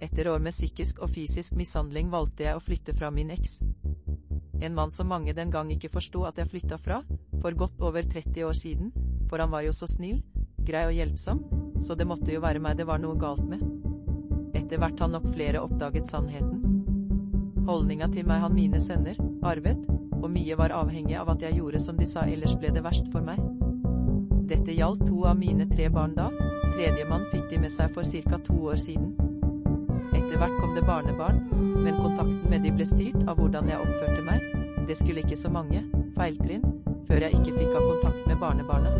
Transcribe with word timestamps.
Etter 0.00 0.28
år 0.30 0.38
med 0.38 0.54
psykisk 0.54 1.00
og 1.02 1.10
fysisk 1.10 1.56
mishandling 1.58 2.10
valgte 2.12 2.44
jeg 2.46 2.56
å 2.56 2.62
flytte 2.62 2.94
fra 2.94 3.10
min 3.10 3.32
eks. 3.34 3.60
En 4.62 4.74
mann 4.74 4.90
som 4.94 5.10
mange 5.10 5.34
den 5.34 5.50
gang 5.50 5.70
ikke 5.74 5.90
forsto 5.90 6.24
at 6.26 6.38
jeg 6.38 6.50
flytta 6.50 6.78
fra, 6.78 7.00
for 7.42 7.54
godt 7.58 7.82
over 7.82 8.06
30 8.06 8.46
år 8.46 8.54
siden, 8.54 8.92
for 9.30 9.42
han 9.42 9.50
var 9.50 9.66
jo 9.66 9.74
så 9.74 9.86
snill, 9.90 10.22
grei 10.66 10.84
og 10.86 10.94
hjelpsom, 10.94 11.42
så 11.82 11.94
det 11.98 12.06
måtte 12.06 12.34
jo 12.34 12.42
være 12.42 12.62
meg 12.62 12.78
det 12.78 12.86
var 12.86 13.02
noe 13.02 13.18
galt 13.18 13.44
med. 13.46 13.62
Etter 14.54 14.78
hvert 14.78 14.98
har 15.02 15.10
nok 15.10 15.30
flere 15.34 15.62
oppdaget 15.62 16.10
sannheten. 16.10 16.64
Holdninga 17.68 18.08
til 18.14 18.26
meg 18.26 18.42
han 18.42 18.54
mine 18.54 18.80
sønner 18.80 19.18
arvet, 19.46 19.82
og 20.18 20.30
mye 20.34 20.58
var 20.58 20.74
avhengig 20.74 21.18
av 21.18 21.30
at 21.34 21.42
jeg 21.42 21.58
gjorde 21.58 21.82
som 21.82 21.98
de 21.98 22.06
sa, 22.06 22.26
ellers 22.26 22.56
ble 22.58 22.70
det 22.74 22.82
verst 22.86 23.10
for 23.12 23.22
meg. 23.22 23.42
Dette 24.48 24.74
gjaldt 24.74 25.06
to 25.06 25.24
av 25.28 25.38
mine 25.38 25.68
tre 25.70 25.90
barn 25.92 26.14
da, 26.16 26.30
tredjemann 26.72 27.26
fikk 27.32 27.50
de 27.52 27.62
med 27.66 27.74
seg 27.74 27.92
for 27.94 28.06
ca. 28.06 28.38
to 28.46 28.62
år 28.72 28.80
siden. 28.80 29.27
Etter 30.18 30.34
hvert 30.40 30.56
kom 30.58 30.74
det 30.74 30.82
barnebarn, 30.82 31.44
men 31.78 31.94
kontakten 31.94 32.50
med 32.50 32.64
de 32.66 32.72
ble 32.74 32.86
styrt 32.88 33.20
av 33.30 33.38
hvordan 33.38 33.70
jeg 33.70 33.78
oppførte 33.78 34.24
meg. 34.26 34.42
Det 34.88 34.96
skulle 34.98 35.22
ikke 35.22 35.38
så 35.38 35.52
mange 35.52 35.84
feiltrinn 36.18 36.64
før 37.06 37.22
jeg 37.24 37.38
ikke 37.38 37.54
fikk 37.54 37.76
ha 37.76 37.82
kontakt 37.84 38.26
med 38.26 38.40
barnebarna. 38.42 38.90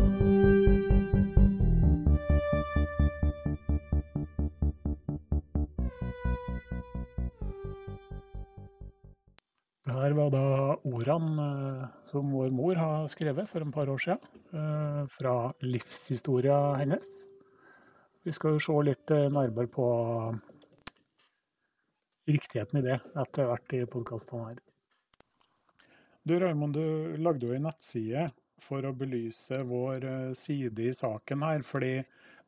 Her 9.89 10.15
var 10.15 10.29
da 10.31 10.43
ordene 10.87 11.45
eh, 11.45 11.87
som 12.07 12.31
vår 12.31 12.53
mor 12.55 12.79
har 12.79 13.09
skrevet 13.11 13.49
for 13.49 13.65
et 13.65 13.73
par 13.75 13.91
år 13.91 13.99
siden, 13.99 14.37
eh, 14.55 15.01
fra 15.11 15.33
livshistoria 15.61 16.77
hennes. 16.79 17.09
Vi 18.23 18.31
skal 18.35 18.55
jo 18.55 18.63
se 18.63 18.77
litt 18.87 19.11
eh, 19.11 19.27
nærmere 19.33 19.67
på 19.67 19.89
riktigheten 22.29 22.79
i 22.79 22.85
det 22.85 22.99
etter 23.17 23.49
hvert 23.49 23.75
i 23.75 23.85
podkastene 23.89 24.51
her. 24.51 24.61
Du 26.27 26.35
Raymond, 26.39 26.75
du 26.75 27.17
lagde 27.17 27.47
jo 27.47 27.55
en 27.55 27.69
nettside 27.69 28.29
for 28.61 28.85
å 28.85 28.95
belyse 28.95 29.61
vår 29.65 30.05
side 30.37 30.89
i 30.89 30.95
saken 30.95 31.45
her, 31.47 31.63
fordi 31.65 31.93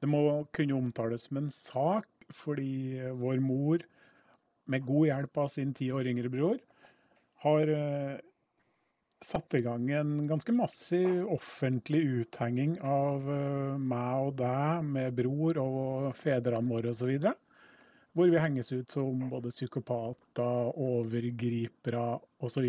det 0.01 0.09
må 0.09 0.43
kunne 0.55 0.77
omtales 0.77 1.29
som 1.29 1.39
en 1.39 1.51
sak, 1.53 2.09
fordi 2.35 2.99
vår 3.17 3.39
mor, 3.43 3.85
med 4.71 4.85
god 4.85 5.07
hjelp 5.07 5.39
av 5.41 5.47
sin 5.51 5.71
ti 5.75 5.89
år 5.91 6.07
yngre 6.11 6.29
bror, 6.31 6.59
har 7.43 7.71
uh, 7.73 8.19
satt 9.21 9.55
i 9.57 9.63
gang 9.65 9.87
en 9.93 10.13
ganske 10.29 10.53
massiv 10.55 11.25
offentlig 11.33 12.01
uthenging 12.21 12.77
av 12.85 13.25
meg 13.77 14.27
og 14.27 14.35
deg 14.41 14.85
med 14.87 15.17
bror 15.17 15.59
og 15.61 16.11
fedrene 16.17 16.69
våre 16.69 16.93
osv. 16.93 17.31
Hvor 18.11 18.27
vi 18.27 18.39
henges 18.43 18.71
ut 18.73 18.91
som 18.91 19.29
både 19.31 19.53
psykopater, 19.53 20.73
overgripere 20.75 22.19
osv. 22.43 22.65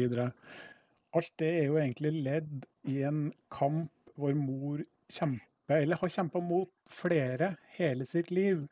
Alt 1.13 1.33
det 1.43 1.49
er 1.49 1.65
jo 1.67 1.81
egentlig 1.81 2.13
ledd 2.23 2.69
i 2.89 3.01
en 3.09 3.25
kamp 3.51 3.91
hvor 4.15 4.37
mor 4.39 4.85
kjemper, 5.13 5.83
eller 5.83 5.99
har 5.99 6.13
kjempa 6.15 6.41
mot 6.45 6.71
flere 6.93 7.57
hele 7.79 8.07
sitt 8.07 8.31
liv, 8.31 8.69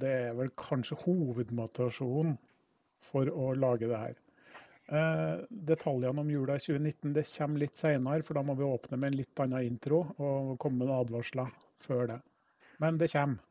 Det 0.00 0.14
er 0.30 0.34
vel 0.38 0.54
kanskje 0.56 0.96
hovedmotivasjonen 1.04 2.38
for 3.04 3.28
å 3.28 3.52
lage 3.52 3.92
det 3.92 4.00
her. 4.00 4.18
Detaljene 5.72 6.24
om 6.24 6.32
jula 6.32 6.56
2019 6.56 7.12
det 7.20 7.28
kommer 7.36 7.66
litt 7.66 7.76
senere, 7.80 8.24
for 8.24 8.40
da 8.40 8.48
må 8.48 8.56
vi 8.56 8.64
åpne 8.64 8.96
med 8.96 9.12
en 9.12 9.20
litt 9.20 9.44
annen 9.44 9.68
intro 9.68 10.06
og 10.16 10.56
komme 10.62 10.86
med 10.86 10.96
advarsler 11.02 11.52
før 11.84 12.14
det. 12.14 12.20
Men 12.80 12.96
det 12.96 13.12
kommer. 13.12 13.44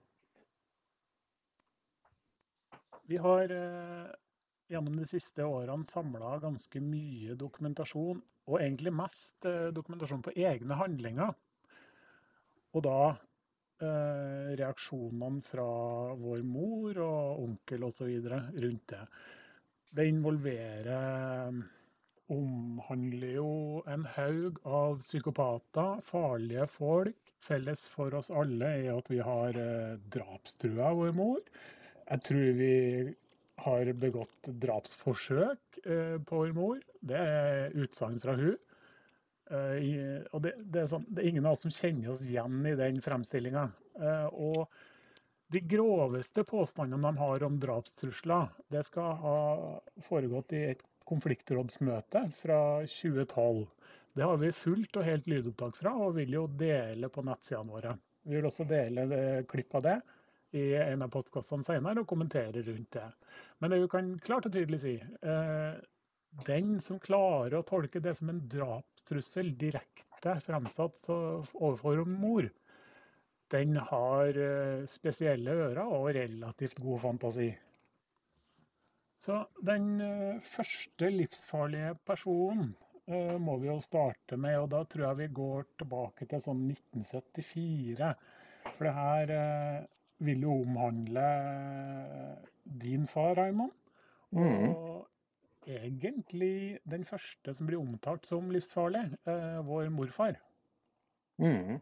Vi 3.12 3.20
har 3.20 3.52
gjennom 4.72 4.96
de 4.96 5.06
siste 5.10 5.44
årene 5.44 5.84
samla 5.90 6.38
ganske 6.40 6.80
mye 6.80 7.36
dokumentasjon, 7.36 8.22
og 8.48 8.56
egentlig 8.62 8.94
mest 8.96 9.48
dokumentasjon 9.76 10.24
på 10.24 10.34
egne 10.40 10.78
handlinger. 10.80 11.34
Og 12.72 12.86
da 12.86 13.02
eh, 13.12 14.56
reaksjonene 14.62 15.44
fra 15.44 15.68
vår 16.22 16.46
mor 16.48 17.02
og 17.04 17.44
onkel 17.44 17.84
osv. 17.90 18.16
rundt 18.32 18.88
det. 18.94 19.04
Det 19.92 20.08
involverer 20.08 21.52
Omhandler 22.32 23.34
jo 23.36 23.82
en 23.92 24.06
haug 24.14 24.60
av 24.64 25.02
psykopater, 25.02 26.00
farlige 26.08 26.64
folk. 26.72 27.34
Felles 27.44 27.84
for 27.92 28.16
oss 28.16 28.30
alle 28.32 28.70
er 28.78 28.94
at 28.94 29.10
vi 29.12 29.20
har 29.26 29.58
eh, 29.60 29.98
drapstrua 30.16 30.94
vår 30.96 31.12
mor. 31.18 31.42
Jeg 32.12 32.24
tror 32.28 32.48
vi 32.58 32.74
har 33.64 33.92
begått 33.96 34.50
drapsforsøk 34.62 35.80
eh, 35.86 36.18
på 36.28 36.42
vår 36.42 36.54
mor. 36.58 36.82
Det 37.00 37.18
er 37.18 37.78
utsagn 37.80 38.20
fra 38.24 38.36
hun. 38.40 38.58
Uh, 39.52 40.24
og 40.32 40.46
det, 40.46 40.54
det, 40.72 40.80
er 40.80 40.86
sånn, 40.88 41.04
det, 41.10 41.20
er 41.20 41.28
ingen 41.28 41.48
av 41.50 41.58
oss 41.58 41.66
som 41.66 41.74
kjenner 41.76 42.14
oss 42.14 42.22
igjen 42.24 42.62
i 42.70 42.76
den 42.80 43.02
fremstillinga. 43.04 43.66
Uh, 44.00 44.30
og 44.32 45.52
de 45.52 45.60
groveste 45.68 46.46
påstandene 46.48 47.12
de 47.12 47.20
har 47.20 47.44
om 47.44 47.58
drapstrusler, 47.60 48.54
det 48.72 48.86
skal 48.88 49.18
ha 49.20 49.42
foregått 50.08 50.56
i 50.56 50.62
et 50.70 50.86
konfliktrådsmøte 51.10 52.24
fra 52.38 52.62
2012. 52.88 53.66
Det 54.16 54.24
har 54.24 54.40
vi 54.40 54.54
fullt 54.56 55.02
og 55.02 55.08
helt 55.08 55.28
lydopptak 55.28 55.76
fra, 55.82 55.98
og 56.00 56.16
vil 56.16 56.38
jo 56.38 56.46
dele 56.48 57.12
på 57.12 57.26
nettsidene 57.28 57.76
våre. 57.76 57.98
Vi 58.24 58.38
vil 58.38 58.48
også 58.48 58.68
dele 58.70 59.44
klipp 59.52 59.76
av 59.82 59.88
det 59.90 60.00
i 60.58 60.66
en 60.76 61.06
av 61.06 61.12
podkastene 61.14 61.66
senere 61.66 62.04
og 62.04 62.10
kommentere 62.10 62.64
rundt 62.66 62.92
det. 62.98 63.08
Men 63.60 63.72
det 63.72 63.82
vi 63.84 63.92
kan 63.92 64.14
klart 64.24 64.48
og 64.50 64.56
tydelig 64.56 64.82
si, 64.84 64.96
uh, 65.24 65.76
den 66.48 66.80
som 66.84 67.00
klarer 67.04 67.58
å 67.60 67.68
tolke 67.68 68.02
det 68.04 68.16
som 68.20 68.32
en 68.32 68.42
drapstrussel 68.52 69.52
direkte 69.60 70.38
fremsatt 70.46 71.10
overfor 71.12 72.04
mor, 72.08 72.48
den 73.52 73.76
har 73.76 74.38
eh, 74.40 74.86
spesielle 74.88 75.52
ører 75.52 75.84
og 75.84 76.14
relativt 76.16 76.80
god 76.80 77.02
fantasi. 77.04 77.50
Så 79.20 79.42
den 79.60 79.90
eh, 80.02 80.40
første 80.46 81.10
livsfarlige 81.12 81.98
personen 82.08 82.72
eh, 83.06 83.36
må 83.42 83.58
vi 83.60 83.68
jo 83.68 83.80
starte 83.84 84.40
med, 84.40 84.56
og 84.62 84.70
da 84.72 84.86
tror 84.88 85.10
jeg 85.10 85.20
vi 85.20 85.30
går 85.42 85.68
tilbake 85.84 86.30
til 86.32 86.44
sånn 86.44 86.64
1974. 86.70 88.14
For 88.72 88.88
det 88.88 88.96
her 88.96 89.36
vil 90.22 90.46
jo 90.46 90.58
omhandle 90.62 91.28
din 92.64 93.08
far, 93.10 93.36
Raymond. 93.40 93.74
Mm. 94.32 94.70
Og 94.72 95.08
egentlig 95.68 96.80
den 96.90 97.04
første 97.06 97.54
som 97.54 97.68
blir 97.70 97.82
omtalt 97.82 98.26
som 98.30 98.52
livsfarlig, 98.54 99.04
vår 99.68 99.90
morfar. 99.94 100.40
Mm. 101.42 101.82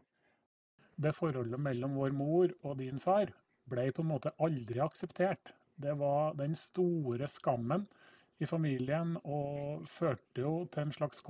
Det 1.00 1.14
forholdet 1.16 1.60
mellom 1.60 1.96
vår 1.96 2.16
mor 2.16 2.52
og 2.60 2.76
din 2.80 3.00
far 3.00 3.32
ble 3.70 3.86
på 3.94 4.04
en 4.04 4.10
måte 4.10 4.34
aldri 4.42 4.82
akseptert. 4.82 5.54
Det 5.80 5.94
var 5.96 6.34
den 6.36 6.56
store 6.58 7.28
skammen 7.30 7.86
i 8.40 8.48
familien 8.48 9.14
og 9.20 9.86
førte 9.88 10.44
jo 10.44 10.52
til 10.72 10.86
en 10.86 10.94
slags 10.96 11.22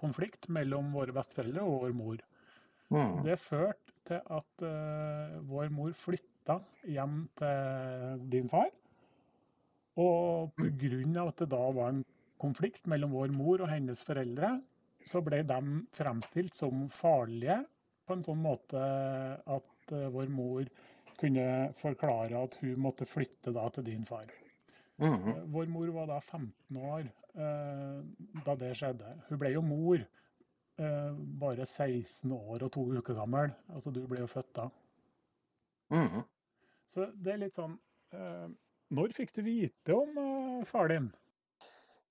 konflikt 0.00 0.48
mellom 0.52 0.92
våre 0.96 1.14
besteforeldre 1.16 1.64
og 1.64 1.84
vår 1.84 1.96
mor. 1.96 2.22
Mm. 2.92 3.24
Det 3.24 3.38
førte 3.40 3.94
til 4.04 4.20
at 4.20 4.64
uh, 4.64 5.40
vår 5.48 5.72
mor 5.72 5.92
flytta 5.96 6.33
hjem 6.86 7.28
til 7.38 8.24
din 8.32 8.48
far. 8.48 8.70
Og 9.96 10.52
pga. 10.58 11.26
at 11.26 11.38
det 11.38 11.50
da 11.50 11.64
var 11.70 11.88
en 11.88 12.04
konflikt 12.38 12.86
mellom 12.86 13.14
vår 13.14 13.32
mor 13.32 13.62
og 13.62 13.70
hennes 13.70 14.02
foreldre, 14.02 14.60
så 15.06 15.20
ble 15.22 15.42
de 15.46 15.60
fremstilt 15.94 16.54
som 16.56 16.88
farlige 16.90 17.60
på 18.04 18.16
en 18.16 18.24
sånn 18.24 18.40
måte 18.42 18.80
at 18.80 19.92
uh, 19.92 20.08
vår 20.12 20.32
mor 20.32 20.66
kunne 21.20 21.70
forklare 21.78 22.40
at 22.40 22.56
hun 22.60 22.80
måtte 22.82 23.06
flytte 23.06 23.52
da 23.54 23.68
til 23.70 23.84
din 23.84 24.04
far. 24.04 24.26
Mm. 24.98 25.14
-hmm. 25.14 25.52
vår 25.52 25.66
mor 25.66 25.88
var 25.88 26.06
da 26.06 26.20
15 26.20 26.76
år 26.76 27.04
uh, 27.34 28.04
da 28.44 28.54
det 28.54 28.76
skjedde. 28.76 29.16
Hun 29.28 29.38
ble 29.38 29.52
jo 29.52 29.60
mor 29.60 29.98
bare 31.38 31.66
16 31.66 32.32
år 32.32 32.62
og 32.62 32.72
to 32.72 32.80
uker 32.80 33.14
gammel. 33.14 33.52
Altså, 33.74 33.90
du 33.90 34.06
ble 34.06 34.20
jo 34.20 34.26
født 34.26 34.56
da. 34.56 34.68
Mm. 35.90 36.24
Så 36.94 37.10
det 37.18 37.34
er 37.34 37.42
litt 37.42 37.56
sånn 37.58 37.74
Når 38.94 39.14
fikk 39.16 39.32
du 39.34 39.42
vite 39.42 39.96
om 39.96 40.64
far 40.68 40.92
din? 40.92 41.08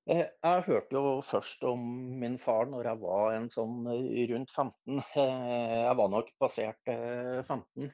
Eh, 0.03 0.25
jeg 0.43 0.63
hørte 0.65 0.97
jo 0.97 1.11
først 1.23 1.61
om 1.63 1.83
min 2.19 2.33
far 2.39 2.65
når 2.67 2.89
jeg 2.89 2.99
var 3.05 3.35
en 3.37 3.45
sånn 3.51 3.85
eh, 3.87 4.23
rundt 4.33 4.51
15. 4.51 4.99
Eh, 4.99 5.75
jeg 5.85 5.95
var 5.99 6.09
nok 6.11 6.31
passert 6.41 6.91
15. 6.91 7.91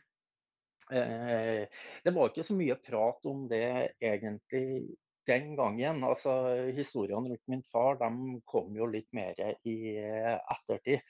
Det 0.90 2.14
var 2.16 2.32
ikke 2.32 2.48
så 2.48 2.56
mye 2.58 2.80
prat 2.82 3.28
om 3.30 3.44
det 3.52 3.94
egentlig 4.02 4.96
den 5.30 5.52
gangen. 5.60 6.02
Altså, 6.08 6.34
historiene 6.74 7.30
rundt 7.30 7.52
min 7.52 7.62
far 7.68 8.00
de 8.00 8.40
kom 8.50 8.74
jo 8.74 8.88
litt 8.90 9.06
mer 9.14 9.38
i 9.70 9.76
ettertid. 10.00 11.06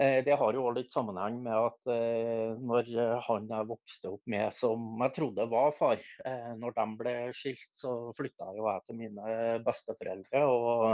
Eh, 0.00 0.24
det 0.24 0.36
har 0.38 0.54
jo 0.54 0.68
litt 0.70 0.92
sammenheng 0.94 1.40
med 1.42 1.56
at 1.58 1.88
eh, 1.90 2.52
når 2.62 2.90
han 3.26 3.48
jeg 3.50 3.66
vokste 3.66 4.12
opp 4.12 4.28
med, 4.30 4.54
som 4.54 5.00
jeg 5.02 5.14
trodde 5.16 5.46
var 5.50 5.72
far, 5.74 6.02
eh, 6.22 6.52
når 6.54 6.76
de 6.76 6.84
ble 7.00 7.14
skilt, 7.34 7.72
så 7.74 7.94
flytta 8.14 8.52
jeg 8.54 8.84
til 8.86 9.00
mine 9.00 9.38
besteforeldre. 9.66 10.44
Og, 10.46 10.84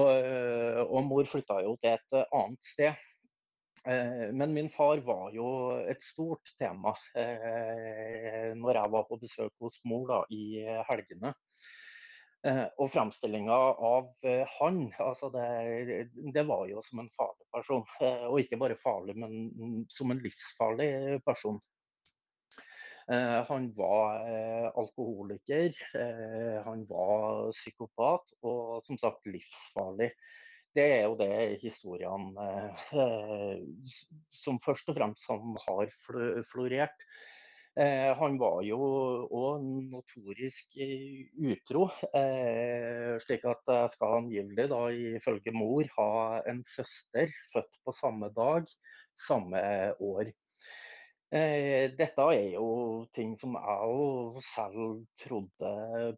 og, 0.00 0.30
og 0.88 1.04
mor 1.10 1.28
flytta 1.28 1.60
jo 1.66 1.76
til 1.82 1.92
et 1.98 2.16
annet 2.24 2.72
sted. 2.72 3.04
Men 3.84 4.54
min 4.56 4.70
far 4.72 5.02
var 5.04 5.28
jo 5.36 5.46
et 5.84 6.00
stort 6.02 6.54
tema 6.56 6.94
når 7.12 8.78
jeg 8.78 8.92
var 8.94 9.04
på 9.10 9.18
besøk 9.20 9.52
hos 9.60 9.76
mor 9.84 10.06
da, 10.08 10.22
i 10.32 10.64
helgene. 10.88 11.34
Eh, 12.44 12.66
og 12.76 12.90
framstillinga 12.92 13.56
av 13.88 14.10
eh, 14.28 14.42
han, 14.58 14.82
altså 15.00 15.30
det, 15.32 15.44
det, 16.12 16.42
var 16.44 16.66
jo 16.68 16.82
som 16.84 17.00
en 17.00 17.08
farlig 17.14 17.46
person. 17.54 17.86
Eh, 18.04 18.26
og 18.28 18.40
ikke 18.42 18.58
bare 18.60 18.76
farlig, 18.76 19.14
men 19.16 19.86
som 19.92 20.12
en 20.12 20.20
livsfarlig 20.24 21.22
person. 21.24 21.62
Han 23.04 23.66
var 23.76 24.22
alkoholiker, 24.80 25.74
han 26.64 26.86
var 26.88 27.50
psykopat 27.52 28.30
og 28.48 28.86
som 28.86 28.96
sagt 28.96 29.28
livsfarlig. 29.28 30.08
Det 30.72 30.86
er 30.94 31.02
jo 31.02 31.18
det 31.18 31.58
historiene 31.60 32.46
som 34.32 34.56
først 34.64 34.88
og 34.88 34.96
fremst 34.96 35.28
har 35.28 35.92
florert. 36.48 37.04
Eh, 37.74 38.12
han 38.14 38.36
var 38.38 38.60
jo 38.62 38.76
òg 39.34 39.62
notorisk 39.90 40.76
eh, 40.78 41.24
utro, 41.50 41.88
eh, 42.14 43.16
slik 43.24 43.42
at 43.50 43.66
jeg 43.66 43.90
skal 43.96 44.20
angivelig, 44.20 44.68
da, 44.70 44.78
ifølge 45.18 45.54
mor, 45.56 45.88
ha 45.96 46.12
en 46.52 46.62
søster 46.68 47.34
født 47.50 47.80
på 47.82 47.94
samme 47.98 48.30
dag, 48.36 48.70
samme 49.26 49.64
år. 49.98 50.30
Dette 51.34 52.24
er 52.30 52.52
jo 52.52 52.66
ting 53.16 53.32
som 53.34 53.56
jeg 53.58 53.86
jo 53.90 54.42
selv 54.54 55.00
trodde 55.18 55.70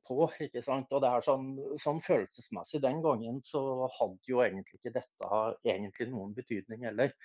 på. 0.05 0.27
ikke 0.45 0.61
sant? 0.61 0.93
Og 0.93 1.01
det 1.01 1.09
er 1.09 1.25
sånn, 1.25 1.47
sånn, 1.81 2.03
følelsesmessig 2.05 2.83
Den 2.85 3.01
gangen 3.01 3.39
så 3.47 3.63
hadde 3.95 4.29
jo 4.29 4.43
egentlig 4.45 4.77
ikke 4.77 4.93
dette 4.99 5.31
egentlig 5.65 6.11
noen 6.11 6.37
betydning 6.37 6.85
heller. 6.91 7.17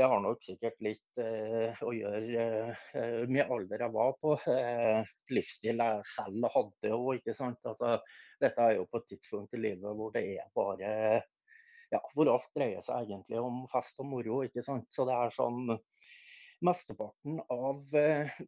Det 0.00 0.06
har 0.08 0.20
nok 0.24 0.40
sikkert 0.40 0.78
litt 0.80 1.18
eh, 1.20 1.80
å 1.84 1.90
gjøre 1.92 2.44
eh, 2.96 3.24
med 3.28 3.50
alder 3.52 3.82
jeg 3.84 3.92
var 3.92 4.14
på. 4.16 4.30
Eh, 4.48 5.10
livsstil 5.28 5.82
jeg 5.84 6.06
selv 6.08 6.46
hadde 6.54 6.92
òg. 6.96 7.28
Altså, 7.28 7.90
dette 8.40 8.64
er 8.64 8.78
jo 8.78 8.86
på 8.88 9.02
et 9.02 9.06
tidspunkt 9.10 9.58
i 9.58 9.60
livet 9.60 9.98
hvor 9.98 10.14
det 10.14 10.22
er 10.38 10.48
bare 10.56 10.94
ja, 11.92 12.00
hvor 12.14 12.32
alt 12.32 12.48
dreier 12.56 12.80
seg 12.86 13.10
egentlig 13.10 13.42
om 13.44 13.60
fest 13.68 14.00
og 14.00 14.08
moro. 14.08 14.40
ikke 14.48 14.64
sant? 14.64 14.88
Så 14.88 15.04
det 15.04 15.18
er 15.18 15.36
sånn 15.36 15.76
Mesteparten 16.64 17.36
av 17.52 18.00
eh, 18.00 18.40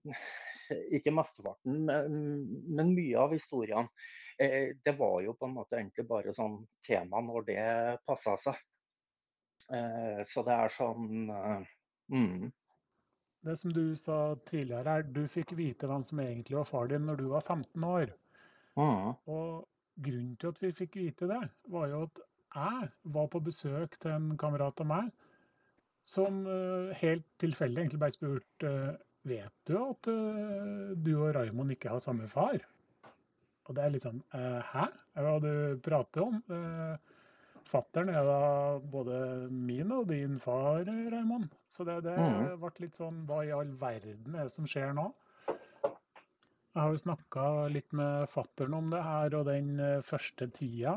Ikke 0.96 1.12
mesteparten, 1.12 1.84
men, 1.84 2.43
men 2.64 2.96
mye 2.96 3.26
av 3.26 3.37
historiene. 3.37 3.93
Eh, 4.40 4.72
det 4.81 4.96
var 4.96 5.20
jo 5.20 5.37
på 5.37 5.52
en 5.52 5.58
måte 5.60 5.76
egentlig 5.76 6.08
bare 6.08 6.32
sånn 6.32 6.62
tema 6.88 7.21
når 7.21 7.49
det 7.52 7.64
passa 8.09 8.40
seg. 8.40 8.68
Eh, 9.71 10.23
så 10.28 10.45
det 10.47 10.57
er 10.57 10.73
sånn 10.73 11.31
eh, 11.31 11.71
mm. 12.12 12.50
Det 13.42 13.54
som 13.59 13.73
du 13.75 13.97
sa 13.99 14.35
tidligere, 14.47 14.99
er 14.99 15.07
du 15.14 15.25
fikk 15.31 15.54
vite 15.59 15.88
hvem 15.90 16.04
som 16.07 16.21
egentlig 16.23 16.59
var 16.61 16.69
far 16.69 16.90
din 16.90 17.09
når 17.09 17.19
du 17.19 17.25
var 17.33 17.42
15 17.42 17.87
år. 17.88 18.12
Mm. 18.78 19.09
Og 19.35 19.64
grunnen 20.02 20.37
til 20.38 20.52
at 20.52 20.61
vi 20.62 20.71
fikk 20.76 20.99
vite 21.00 21.26
det, 21.31 21.40
var 21.75 21.88
jo 21.90 22.04
at 22.07 22.21
jeg 22.52 22.92
var 23.16 23.26
på 23.33 23.40
besøk 23.42 23.97
til 23.99 24.14
en 24.14 24.37
kamerat 24.38 24.78
av 24.85 24.88
meg 24.88 25.11
som 26.07 26.42
uh, 26.47 26.92
helt 26.99 27.26
tilfeldig 27.38 27.78
egentlig 27.81 28.00
ble 28.02 28.11
spurte 28.14 28.71
uh, 28.71 29.00
Vet 29.23 29.54
du 29.71 29.76
at 29.78 30.09
du 30.99 31.11
og 31.12 31.28
Raymond 31.37 31.71
ikke 31.71 31.92
har 31.92 32.00
samme 32.02 32.25
far? 32.26 32.57
Og 33.71 33.76
det 33.76 33.85
er 33.85 33.92
litt 33.95 34.02
sånn 34.02 34.19
Hæ? 34.35 34.88
Hva 35.14 35.35
du 35.38 35.78
prater 35.78 36.25
om? 36.25 36.40
Fattern 37.69 38.11
er 38.12 38.26
da 38.26 38.40
både 38.92 39.19
min 39.50 39.92
og 39.95 40.09
din 40.11 40.38
far, 40.42 40.85
Raymond. 40.87 41.52
Så 41.73 41.87
det, 41.88 42.02
det 42.07 42.16
mm. 42.19 42.59
ble 42.61 42.73
litt 42.85 42.99
sånn 42.99 43.23
Hva 43.28 43.42
i 43.47 43.52
all 43.54 43.71
verden 43.81 44.37
er 44.37 44.49
det 44.49 44.54
som 44.54 44.69
skjer 44.69 44.92
nå? 44.97 45.07
Jeg 46.73 46.81
har 46.81 46.92
jo 46.95 47.00
snakka 47.02 47.47
litt 47.69 47.90
med 47.97 48.28
fattern 48.33 48.76
om 48.78 48.92
det 48.92 49.00
her 49.04 49.35
og 49.37 49.49
den 49.50 49.75
eh, 49.76 50.04
første 50.09 50.49
tida. 50.57 50.95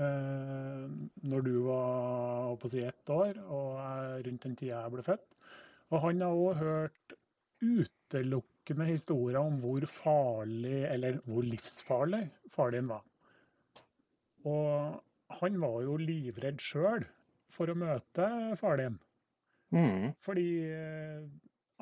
Eh, 0.00 0.86
når 1.28 1.44
du 1.44 1.52
var 1.66 2.54
på 2.58 2.70
å 2.70 2.72
si 2.72 2.80
ett 2.82 3.12
år, 3.12 3.38
og 3.44 4.24
rundt 4.24 4.46
den 4.48 4.56
tida 4.56 4.80
jeg 4.80 4.94
ble 4.94 5.04
født. 5.06 5.26
Og 5.92 6.00
han 6.06 6.24
har 6.24 6.38
òg 6.40 6.62
hørt 6.62 7.16
utelukkende 7.64 8.88
historier 8.88 9.42
om 9.42 9.60
hvor 9.62 9.84
farlig, 9.90 10.80
eller 10.88 11.20
hvor 11.28 11.44
livsfarlig, 11.46 12.24
far 12.50 12.72
din 12.74 12.88
var. 12.88 13.04
Og 14.48 15.02
han 15.40 15.60
var 15.60 15.80
jo 15.84 15.96
livredd 16.00 16.62
sjøl 16.62 17.04
for 17.52 17.70
å 17.70 17.78
møte 17.78 18.28
far 18.60 18.80
din. 18.80 18.98
Mm. 19.74 20.12
Fordi 20.22 20.48
eh, 20.70 21.22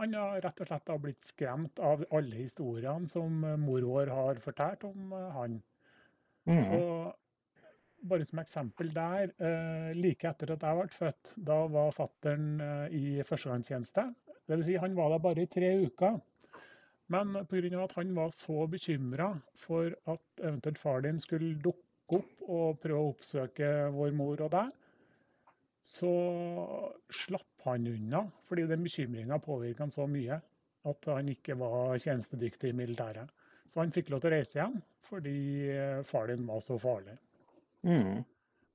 han 0.01 0.17
har 0.17 0.41
rett 0.45 0.63
og 0.63 0.69
slett 0.69 0.93
blitt 1.03 1.29
skremt 1.29 1.83
av 1.83 2.05
alle 2.15 2.45
historiene 2.45 3.11
som 3.13 3.43
mor 3.61 3.85
vår 3.89 4.13
har 4.13 4.41
fortalt 4.45 4.87
om 4.89 5.13
eh, 5.17 5.29
han. 5.37 5.59
Mm. 6.49 6.65
Og 6.79 8.09
bare 8.09 8.27
som 8.27 8.41
eksempel 8.43 8.91
der, 8.95 9.31
eh, 9.39 9.93
like 9.99 10.29
etter 10.29 10.55
at 10.57 10.67
jeg 10.67 10.81
ble 10.81 10.97
født, 10.97 11.35
da 11.37 11.63
var 11.71 11.95
fattern 11.97 12.51
i 12.91 13.23
førstegangstjeneste. 13.27 14.09
Dvs. 14.51 14.67
Si 14.67 14.79
han 14.83 14.97
var 14.99 15.13
der 15.13 15.23
bare 15.23 15.45
i 15.45 15.51
tre 15.51 15.75
uker. 15.85 16.21
Men 17.13 17.35
pga. 17.47 17.83
at 17.83 17.93
han 17.99 18.15
var 18.17 18.31
så 18.33 18.67
bekymra 18.71 19.35
for 19.59 19.93
at 20.09 20.23
eventuelt 20.41 20.79
far 20.79 21.03
din 21.05 21.21
skulle 21.21 21.59
dukke 21.61 21.92
dukke 22.03 22.19
opp 22.19 22.49
og 22.49 22.81
prøve 22.83 23.01
å 23.01 23.11
oppsøke 23.13 23.69
vår 23.93 24.13
mor 24.17 24.41
og 24.41 24.51
deg, 24.53 24.71
så 25.83 26.13
slapp 27.11 27.65
han 27.65 27.87
unna 27.87 28.25
fordi 28.47 28.67
den 28.71 28.83
bekymringa 28.83 29.39
påvirka 29.43 29.83
han 29.85 29.91
så 29.91 30.07
mye 30.07 30.41
at 30.87 31.07
han 31.07 31.29
ikke 31.29 31.57
var 31.59 31.99
tjenestedyktig 31.99 32.71
i 32.71 32.77
militæret. 32.77 33.31
Så 33.69 33.81
han 33.81 33.93
fikk 33.95 34.11
lov 34.11 34.23
til 34.23 34.33
å 34.33 34.37
reise 34.37 34.59
hjem 34.59 34.81
fordi 35.07 35.69
eh, 35.71 36.03
far 36.07 36.29
din 36.31 36.47
var 36.47 36.61
så 36.65 36.79
farlig. 36.81 37.17
Mm. 37.83 38.23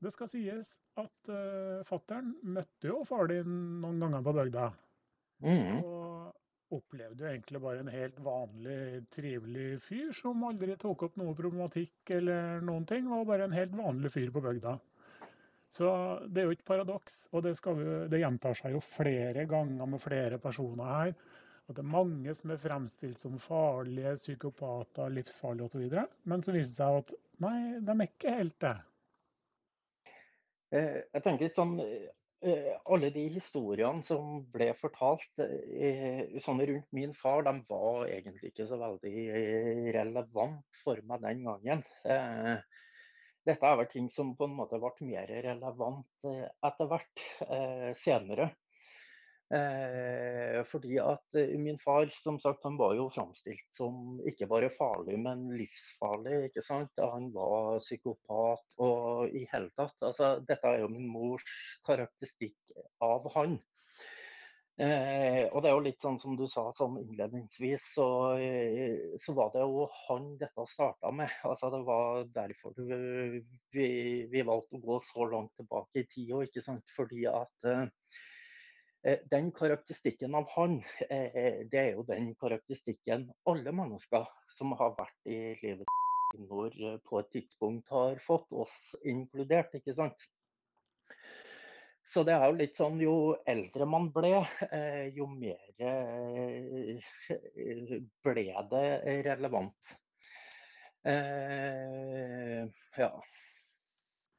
Det 0.03 0.12
skal 0.13 0.29
sies 0.29 0.75
at 1.00 1.29
uh, 1.31 1.81
fattern 1.88 2.36
møtte 2.46 2.91
jo 2.91 3.00
far 3.07 3.31
din 3.31 3.79
noen 3.81 4.03
ganger 4.03 4.22
på 4.25 4.34
bygda. 4.38 4.65
Mm. 5.41 5.79
Og 5.81 6.07
opplevde 6.74 7.24
jo 7.24 7.30
egentlig 7.30 7.62
bare 7.64 7.82
en 7.84 7.92
helt 7.92 8.20
vanlig, 8.24 9.06
trivelig 9.14 9.68
fyr 9.86 10.12
som 10.16 10.44
aldri 10.48 10.76
tok 10.80 11.08
opp 11.08 11.18
noe 11.20 11.36
problematikk 11.38 12.12
eller 12.18 12.62
noen 12.66 12.86
ting. 12.90 13.08
Var 13.08 13.28
bare 13.30 13.48
en 13.48 13.56
helt 13.56 13.76
vanlig 13.78 14.12
fyr 14.14 14.34
på 14.36 14.44
bygda. 14.44 14.76
Så 15.78 15.88
det 16.32 16.42
er 16.42 16.48
jo 16.48 16.56
ikke 16.56 16.72
paradoks, 16.72 17.26
og 17.36 17.44
det, 17.44 17.54
vi, 17.60 17.88
det 18.12 18.22
gjentar 18.22 18.56
seg 18.58 18.76
jo 18.76 18.84
flere 18.84 19.44
ganger 19.50 19.90
med 19.90 20.02
flere 20.04 20.40
personer 20.42 20.92
her. 20.92 21.16
At 21.68 21.76
det 21.76 21.84
er 21.84 21.92
mange 21.92 22.36
som 22.36 22.54
er 22.54 22.62
fremstilt 22.62 23.20
som 23.20 23.40
farlige, 23.44 24.16
psykopater, 24.16 25.12
livsfarlige 25.12 25.68
osv. 25.68 25.98
Men 26.24 26.44
så 26.44 26.56
viser 26.56 26.72
det 26.72 26.78
seg 26.78 27.00
at 27.02 27.18
nei, 27.44 27.58
de 27.84 27.96
er 27.96 28.08
ikke 28.08 28.38
helt 28.38 28.60
det. 28.64 28.78
Eh, 30.72 30.96
jeg 31.16 31.24
tenker 31.24 31.48
litt 31.48 31.60
sånn 31.60 31.76
Alle 32.41 33.10
de 33.10 33.24
historiene 33.34 34.03
som 34.06 34.44
ble 34.53 34.67
fortalt 34.77 35.41
eh, 35.41 36.38
sånn 36.38 36.62
rundt 36.70 36.91
min 36.94 37.15
far, 37.17 37.41
de 37.48 37.53
var 37.70 38.12
egentlig 38.12 38.51
ikke 38.51 38.67
så 38.70 38.77
veldig 38.77 39.24
relevant 39.96 40.77
for 40.84 41.01
meg 41.10 41.24
den 41.25 41.41
gangen. 41.48 41.82
Dette 43.48 43.72
er 43.72 43.79
vel 43.79 43.89
ting 43.89 44.12
som 44.13 44.36
på 44.38 44.46
en 44.46 44.53
måte 44.60 44.77
ble 44.84 44.94
mer 45.10 45.34
relevant 45.48 46.29
etter 46.29 46.91
hvert, 46.94 47.25
senere. 47.98 48.51
Eh, 49.48 50.58
fordi 50.68 50.98
at 51.00 51.38
eh, 51.39 51.54
min 51.60 51.77
far 51.80 52.10
som 52.12 52.36
sagt, 52.39 52.66
han 52.68 52.75
var 52.80 52.98
jo 52.98 53.06
framstilt 53.08 53.70
som 53.72 54.18
ikke 54.27 54.50
bare 54.51 54.72
farlig, 54.74 55.16
men 55.24 55.46
livsfarlig. 55.56 56.50
ikke 56.50 56.63
sant? 56.66 56.92
Han 57.00 57.30
var 57.36 57.80
psykopat 57.80 58.75
og 58.84 59.32
i 59.32 59.46
hele 59.54 59.72
tatt. 59.80 59.96
Altså, 60.04 60.36
dette 60.44 60.68
er 60.68 60.84
jo 60.84 60.92
min 60.92 61.08
mors 61.08 61.48
karakteristikk 61.88 62.75
av 63.04 63.32
han. 63.38 63.58
Eh, 64.77 65.48
og 65.48 65.63
det 65.63 65.72
er 65.72 65.74
jo 65.74 65.86
litt 65.88 66.04
sånn 66.04 66.20
som 66.22 66.36
du 66.38 66.44
sa 66.51 66.68
sånn 66.77 67.00
innledningsvis, 67.01 67.88
så, 67.96 68.10
eh, 68.38 69.16
så 69.24 69.34
var 69.34 69.50
det 69.56 69.63
jo 69.63 69.88
han 70.04 70.36
dette 70.38 70.68
starta 70.70 71.10
med. 71.10 71.32
Altså, 71.48 71.72
det 71.74 71.82
var 71.88 72.27
derfor 72.36 72.75
vi, 72.77 73.88
vi 74.30 74.44
valgte 74.46 74.77
å 74.77 74.84
gå 74.92 75.00
så 75.08 75.32
langt 75.32 75.56
tilbake 75.58 76.04
i 76.04 76.10
tid. 76.12 76.62
Fordi 77.00 77.25
at 77.32 77.72
Eh, 77.72 77.88
den 79.32 79.52
karakteristikken 79.56 80.36
av 80.36 80.50
han, 80.56 80.84
eh, 81.10 81.64
det 81.72 81.80
er 81.80 81.92
jo 81.96 82.04
den 82.08 82.34
karakteristikken 82.36 83.30
alle 83.48 83.72
mennesker 83.72 84.26
som 84.58 84.74
har 84.80 84.98
vært 84.98 85.30
i 85.32 85.38
livet 85.62 85.94
når 86.50 86.74
eh, 86.76 86.98
på 87.08 87.22
et 87.22 87.30
tidspunkt 87.32 87.88
har 87.94 88.20
fått, 88.20 88.52
oss 88.52 88.76
inkludert. 89.08 89.76
ikke 89.80 89.96
sant? 89.96 90.28
Så 92.08 92.24
det 92.28 92.36
er 92.36 92.46
jo 92.48 92.60
litt 92.60 92.76
sånn 92.80 93.00
jo 93.04 93.16
eldre 93.48 93.88
man 93.88 94.08
ble, 94.16 94.40
jo 95.12 95.26
mer 95.28 95.60
ble 98.24 98.46
det 98.72 98.86
relevant. 99.28 99.90
Ja. 102.96 103.12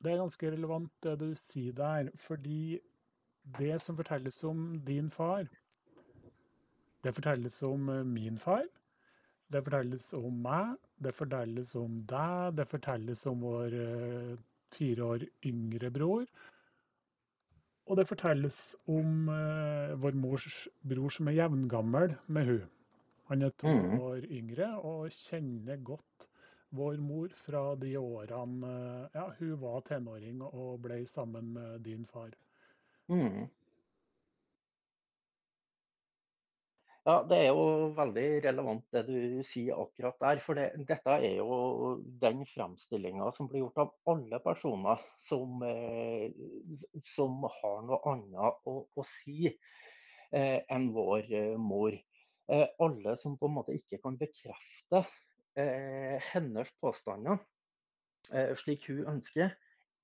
Det 0.00 0.14
er 0.14 0.22
ganske 0.22 0.52
relevant 0.54 0.92
det 1.04 1.14
du 1.20 1.28
sier 1.36 1.76
der, 1.76 2.08
fordi 2.24 2.80
det 3.56 3.78
som 3.80 3.96
fortelles 3.96 4.42
om 4.44 4.66
din 4.84 5.10
far, 5.10 5.48
det 7.04 7.14
fortelles 7.14 7.62
om 7.62 7.88
eh, 7.88 8.04
min 8.04 8.38
far. 8.38 8.66
Det 9.48 9.62
fortelles 9.64 10.12
om 10.12 10.42
meg, 10.44 10.76
det 11.00 11.14
fortelles 11.16 11.74
om 11.78 12.00
deg, 12.10 12.56
det 12.58 12.66
fortelles 12.68 13.22
om 13.30 13.44
vår 13.46 13.76
uh, 13.80 14.32
fire 14.74 15.04
år 15.14 15.22
yngre 15.48 15.88
bror. 15.94 16.26
Og 17.88 17.96
det 17.96 18.04
fortelles 18.10 18.58
om 18.92 19.30
uh, 19.32 19.94
vår 20.02 20.18
mors 20.20 20.66
bror 20.84 21.14
som 21.16 21.30
er 21.30 21.38
jevngammel 21.38 22.12
med 22.26 22.50
hun. 22.50 22.66
Han 23.30 23.46
er 23.46 23.54
to 23.56 23.72
mm. 23.72 23.94
år 24.10 24.26
yngre 24.26 24.68
og 24.82 25.16
kjenner 25.16 25.80
godt 25.80 26.28
vår 26.76 27.00
mor 27.00 27.32
fra 27.32 27.62
de 27.80 27.94
årene 27.96 28.74
ja, 29.14 29.24
hun 29.38 29.56
var 29.62 29.80
tenåring 29.88 30.42
og 30.44 30.82
ble 30.84 31.00
sammen 31.08 31.54
med 31.56 31.80
din 31.88 32.04
far. 32.04 32.34
Mm. 33.08 33.48
Ja, 37.08 37.22
Det 37.24 37.36
er 37.40 37.46
jo 37.56 37.62
veldig 37.96 38.24
relevant 38.44 38.84
det 38.92 39.00
du 39.06 39.40
sier 39.48 39.78
akkurat 39.80 40.18
der. 40.20 40.40
For 40.44 40.58
det, 40.58 40.66
dette 40.90 41.14
er 41.24 41.38
jo 41.38 41.94
den 42.20 42.42
fremstillinga 42.48 43.30
som 43.32 43.48
blir 43.48 43.62
gjort 43.64 43.80
av 43.84 43.94
alle 44.12 44.40
personer 44.44 45.00
som, 45.16 45.62
eh, 45.64 46.28
som 47.08 47.46
har 47.54 47.80
noe 47.88 48.00
annet 48.12 48.68
å, 48.68 48.74
å 48.92 49.06
si 49.08 49.48
eh, 49.48 50.58
enn 50.68 50.90
vår 50.92 51.32
eh, 51.32 51.54
mor. 51.56 51.96
Eh, 52.48 52.66
alle 52.84 53.16
som 53.16 53.38
på 53.40 53.48
en 53.48 53.56
måte 53.56 53.76
ikke 53.78 54.02
kan 54.04 54.20
bekrefte 54.20 55.04
eh, 55.56 56.20
hennes 56.34 56.74
påstander 56.82 57.40
eh, 58.32 58.52
slik 58.60 58.84
hun 58.90 59.06
ønsker, 59.16 59.54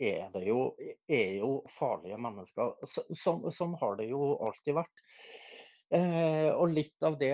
er, 0.01 0.29
det 0.35 0.45
jo, 0.49 0.75
er 1.09 1.39
jo 1.39 1.57
farlige 1.71 2.19
mennesker. 2.21 2.75
Sånn, 3.21 3.47
sånn, 3.55 3.77
har 3.81 3.99
det 4.01 4.09
jo 4.11 4.35
alltid 4.43 4.79
vært. 4.81 5.05
Eh, 5.95 6.49
og 6.51 6.73
litt 6.75 7.05
av 7.07 7.19
det, 7.21 7.31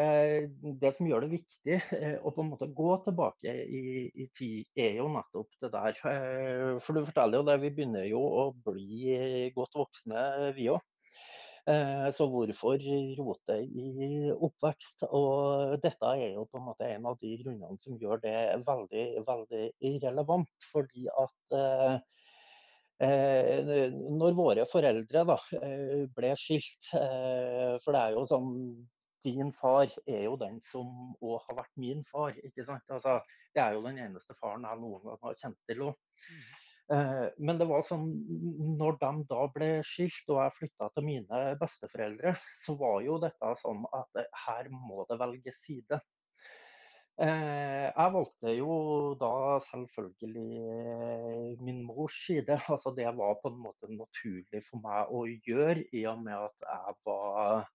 det, 0.83 0.91
som 0.97 1.07
gjør 1.09 1.25
det 1.25 1.31
viktig 1.37 1.77
eh, 1.97 2.17
å 2.19 2.33
på 2.35 2.43
en 2.43 2.51
måte 2.51 2.67
gå 2.77 2.91
tilbake 3.07 3.55
i, 3.63 3.83
i, 4.11 4.27
tid, 4.37 4.67
er 4.77 4.99
jo 4.99 5.09
nettopp 5.15 5.55
det 5.63 5.71
der. 5.73 6.01
Eh, 6.11 6.77
for 6.85 6.99
du 6.99 7.07
forteller 7.07 7.41
jo 7.41 7.47
det, 7.49 7.61
vi 7.63 7.73
begynner 7.79 8.09
jo 8.11 8.21
å 8.21 8.47
bli 8.67 9.51
godt 9.57 9.81
voksne 9.81 10.53
vi 10.59 10.69
òg. 10.75 10.83
Eh, 11.71 12.07
så 12.17 12.27
hvorfor 12.29 12.83
rote 13.21 13.57
i 13.63 14.29
oppvekst? 14.35 15.07
Og 15.09 15.79
dette 15.81 16.13
er 16.19 16.35
jo 16.35 16.45
på 16.51 16.61
en 16.61 16.69
måte 16.73 16.89
en 16.91 17.09
av 17.09 17.17
de 17.23 17.37
grunnene 17.41 17.81
som 17.81 17.97
gjør 18.01 18.21
det 18.27 18.39
veldig, 18.67 19.07
veldig 19.29 19.95
relevant. 20.05 20.71
Fordi 20.73 21.07
at 21.15 21.57
eh, 21.57 22.01
Eh, 22.01 22.20
når 23.01 24.35
våre 24.37 24.67
foreldre 24.69 25.25
da, 25.25 25.37
eh, 25.57 26.07
ble 26.17 26.33
skilt, 26.37 26.91
eh, 26.93 27.79
for 27.81 27.97
det 27.97 28.01
er 28.01 28.17
jo 28.17 28.27
sånn 28.29 28.51
Din 29.21 29.51
far 29.53 29.85
er 30.09 30.23
jo 30.25 30.37
den 30.41 30.63
som 30.65 31.15
òg 31.21 31.43
har 31.47 31.57
vært 31.59 31.77
min 31.77 32.03
far. 32.09 32.33
ikke 32.41 32.65
sant? 32.65 32.87
Altså, 32.89 33.19
det 33.55 33.61
er 33.61 33.75
jo 33.75 33.83
den 33.85 33.99
eneste 33.99 34.33
faren 34.39 34.65
jeg 34.65 34.81
noen 34.81 35.03
gang 35.05 35.19
har 35.21 35.35
kjent 35.37 35.59
til 35.69 35.83
òg. 35.91 35.99
Mm. 36.89 37.27
Men 37.37 37.59
det 37.61 37.67
var 37.69 37.85
sånn, 37.85 38.07
når 38.79 38.97
de 39.03 39.11
da 39.29 39.43
ble 39.53 39.69
skilt 39.85 40.33
og 40.33 40.41
jeg 40.41 40.55
flytta 40.57 40.89
til 40.95 41.05
mine 41.05 41.43
besteforeldre, 41.61 42.33
så 42.65 42.79
var 42.81 43.03
jo 43.05 43.19
dette 43.21 43.53
sånn 43.61 43.85
at 43.93 44.25
her 44.47 44.73
må 44.73 45.05
det 45.11 45.21
velges 45.21 45.61
side. 45.67 46.01
Eh, 47.21 47.87
jeg 47.91 48.13
valgte 48.15 48.53
jo 48.57 48.75
da 49.21 49.59
selvfølgelig 49.67 50.61
eh, 50.73 51.59
min 51.61 51.83
mors 51.85 52.17
side. 52.27 52.57
Altså 52.73 52.95
det 52.97 53.11
var 53.19 53.37
på 53.43 53.51
en 53.53 53.59
måte 53.61 53.91
naturlig 53.93 54.63
for 54.65 54.81
meg 54.85 55.13
å 55.13 55.27
gjøre, 55.29 55.85
i 55.93 56.07
og 56.09 56.23
med 56.25 56.39
at 56.39 56.65
jeg 56.71 56.97
var, 57.11 57.67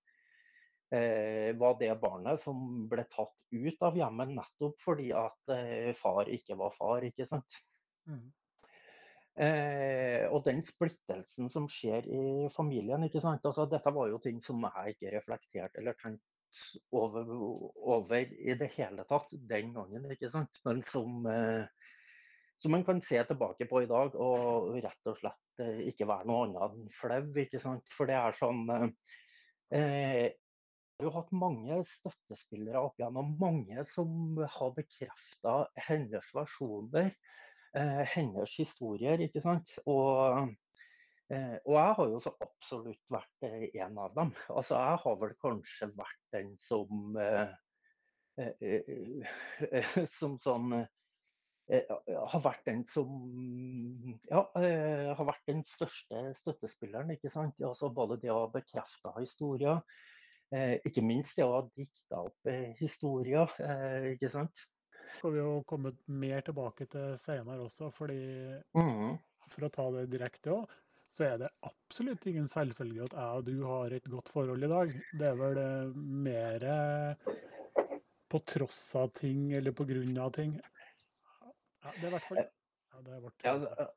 eh, 0.97 1.51
var 1.61 1.77
det 1.81 1.91
barnet 2.01 2.41
som 2.41 2.87
ble 2.89 3.05
tatt 3.11 3.35
ut 3.53 3.85
av 3.85 3.99
hjemmet 4.01 4.33
nettopp 4.33 4.81
fordi 4.81 5.11
at 5.13 5.53
far 5.99 6.31
ikke 6.33 6.57
var 6.59 6.73
far, 6.73 7.05
ikke 7.05 7.29
sant. 7.29 7.61
Mm. 8.09 8.33
Eh, 9.35 10.23
og 10.31 10.45
den 10.45 10.61
splittelsen 10.63 11.49
som 11.51 11.67
skjer 11.69 12.05
i 12.07 12.23
familien. 12.55 13.03
ikke 13.03 13.21
sant? 13.21 13.43
Altså, 13.45 13.65
dette 13.69 13.91
var 13.93 14.07
jo 14.09 14.21
ting 14.23 14.39
som 14.43 14.63
jeg 14.63 14.95
ikke 14.95 15.11
reflekterte 15.17 15.81
eller 15.81 15.97
tenkte 15.99 16.34
over, 16.95 17.31
over, 17.75 18.31
i 18.35 18.55
det 18.59 18.71
hele 18.75 19.05
tatt 19.09 19.27
den 19.31 19.73
gangen. 19.75 20.07
ikke 20.11 20.31
sant? 20.33 20.61
Men 20.67 20.81
som, 20.87 21.25
eh, 21.29 21.65
som 22.61 22.75
man 22.75 22.85
kan 22.87 23.01
se 23.01 23.21
tilbake 23.23 23.67
på 23.69 23.83
i 23.83 23.89
dag 23.89 24.15
og 24.15 24.71
rett 24.77 25.11
og 25.11 25.19
slett 25.19 25.63
eh, 25.65 25.85
ikke 25.91 26.07
være 26.09 26.29
noe 26.29 26.47
annet 26.47 26.79
enn 26.79 26.89
flau. 26.93 27.21
ikke 27.43 27.61
sant? 27.63 27.85
For 27.93 28.09
det 28.09 28.17
er 28.21 28.39
sånn 28.39 28.65
eh, 28.77 28.89
eh 29.75 30.25
jeg 30.95 31.03
har 31.03 31.09
jo 31.09 31.17
hatt 31.17 31.31
mange 31.35 31.77
støttespillere 31.91 32.79
opp 32.79 33.01
igjennom, 33.01 33.33
mange 33.35 33.83
som 33.91 34.37
har 34.39 34.69
bekrefta 34.77 35.55
hennes 35.89 36.29
versjoner, 36.31 37.09
eh, 37.75 38.03
hennes 38.13 38.53
historier. 38.55 39.19
ikke 39.19 39.41
sant? 39.43 39.73
Og 39.91 40.55
Eh, 41.33 41.57
og 41.65 41.73
jeg 41.73 41.93
har 41.97 42.09
jo 42.11 42.17
så 42.21 42.31
absolutt 42.45 43.01
vært 43.13 43.45
eh, 43.47 43.63
en 43.81 43.95
av 43.97 44.13
dem. 44.17 44.33
Altså, 44.53 44.77
jeg 44.77 44.99
har 45.05 45.15
vel 45.23 45.31
kanskje 45.41 45.87
vært 45.97 46.25
den 46.35 46.51
som 46.61 47.17
eh, 47.21 47.47
Som 50.19 50.35
sånn 50.43 50.73
har 51.65 52.41
vært 52.43 52.65
den 52.67 52.81
som 52.83 53.13
ja, 54.27 54.41
har 54.51 55.23
vært 55.25 55.47
den 55.47 55.63
største 55.65 56.33
støttespilleren. 56.41 57.13
ikke 57.15 57.31
sant? 57.31 57.55
Altså 57.63 57.87
både 57.95 58.19
det 58.19 58.33
å 58.35 58.49
bekrefte 58.51 59.13
historier, 59.15 59.79
ikke 60.51 61.05
minst 61.07 61.39
det 61.39 61.47
å 61.47 61.55
ha 61.55 61.63
dikta 61.79 62.25
opp 62.27 62.51
historier. 62.81 63.55
ikke 64.11 64.29
sant? 64.35 64.67
skal 65.15 65.31
vi 65.31 65.39
jo 65.39 65.63
komme 65.67 65.95
mer 66.11 66.43
tilbake 66.45 66.85
til 66.91 67.15
senere 67.21 67.63
også, 67.65 67.89
fordi 67.95 68.19
mm. 68.75 69.15
for 69.47 69.67
å 69.67 69.71
ta 69.73 69.87
det 69.95 70.09
direkte 70.11 70.53
òg, 70.59 70.75
så 71.15 71.27
er 71.29 71.37
det 71.39 71.51
absolutt 71.63 72.25
ingen 72.27 72.47
selvfølge 72.51 73.05
at 73.05 73.13
jeg 73.15 73.39
og 73.39 73.45
du 73.47 73.55
har 73.63 73.93
et 73.95 74.09
godt 74.11 74.31
forhold 74.33 74.65
i 74.67 74.71
dag. 74.71 74.95
Det 75.15 75.27
er 75.29 75.37
vel 75.39 75.59
eh, 75.61 75.99
mer 76.27 76.65
på 78.31 78.41
tross 78.51 78.81
av 78.99 79.13
ting 79.15 79.53
eller 79.55 79.75
på 79.75 79.87
grunn 79.87 80.17
av 80.19 80.33
ting. 80.35 80.57
Ja, 81.85 81.93
det 81.93 82.03
er 82.03 82.09
i 82.09 82.15
hvert 82.17 82.27
fall 82.27 82.41
ja, 82.41 83.01
det 83.03 83.13
er 83.13 83.21
vårt. 83.21 83.37
Ja, 83.43 83.53
altså, 83.53 83.87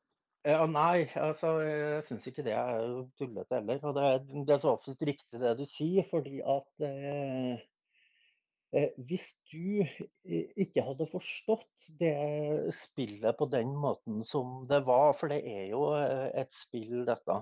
ja, 0.47 0.59
nei, 0.71 1.09
altså, 1.19 1.51
jeg 1.63 2.03
syns 2.07 2.27
ikke 2.29 2.45
det 2.47 2.53
er 2.55 2.85
tullete 3.19 3.59
heller. 3.59 3.81
Og 3.83 3.97
det 3.97 4.05
er, 4.07 4.21
det 4.47 4.55
er 4.55 4.61
så 4.63 4.73
absolutt 4.75 5.03
riktig 5.09 5.41
det 5.41 5.55
du 5.59 5.65
sier, 5.67 6.07
fordi 6.11 6.39
at 6.39 6.85
eh, 6.87 7.59
hvis 8.71 9.25
du 9.49 9.81
ikke 10.29 10.83
hadde 10.85 11.07
forstått 11.09 11.87
det 11.99 12.73
spillet 12.77 13.37
på 13.37 13.47
den 13.49 13.71
måten 13.73 14.21
som 14.27 14.67
det 14.69 14.83
var, 14.85 15.15
for 15.17 15.31
det 15.31 15.39
er 15.41 15.71
jo 15.71 15.87
eh, 15.97 16.27
et 16.43 16.53
spill, 16.53 17.01
dette. 17.07 17.39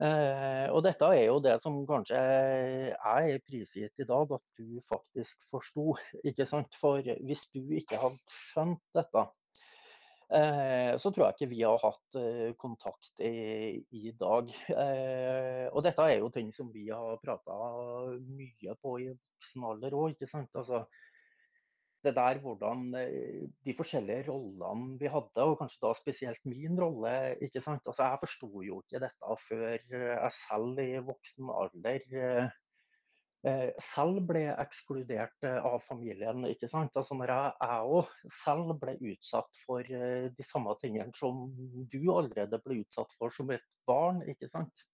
Eh, 0.00 0.66
og 0.72 0.80
dette 0.86 1.10
er 1.12 1.26
jo 1.26 1.42
det 1.44 1.58
som 1.60 1.76
kanskje 1.88 2.16
er 2.16 3.34
prisgitt 3.44 4.00
i 4.00 4.08
dag, 4.08 4.32
at 4.32 4.46
du 4.56 4.80
faktisk 4.88 5.50
forsto. 5.52 5.92
Ikke 6.24 6.48
sant? 6.48 6.72
For 6.80 7.04
hvis 7.04 7.44
du 7.52 7.76
ikke 7.76 8.00
hadde 8.00 8.32
skjønt 8.32 8.80
dette, 8.96 9.28
Eh, 9.28 9.39
så 11.02 11.10
tror 11.10 11.26
jeg 11.26 11.36
ikke 11.36 11.50
vi 11.50 11.62
har 11.64 11.80
hatt 11.82 12.18
eh, 12.20 12.52
kontakt 12.60 13.22
i, 13.26 13.80
i 13.90 14.12
dag. 14.18 14.50
Eh, 14.70 15.66
og 15.72 15.82
dette 15.82 16.06
er 16.06 16.20
jo 16.20 16.30
ting 16.34 16.52
som 16.54 16.70
vi 16.70 16.86
har 16.90 17.18
prata 17.22 17.56
mye 18.22 18.76
på 18.78 18.96
i 19.02 19.08
voksen 19.10 19.66
alder 19.72 19.96
òg, 19.98 20.14
ikke 20.14 20.30
sant. 20.30 20.54
Altså, 20.54 20.84
det 22.06 22.14
der 22.16 22.38
hvordan 22.40 22.86
de 22.94 23.74
forskjellige 23.76 24.30
rollene 24.30 24.94
vi 25.02 25.10
hadde, 25.12 25.44
og 25.44 25.58
kanskje 25.60 25.82
da 25.82 25.90
spesielt 25.98 26.46
min 26.48 26.78
rolle. 26.80 27.12
ikke 27.44 27.60
sant? 27.60 27.82
Altså, 27.84 28.06
Jeg 28.06 28.22
forsto 28.22 28.64
jo 28.64 28.80
ikke 28.80 29.02
dette 29.02 29.36
før 29.48 29.66
jeg 29.74 30.32
selv 30.38 30.80
i 30.80 30.90
voksen 31.10 31.52
alder 31.58 32.06
Eh, 32.08 32.48
selv 33.80 34.20
ble 34.28 34.42
ekskludert 34.52 35.46
eh, 35.48 35.64
av 35.64 35.80
familien. 35.84 36.44
ikke 36.44 36.68
sant? 36.68 36.96
Altså 36.96 37.16
når 37.16 37.32
jeg 37.32 37.86
òg 37.96 38.10
selv 38.42 38.74
ble 38.82 38.96
utsatt 39.12 39.60
for 39.62 39.80
eh, 39.80 40.28
de 40.36 40.44
samme 40.44 40.74
tingene 40.82 41.12
som 41.16 41.46
du 41.92 42.00
allerede 42.12 42.60
ble 42.64 42.82
utsatt 42.82 43.12
for 43.16 43.32
som 43.32 43.52
et 43.54 43.64
barn. 43.88 44.20
ikke 44.28 44.50
sant? 44.52 44.84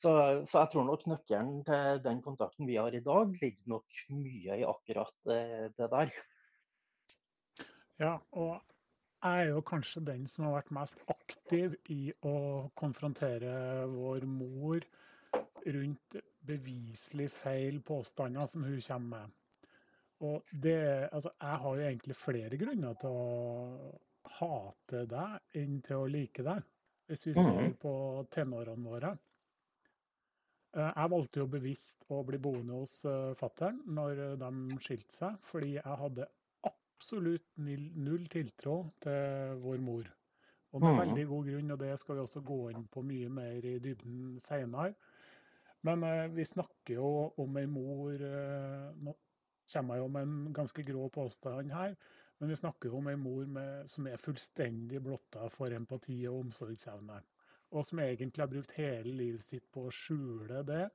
Så, 0.00 0.12
så, 0.48 0.62
jeg 0.62 0.68
tror 0.72 0.86
nok 0.88 1.02
nøkkelen 1.08 1.58
til 1.64 1.98
den 2.04 2.22
kontakten 2.24 2.68
vi 2.68 2.78
har 2.80 2.94
i 2.96 3.02
dag, 3.04 3.34
ligger 3.40 3.72
nok 3.74 3.98
mye 4.16 4.56
i 4.56 4.64
akkurat 4.64 5.12
det 5.28 5.88
der. 5.92 6.12
Ja, 8.00 8.14
og 8.32 8.54
jeg 9.20 9.42
er 9.42 9.50
jo 9.50 9.60
kanskje 9.60 10.00
den 10.06 10.24
som 10.24 10.46
har 10.46 10.54
vært 10.54 10.72
mest 10.72 11.02
aktiv 11.12 11.76
i 11.92 12.14
å 12.24 12.32
konfrontere 12.80 13.84
vår 13.92 14.24
mor 14.24 14.86
rundt 15.66 16.16
beviselig 16.46 17.30
feil 17.30 17.80
påstander 17.82 18.46
som 18.46 18.64
hun 18.64 18.80
kommer 18.80 19.18
med. 19.18 19.36
Og 20.20 20.44
det, 20.52 21.08
altså, 21.12 21.30
jeg 21.40 21.60
har 21.62 21.76
jo 21.76 21.88
egentlig 21.88 22.16
flere 22.16 22.56
grunner 22.60 22.96
til 23.00 23.14
å 23.16 23.92
hate 24.36 25.06
deg 25.08 25.56
enn 25.60 25.80
til 25.84 26.02
å 26.02 26.10
like 26.10 26.44
deg, 26.44 26.66
hvis 27.08 27.26
vi 27.30 27.34
ser 27.38 27.56
mhm. 27.56 27.76
på 27.80 27.92
tenårene 28.32 28.92
våre. 28.92 29.14
Eh, 30.76 30.90
jeg 30.90 31.12
valgte 31.14 31.40
jo 31.40 31.48
bevisst 31.50 32.04
å 32.12 32.20
bli 32.26 32.38
boende 32.38 32.82
hos 32.82 33.00
uh, 33.08 33.32
fattern 33.38 33.80
når 33.88 34.20
de 34.38 34.52
skilte 34.84 35.16
seg, 35.16 35.40
fordi 35.48 35.72
jeg 35.78 35.98
hadde 36.04 36.28
absolutt 36.68 37.48
null 37.56 38.28
tiltro 38.30 38.82
til 39.02 39.56
vår 39.64 39.80
mor. 39.82 40.10
Og 40.70 40.84
med 40.84 40.92
mhm. 40.92 41.00
veldig 41.00 41.24
god 41.32 41.48
grunn, 41.48 41.72
og 41.74 41.80
det 41.80 41.94
skal 41.98 42.18
vi 42.18 42.26
også 42.26 42.44
gå 42.46 42.60
inn 42.70 42.84
på 42.92 43.02
mye 43.02 43.32
mer 43.40 43.64
i 43.66 43.78
dybden 43.82 44.36
seinere. 44.44 44.92
Men 45.86 46.04
eh, 46.04 46.26
vi 46.36 46.44
snakker 46.44 46.94
jo 46.98 47.10
om 47.40 47.58
ei 47.60 47.66
mor 47.70 48.20
eh, 48.20 48.88
Nå 49.00 49.16
kommer 49.70 49.96
jeg 49.96 50.02
jo 50.02 50.08
med 50.10 50.26
en 50.26 50.54
ganske 50.54 50.82
grå 50.82 51.04
påstand 51.14 51.70
her, 51.70 51.92
men 52.40 52.50
vi 52.50 52.56
snakker 52.58 52.90
jo 52.90 52.98
om 52.98 53.06
ei 53.06 53.18
mor 53.20 53.44
med, 53.46 53.84
som 53.86 54.08
er 54.10 54.18
fullstendig 54.18 54.98
blotta 55.04 55.46
for 55.54 55.70
empati 55.70 56.16
og 56.26 56.40
omsorgsevne. 56.40 57.20
Og 57.70 57.86
som 57.86 58.00
egentlig 58.02 58.42
har 58.42 58.50
brukt 58.50 58.74
hele 58.74 59.12
livet 59.14 59.46
sitt 59.46 59.68
på 59.70 59.84
å 59.86 59.94
skjule 59.94 60.64
det 60.66 60.88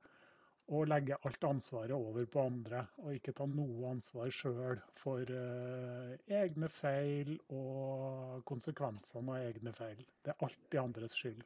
og 0.66 0.88
legge 0.90 1.16
alt 1.24 1.44
ansvaret 1.46 1.94
over 1.94 2.26
på 2.28 2.42
andre, 2.42 2.82
og 2.98 3.14
ikke 3.14 3.32
ta 3.38 3.46
noe 3.48 3.92
ansvar 3.92 4.32
sjøl 4.34 4.80
for 4.98 5.22
uh, 5.30 6.12
egne 6.26 6.68
feil 6.68 7.36
og 7.54 8.42
konsekvensene 8.50 9.36
av 9.38 9.46
egne 9.46 9.72
feil. 9.76 10.02
Det 10.20 10.34
er 10.34 10.42
alltid 10.42 10.80
andres 10.82 11.14
skyld. 11.14 11.44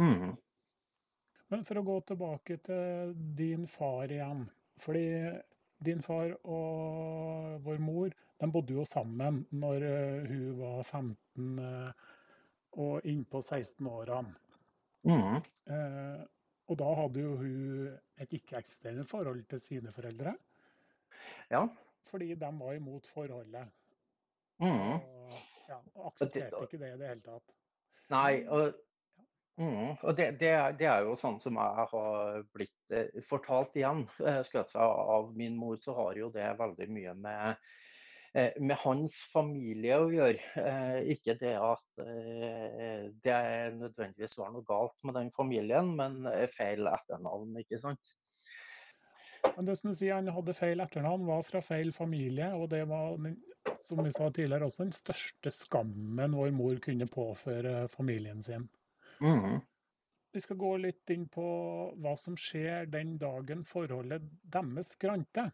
Mm. 0.00 0.32
Men 1.52 1.64
for 1.64 1.80
å 1.80 1.86
gå 1.86 1.98
tilbake 2.10 2.58
til 2.64 3.14
din 3.38 3.66
far 3.70 4.10
igjen. 4.12 4.44
Fordi 4.78 5.06
din 5.84 6.02
far 6.02 6.34
og 6.42 7.58
vår 7.64 7.78
mor 7.82 8.14
de 8.38 8.48
bodde 8.54 8.74
jo 8.74 8.84
sammen 8.86 9.44
når 9.54 9.86
eh, 9.86 10.26
hun 10.30 10.58
var 10.58 10.82
15 10.82 11.62
eh, 11.62 12.08
og 12.78 13.06
innpå 13.08 13.40
16-årene. 13.42 14.34
Mm. 15.08 15.38
Eh, 15.74 16.22
og 16.68 16.78
da 16.78 16.88
hadde 17.00 17.22
jo 17.24 17.34
hun 17.40 17.88
et 18.20 18.34
ikke-eksisterende 18.36 19.06
forhold 19.08 19.44
til 19.50 19.62
sine 19.64 19.92
foreldre. 19.94 20.34
Ja. 21.50 21.64
Fordi 22.08 22.34
de 22.34 22.50
var 22.60 22.76
imot 22.76 23.06
forholdet. 23.08 23.72
Mm. 24.58 24.98
Og, 24.98 25.32
ja, 25.68 25.78
og 25.94 26.10
aksepterte 26.12 26.62
ikke 26.66 26.80
det 26.80 26.92
i 26.92 27.00
det 27.00 27.10
hele 27.10 27.24
tatt. 27.24 27.56
Nei, 28.12 28.44
og 28.48 28.76
Mm, 29.58 29.96
og 30.06 30.14
det, 30.14 30.28
det, 30.38 30.52
det, 30.78 30.86
er 30.86 31.02
jo 31.02 31.16
sånn 31.18 31.40
som 31.42 31.56
jeg 31.58 31.86
har 31.90 32.44
blitt 32.54 32.94
eh, 32.94 33.16
fortalt 33.26 33.74
igjen. 33.78 34.04
Eh, 34.22 34.38
jeg 34.54 34.68
av 34.78 35.32
min 35.34 35.56
mor, 35.58 35.80
så 35.82 35.96
har 35.96 36.20
jo 36.20 36.28
det 36.34 36.46
veldig 36.60 36.86
mye 36.94 37.14
med, 37.18 37.64
eh, 38.38 38.54
med 38.62 38.78
hans 38.84 39.16
familie 39.32 39.98
å 39.98 40.12
gjøre. 40.14 40.52
Eh, 40.62 41.10
ikke 41.16 41.34
det 41.42 41.56
at 41.58 42.04
eh, 42.04 43.10
det 43.26 43.40
nødvendigvis 43.80 44.38
var 44.38 44.54
noe 44.54 44.62
galt 44.68 44.94
med 45.02 45.18
den 45.18 45.34
familien, 45.34 45.90
men 45.98 46.22
feil 46.54 46.86
etternavn, 46.92 47.58
ikke 47.64 47.82
sant. 47.82 48.14
Men 49.56 49.66
det 49.66 49.78
som 49.80 49.90
du 49.90 49.98
sier, 49.98 50.14
Han 50.14 50.30
hadde 50.38 50.54
feil 50.54 50.86
etternavn, 50.86 51.26
var 51.26 51.42
fra 51.42 51.58
feil 51.66 51.90
familie. 51.94 52.52
Og 52.54 52.70
det 52.70 52.84
var, 52.86 53.18
som 53.82 54.06
vi 54.06 54.14
sa 54.14 54.30
tidligere, 54.30 54.70
også 54.70 54.86
den 54.86 54.94
største 54.94 55.50
skammen 55.50 56.38
vår 56.38 56.54
mor 56.54 56.78
kunne 56.84 57.10
påføre 57.10 57.88
familien 57.90 58.42
sin. 58.42 58.68
Mm. 59.20 59.60
Vi 60.32 60.42
skal 60.44 60.58
gå 60.60 60.74
litt 60.82 61.10
inn 61.10 61.24
på 61.32 61.46
hva 61.98 62.12
som 62.20 62.36
skjer 62.38 62.90
den 62.92 63.16
dagen 63.20 63.64
forholdet 63.66 64.26
deres 64.52 64.92
skranter. 64.94 65.50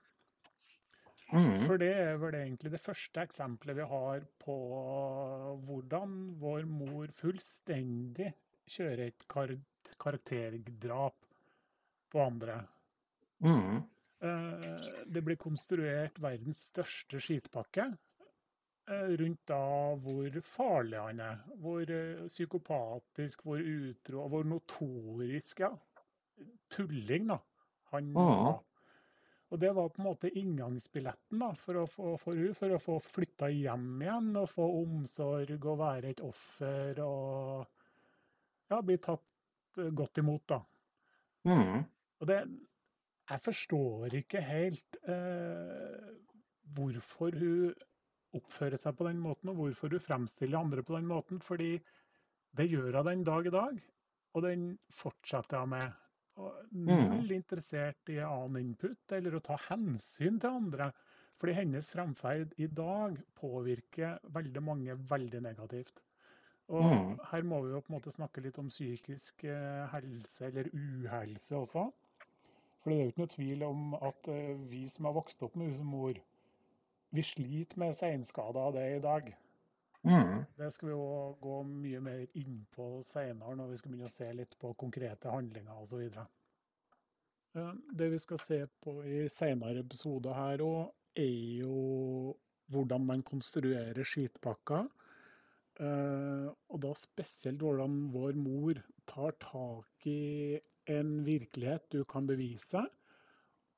Mm. 1.32 1.64
For 1.64 1.80
det 1.80 1.92
er 1.96 2.18
vel 2.20 2.36
egentlig 2.36 2.74
det 2.74 2.82
første 2.82 3.22
eksempelet 3.24 3.78
vi 3.78 3.86
har 3.90 4.26
på 4.42 4.56
hvordan 5.66 6.18
vår 6.42 6.66
mor 6.68 7.14
fullstendig 7.16 8.34
kjører 8.70 9.08
et 9.08 9.26
kar 9.30 9.54
karakterdrap 10.00 11.16
på 12.12 12.20
andre. 12.20 12.58
Mm. 13.44 13.82
Det 15.06 15.22
blir 15.24 15.36
konstruert 15.40 16.18
verdens 16.22 16.66
største 16.70 17.20
skitpakke 17.20 17.90
rundt 18.92 19.46
da 19.48 19.94
hvor 20.04 20.40
farlig 20.44 21.00
han 21.00 21.20
er. 21.24 21.40
Hvor 21.60 21.90
eh, 21.90 22.26
psykopatisk, 22.28 23.42
hvor 23.42 23.62
utro, 23.62 24.28
hvor 24.28 24.44
notorisk, 24.44 25.60
ja. 25.60 25.72
Tulling, 26.70 27.28
da. 27.30 27.38
Han 27.94 28.14
var. 28.14 28.62
Og 29.54 29.60
det 29.60 29.70
var 29.76 29.88
på 29.88 30.02
en 30.02 30.08
måte 30.08 30.32
inngangsbilletten 30.34 31.38
da, 31.38 31.52
for, 31.54 31.84
å 31.84 31.86
få, 31.86 32.16
for 32.18 32.34
hun, 32.34 32.54
for 32.58 32.74
å 32.74 32.80
få 32.82 32.98
flytta 32.98 33.50
hjem 33.52 34.02
igjen 34.02 34.32
og 34.40 34.48
få 34.50 34.66
omsorg 34.80 35.68
og 35.70 35.78
være 35.78 36.10
et 36.10 36.22
offer 36.24 36.98
og 37.04 37.62
ja, 38.72 38.80
bli 38.80 38.98
tatt 38.98 39.78
eh, 39.78 39.92
godt 39.94 40.22
imot, 40.24 40.46
da. 40.50 40.60
Mm. 41.44 41.84
Og 42.20 42.28
det 42.30 42.38
Jeg 43.28 43.40
forstår 43.40 44.14
ikke 44.18 44.40
helt 44.44 44.96
eh, 45.08 46.08
hvorfor 46.76 47.36
hun 47.38 47.72
oppfører 48.34 48.80
seg 48.80 48.96
på 48.98 49.08
den 49.08 49.20
måten, 49.22 49.50
og 49.52 49.60
hvorfor 49.60 49.92
du 49.92 49.98
fremstiller 50.02 50.60
andre 50.60 50.82
på 50.82 50.96
den 50.96 51.08
måten. 51.10 51.42
Fordi 51.42 51.76
det 52.56 52.70
gjør 52.70 53.00
hun 53.00 53.10
den 53.10 53.26
dag 53.26 53.46
i 53.46 53.54
dag, 53.54 53.82
og 54.34 54.46
den 54.46 54.70
fortsetter 54.90 55.64
hun 55.64 55.74
med. 55.74 56.00
Og 56.42 56.54
null 56.72 57.28
mm. 57.28 57.34
interessert 57.34 58.10
i 58.10 58.18
annen 58.18 58.72
input 58.72 59.12
eller 59.14 59.36
å 59.36 59.42
ta 59.44 59.58
hensyn 59.68 60.40
til 60.42 60.56
andre. 60.62 60.90
Fordi 61.38 61.54
hennes 61.54 61.90
fremferd 61.90 62.54
i 62.62 62.66
dag 62.66 63.20
påvirker 63.38 64.18
veldig 64.34 64.62
mange 64.62 64.96
veldig 65.10 65.42
negativt. 65.42 66.02
Og 66.68 66.84
Mm. 66.84 67.18
her 67.30 67.42
må 67.42 67.62
vi 67.62 67.72
jo 67.72 67.80
på 67.80 67.92
en 67.92 67.98
måte 67.98 68.12
snakke 68.12 68.40
litt 68.40 68.58
om 68.58 68.68
psykisk 68.68 69.44
eh, 69.44 69.86
helse, 69.92 70.46
eller 70.46 70.70
uhelse 70.72 71.56
også. 71.56 71.92
For 72.80 72.90
det 72.90 72.98
er 72.98 73.02
jo 73.02 73.10
ikke 73.12 73.20
noe 73.20 73.34
tvil 73.34 73.62
om 73.62 73.94
at 73.94 74.28
eh, 74.28 74.54
vi 74.70 74.88
som 74.88 75.04
har 75.04 75.12
vokst 75.12 75.42
opp 75.42 75.56
med 75.56 75.66
henne 75.66 75.76
som 75.76 75.86
mor, 75.86 76.14
vi 77.14 77.22
sliter 77.22 77.78
med 77.78 77.96
seinskader 77.96 78.60
av 78.60 78.76
det 78.76 78.84
i 78.96 79.02
dag. 79.02 79.28
Mm. 80.04 80.44
Det 80.58 80.70
skal 80.74 80.88
vi 80.88 80.94
jo 80.94 81.04
gå 81.40 81.60
mye 81.68 82.00
mer 82.04 82.24
inn 82.36 82.58
på 82.74 82.88
senere, 83.06 83.54
når 83.56 83.70
vi 83.70 83.78
skal 83.80 83.92
begynne 83.92 84.10
å 84.10 84.12
se 84.12 84.32
litt 84.36 84.56
på 84.60 84.74
konkrete 84.80 85.32
handlinger 85.32 85.78
osv. 85.80 86.02
Det 87.54 88.10
vi 88.10 88.18
skal 88.18 88.42
se 88.42 88.58
på 88.82 88.98
i 89.06 89.24
senere 89.32 89.84
episoder 89.84 90.36
her 90.36 90.64
òg, 90.66 90.90
er 91.14 91.62
jo 91.62 92.34
hvordan 92.74 93.06
man 93.06 93.22
konstruerer 93.22 94.02
skitpakker. 94.02 94.90
Eh, 95.78 96.50
og 96.50 96.82
da 96.82 96.92
spesielt 96.98 97.62
hvordan 97.62 97.96
vår 98.14 98.36
mor 98.38 98.82
tar 99.10 99.38
tak 99.42 100.06
i 100.10 100.58
en 100.90 101.16
virkelighet 101.26 101.86
du 101.94 102.02
kan 102.04 102.26
bevise, 102.26 102.82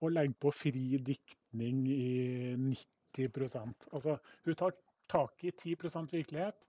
og 0.00 0.12
legger 0.12 0.40
på 0.40 0.52
fri 0.52 0.98
diktning 1.00 1.86
i 1.88 2.56
90 2.56 2.95
Altså, 3.18 4.18
hun 4.44 4.54
tar 4.54 4.76
tak 5.08 5.44
i 5.44 5.50
10% 5.50 6.12
virkelighet 6.12 6.66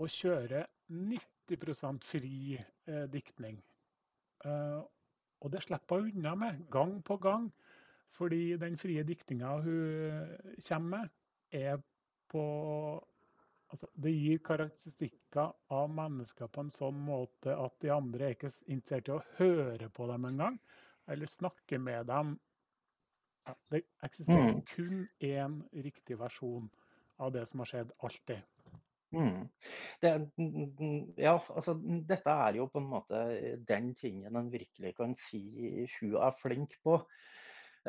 og 0.00 0.08
kjører 0.08 0.66
90% 0.90 2.06
fri 2.06 2.56
eh, 2.56 3.06
diktning. 3.12 3.60
Eh, 4.44 4.80
og 5.40 5.52
det 5.52 5.62
slipper 5.64 6.00
hun 6.00 6.12
unna 6.16 6.34
med, 6.34 6.64
gang 6.70 6.98
på 7.04 7.16
gang. 7.16 7.50
Fordi 8.10 8.56
den 8.58 8.76
frie 8.76 9.04
diktninga 9.06 9.52
hun 9.62 10.36
kommer 10.66 10.98
med, 10.98 11.08
er 11.52 11.78
på 12.30 12.44
Altså, 13.70 13.86
det 14.02 14.10
gir 14.10 14.40
karakteristikker 14.42 15.52
av 15.70 15.90
mennesker 15.94 16.48
på 16.50 16.64
en 16.64 16.72
sånn 16.74 16.96
måte 17.06 17.54
at 17.54 17.76
de 17.84 17.92
andre 17.94 18.26
er 18.26 18.32
ikke 18.34 18.50
interessert 18.66 19.10
i 19.10 19.12
å 19.14 19.20
høre 19.36 19.86
på 19.94 20.08
dem 20.10 20.26
engang, 20.26 20.56
eller 21.06 21.30
snakke 21.30 21.78
med 21.78 22.08
dem. 22.10 22.32
Ja, 23.50 23.56
det 23.72 23.82
eksisterer 24.06 24.52
Mm. 24.52 24.62
kun 24.70 25.08
én 25.26 25.60
riktig 25.74 26.18
versjon 26.20 26.70
av 27.18 27.32
det 27.34 27.48
som 27.48 27.60
har 27.64 27.66
skjedd, 27.66 27.92
alltid. 27.98 28.42
Mm. 29.10 29.48
Det, 30.00 30.10
ja, 31.18 31.32
altså 31.50 31.74
dette 32.06 32.30
er 32.30 32.60
jo 32.60 32.68
på 32.70 32.78
en 32.78 32.90
måte 32.92 33.22
den 33.66 33.90
tingen 33.98 34.36
en 34.38 34.52
virkelig 34.52 34.94
kan 35.00 35.16
si 35.18 35.42
hun 35.98 36.14
er 36.14 36.36
flink 36.38 36.78
på. 36.84 37.00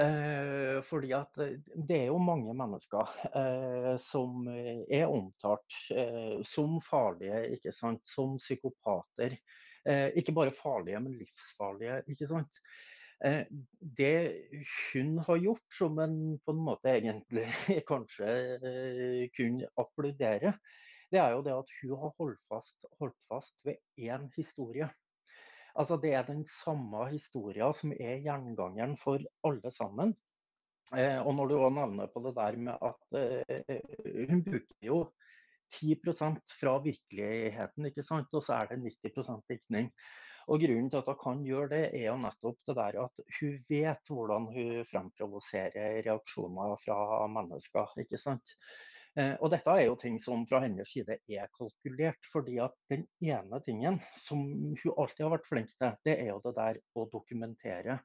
Eh, 0.02 0.80
fordi 0.88 1.12
at 1.14 1.38
eh, 1.44 1.58
det 1.76 1.98
er 1.98 2.06
jo 2.08 2.18
mange 2.24 2.54
mennesker 2.58 3.10
eh, 3.36 3.98
som 4.00 4.48
er 4.50 5.06
omtalt 5.12 5.78
eh, 5.92 6.40
som 6.48 6.80
farlige, 6.82 7.44
ikke 7.58 7.74
sant? 7.76 8.02
Som 8.08 8.38
psykopater. 8.40 9.36
Eh, 9.86 10.08
ikke 10.16 10.34
bare 10.34 10.56
farlige, 10.56 11.00
men 11.04 11.20
livsfarlige, 11.20 12.02
ikke 12.08 12.30
sant? 12.32 12.64
Eh, 13.26 13.46
det 13.98 14.14
hun 14.94 15.20
har 15.28 15.38
gjort, 15.38 15.68
som 15.78 16.00
en 16.02 16.16
på 16.42 16.56
en 16.56 16.64
måte 16.66 16.90
egentlig 16.90 17.46
kanskje 17.92 18.32
eh, 18.58 19.28
kunne 19.36 19.70
applaudere, 19.78 20.56
det 21.12 21.20
er 21.22 21.36
jo 21.36 21.44
det 21.46 21.54
at 21.54 21.76
hun 21.82 21.94
har 22.02 22.16
holdt 22.18 22.42
fast, 22.50 22.78
holdt 22.98 23.18
fast 23.30 23.54
ved 23.68 23.78
én 24.00 24.30
historie. 24.38 24.90
Altså 25.76 26.00
Det 26.02 26.14
er 26.16 26.26
den 26.28 26.44
samme 26.50 27.06
historien 27.12 27.76
som 27.78 27.94
er 27.94 28.24
gjengangeren 28.26 28.98
for 28.98 29.22
alle 29.48 29.72
sammen. 29.76 30.16
Eh, 30.96 31.20
og 31.22 31.36
når 31.36 31.48
du 31.48 31.56
også 31.60 31.76
nevner 31.78 32.10
på 32.12 32.24
det 32.26 32.36
der 32.40 32.58
med 32.58 32.76
at 32.90 34.32
hun 34.32 34.44
bruker 34.44 34.88
jo 34.88 35.04
10% 35.72 36.42
fra 36.60 36.74
virkeligheten, 36.84 37.86
ikke 37.86 38.04
sant? 38.04 38.34
og 38.34 38.44
så 38.44 38.58
er 38.58 38.72
det 38.72 38.82
90% 39.06 39.46
diktning. 39.50 39.92
Og 40.50 40.64
Grunnen 40.64 40.90
til 40.90 41.02
at 41.02 41.10
hun 41.12 41.20
kan 41.22 41.44
gjøre 41.46 41.72
det, 41.74 41.84
er 41.98 42.08
jo 42.08 42.20
nettopp 42.22 42.62
det 42.70 42.78
der 42.78 43.02
at 43.06 43.26
hun 43.40 43.58
vet 43.70 44.14
hvordan 44.14 44.48
hun 44.56 44.88
fremprovoserer 44.90 46.00
reaksjoner 46.08 46.78
fra 46.86 47.28
mennesker. 47.40 47.94
ikke 48.06 48.22
sant? 48.22 48.56
Eh, 49.20 49.34
og 49.44 49.52
dette 49.52 49.74
er 49.76 49.90
jo 49.90 49.98
ting 50.00 50.16
som 50.24 50.46
fra 50.48 50.62
hennes 50.64 50.88
side 50.88 51.18
er 51.28 51.50
kalkulert. 51.58 52.20
fordi 52.32 52.60
at 52.64 52.76
den 52.90 53.08
ene 53.20 53.60
tingen 53.66 54.00
som 54.18 54.46
hun 54.46 54.94
alltid 54.98 55.26
har 55.26 55.34
vært 55.36 55.50
flink 55.50 55.74
til, 55.76 55.98
det 56.08 56.16
er 56.20 56.32
jo 56.32 56.40
det 56.46 56.56
der 56.56 56.80
å 56.96 57.08
dokumentere. 57.12 58.00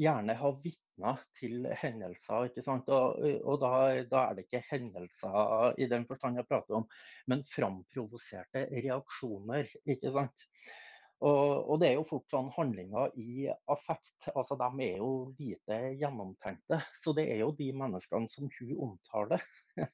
Gjerne 0.00 0.34
ha 0.36 0.50
vitner 0.62 1.24
til 1.38 1.66
hendelser. 1.82 2.50
ikke 2.50 2.64
sant? 2.64 2.88
Og, 2.88 3.16
og 3.44 3.58
da, 3.64 3.72
da, 4.08 4.26
er 4.28 4.36
det 4.36 4.46
ikke 4.46 4.64
hendelser 4.70 5.80
i 5.80 5.88
den 5.88 6.06
forstand 6.08 6.40
jeg 6.40 6.48
prater 6.48 6.80
om, 6.80 6.86
men 7.28 7.44
framprovoserte 7.48 8.66
reaksjoner. 8.72 9.68
ikke 9.88 10.12
sant? 10.12 10.48
Og, 11.22 11.68
og, 11.70 11.76
det 11.78 11.88
er 11.88 11.96
jo 12.00 12.06
fort 12.06 12.26
sånn 12.32 12.48
handlinger 12.56 13.12
i 13.20 13.46
affekt. 13.70 14.26
altså 14.34 14.56
De 14.58 14.68
er 14.88 14.96
jo 14.98 15.12
lite 15.38 15.78
gjennomtenkte. 16.00 16.80
Så 16.98 17.14
det 17.14 17.28
er 17.30 17.44
jo 17.44 17.52
de 17.58 17.68
menneskene 17.78 18.30
som 18.32 18.50
hun 18.58 18.72
omtaler. 18.88 19.44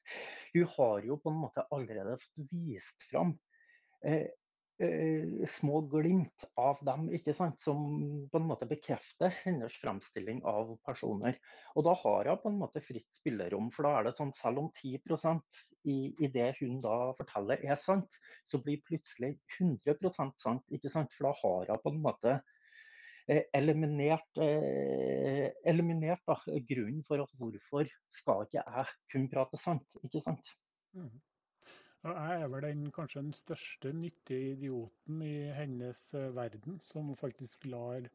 hun 0.55 0.69
har 0.75 1.05
jo 1.05 1.19
på 1.21 1.33
en 1.33 1.41
måte 1.43 1.65
allerede 1.75 2.17
fått 2.23 2.49
vist 2.49 3.05
fram 3.11 3.35
eh, 4.05 4.25
eh, 4.83 5.47
små 5.47 5.81
glimt 5.91 6.45
av 6.59 6.79
dem, 6.85 7.07
ikke 7.15 7.33
sant? 7.35 7.59
som 7.61 7.79
på 8.31 8.39
en 8.39 8.47
måte 8.49 8.67
bekrefter 8.69 9.33
hennes 9.43 9.75
fremstilling 9.81 10.41
av 10.47 10.75
personer. 10.87 11.39
Og 11.75 11.85
da 11.87 11.95
har 12.03 12.29
hun 12.31 12.41
på 12.43 12.51
en 12.51 12.59
måte 12.61 12.83
fritt 12.83 13.07
spillerom, 13.15 13.69
for 13.75 13.87
da 13.87 13.97
er 13.97 14.09
det 14.09 14.15
sånn 14.19 14.33
selv 14.37 14.63
om 14.63 14.69
10% 14.71 15.61
i, 15.89 15.97
i 16.19 16.31
det 16.31 16.51
hun 16.59 16.79
da 16.83 17.11
forteller 17.17 17.63
er 17.65 17.79
sant, 17.79 18.21
så 18.49 18.61
blir 18.63 18.83
plutselig 18.87 19.35
100% 19.59 20.39
sant, 20.39 20.65
ikke 20.73 20.91
sant? 20.93 21.13
for 21.15 21.29
da 21.29 21.35
har 21.43 21.73
hun 21.73 21.83
på 21.83 21.93
en 21.93 22.03
måte 22.05 22.35
eh, 23.29 23.45
eliminert, 23.55 24.29
eh, 24.43 25.49
eliminert 25.67 26.23
da, 26.27 26.39
grunnen 26.71 27.03
for 27.07 27.25
at 27.25 27.39
hvorfor 27.39 27.91
skal 28.15 28.47
ikke 28.47 28.63
jeg 28.63 28.93
kun 29.13 29.31
prate 29.31 29.61
sant, 29.61 29.87
ikke 30.03 30.23
sant? 30.25 30.55
Mm. 30.97 31.17
Og 32.07 32.15
jeg 32.15 32.41
er 32.41 32.47
vel 32.47 32.63
den, 32.63 32.83
kanskje 32.95 33.21
den 33.21 33.33
største 33.35 33.91
nyttige 33.93 34.53
idioten 34.53 35.21
i 35.25 35.49
hennes 35.51 36.13
eh, 36.15 36.29
verden, 36.35 36.79
som 36.83 37.11
faktisk 37.19 37.65
lar 37.67 38.07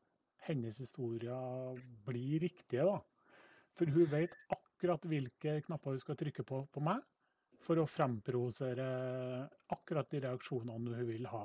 hennes 0.47 0.79
historier 0.81 1.77
bli 2.07 2.39
riktige. 2.41 2.87
da. 2.89 2.99
For 3.77 3.91
hun 3.91 4.09
vet 4.13 4.33
akkurat 4.55 5.05
hvilke 5.09 5.59
knapper 5.67 5.97
hun 5.97 6.01
skal 6.01 6.17
trykke 6.17 6.45
på 6.47 6.63
på 6.73 6.81
meg 6.85 7.03
for 7.65 7.81
å 7.81 7.89
fremprovosere 7.89 8.87
akkurat 9.73 10.11
de 10.13 10.21
reaksjonene 10.25 10.97
hun 10.99 11.09
vil 11.09 11.29
ha. 11.33 11.45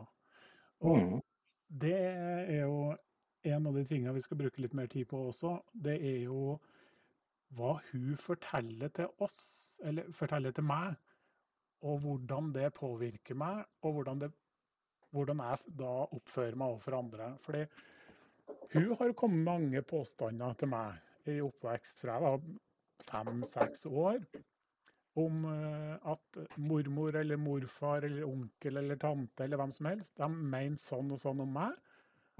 Og 0.81 0.97
Mm. 0.97 1.21
det 1.69 1.95
er 1.95 2.61
jo 2.61 2.95
en 3.43 3.67
av 3.67 3.73
de 3.73 3.85
tingene 3.85 4.13
vi 4.13 4.21
skal 4.21 4.37
bruke 4.37 4.61
litt 4.61 4.73
mer 4.73 4.87
tid 4.87 5.07
på 5.07 5.27
også. 5.29 5.61
Det 5.73 5.95
er 5.95 6.23
jo 6.23 6.59
hva 7.55 7.79
hun 7.91 8.17
forteller 8.17 8.91
til 8.93 9.07
oss, 9.19 9.79
eller 9.83 10.11
forteller 10.11 10.51
til 10.51 10.63
meg, 10.63 10.95
og 11.81 11.99
hvordan 12.03 12.51
det 12.55 12.73
påvirker 12.75 13.37
meg, 13.39 13.63
og 13.81 13.93
hvordan, 13.97 14.19
det, 14.23 14.31
hvordan 15.15 15.43
jeg 15.45 15.75
da 15.79 15.93
oppfører 16.17 16.57
meg 16.59 16.73
overfor 16.75 16.97
andre. 16.99 17.29
Fordi 17.45 17.65
hun 18.73 18.95
har 18.99 19.13
kommet 19.13 19.37
med 19.43 19.49
mange 19.51 19.81
påstander 19.87 20.53
til 20.59 20.71
meg 20.71 20.99
i 21.29 21.39
oppvekst 21.45 22.01
fra 22.01 22.17
jeg 22.17 22.25
var 22.25 22.41
fem-seks 23.09 23.85
år, 23.89 24.23
om 25.19 25.43
eh, 25.49 25.95
at 26.11 26.39
mormor 26.57 27.15
eller 27.19 27.39
morfar 27.41 28.05
eller 28.07 28.27
onkel 28.27 28.77
eller 28.77 28.99
tante 29.01 29.43
eller 29.43 29.57
hvem 29.59 29.71
som 29.75 29.89
helst, 29.89 30.13
de 30.17 30.27
mener 30.29 30.79
sånn 30.79 31.11
og 31.15 31.19
sånn 31.21 31.41
om 31.43 31.53
meg. 31.59 31.75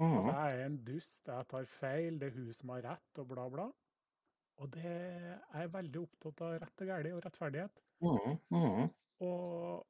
Mm. 0.00 0.28
jeg 0.32 0.54
er 0.56 0.64
en 0.64 0.76
dust, 0.84 1.26
jeg 1.28 1.46
tar 1.50 1.64
feil, 1.68 2.18
det 2.18 2.30
er 2.30 2.36
hun 2.38 2.52
som 2.56 2.70
har 2.72 2.82
rett, 2.86 3.18
og 3.20 3.26
bla, 3.28 3.48
bla. 3.52 3.66
Og 4.60 4.70
det 4.72 4.84
er 4.84 5.60
jeg 5.60 5.72
veldig 5.74 6.00
opptatt 6.00 6.40
av 6.40 6.54
rett 6.62 6.82
og 6.84 6.88
galt 6.88 7.12
og 7.12 7.22
rettferdighet. 7.26 7.82
Mm. 8.00 8.38
Mm. 8.50 8.88
Og 9.20 9.86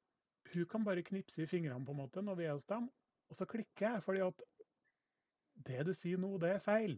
hun 0.54 0.66
kan 0.70 0.84
bare 0.84 1.04
knipse 1.06 1.44
i 1.44 1.50
fingrene 1.50 1.84
på 1.86 1.94
en 1.94 2.02
måte 2.02 2.22
når 2.24 2.38
vi 2.40 2.48
er 2.48 2.56
hos 2.56 2.66
dem, 2.70 2.88
og 3.30 3.38
så 3.38 3.46
klikker 3.46 3.86
jeg, 3.86 4.02
fordi 4.02 4.24
at 4.26 4.42
det 5.66 5.84
du 5.86 5.92
sier 5.94 6.18
nå, 6.18 6.32
det 6.42 6.56
er 6.56 6.64
feil. 6.64 6.96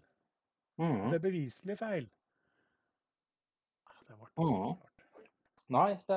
Mm. 0.81 1.11
Det 1.11 1.19
er 1.19 1.27
beviselig 1.27 1.77
feil. 1.81 2.09
Ah, 3.91 4.01
Det 4.09 4.17
ble 4.17 4.33
Mm. 4.43 4.81
Nei, 5.73 5.93
det, 6.09 6.17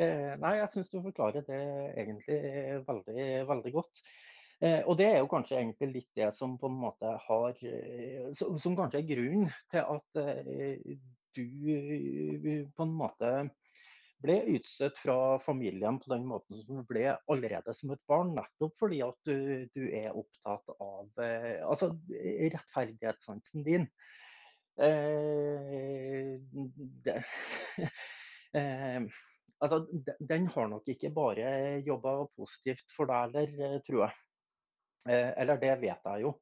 eh, 0.00 0.34
nei, 0.42 0.52
jeg 0.56 0.68
syns 0.72 0.92
du 0.92 1.00
forklarer 1.04 1.44
det 1.44 1.58
egentlig 2.00 2.38
veldig, 2.86 3.24
veldig 3.50 3.72
godt. 3.74 4.00
Eh, 4.62 4.80
og 4.86 4.96
det 5.00 5.08
er 5.10 5.18
jo 5.18 5.28
kanskje 5.28 5.58
egentlig 5.58 5.88
litt 5.92 6.10
det 6.16 6.30
som 6.38 6.54
på 6.60 6.70
en 6.70 6.78
måte 6.84 7.10
har 7.26 7.58
eh, 7.66 8.30
Som, 8.38 8.54
som 8.62 8.76
kanskje 8.78 9.02
er 9.02 9.08
grunnen 9.10 9.50
til 9.72 9.82
at 9.82 10.20
eh, 10.22 10.94
du 11.36 11.42
eh, 11.74 12.62
på 12.70 12.86
en 12.86 12.94
måte 12.96 13.32
ble 14.22 14.38
utstøtt 14.54 14.98
fra 15.00 15.16
familien 15.42 15.98
på 16.02 16.12
den 16.12 16.24
måten 16.28 16.56
som 16.56 16.80
du 16.80 16.86
ble 16.88 17.10
allerede 17.30 17.74
som 17.76 17.92
et 17.94 18.02
barn. 18.08 18.34
Nettopp 18.36 18.76
fordi 18.78 19.02
at 19.04 19.18
du, 19.28 19.36
du 19.74 19.82
er 19.88 20.16
opptatt 20.16 20.74
av 20.78 21.22
eh, 21.24 21.60
altså 21.66 21.92
rettferdighetssansen 22.54 23.66
din. 23.66 23.88
Eh, 24.80 26.38
det, 27.04 27.18
eh, 28.58 29.00
altså, 29.62 29.84
den 30.18 30.50
har 30.54 30.68
nok 30.72 30.88
ikke 30.94 31.12
bare 31.14 31.80
jobba 31.86 32.22
positivt 32.36 32.94
for 32.96 33.10
deg 33.10 33.40
heller, 33.42 33.80
tror 33.86 34.06
jeg. 34.06 34.20
Eh, 35.08 35.32
eller 35.42 35.58
det 35.58 35.72
vet 35.82 36.04
jeg 36.06 36.22
jo. 36.22 36.36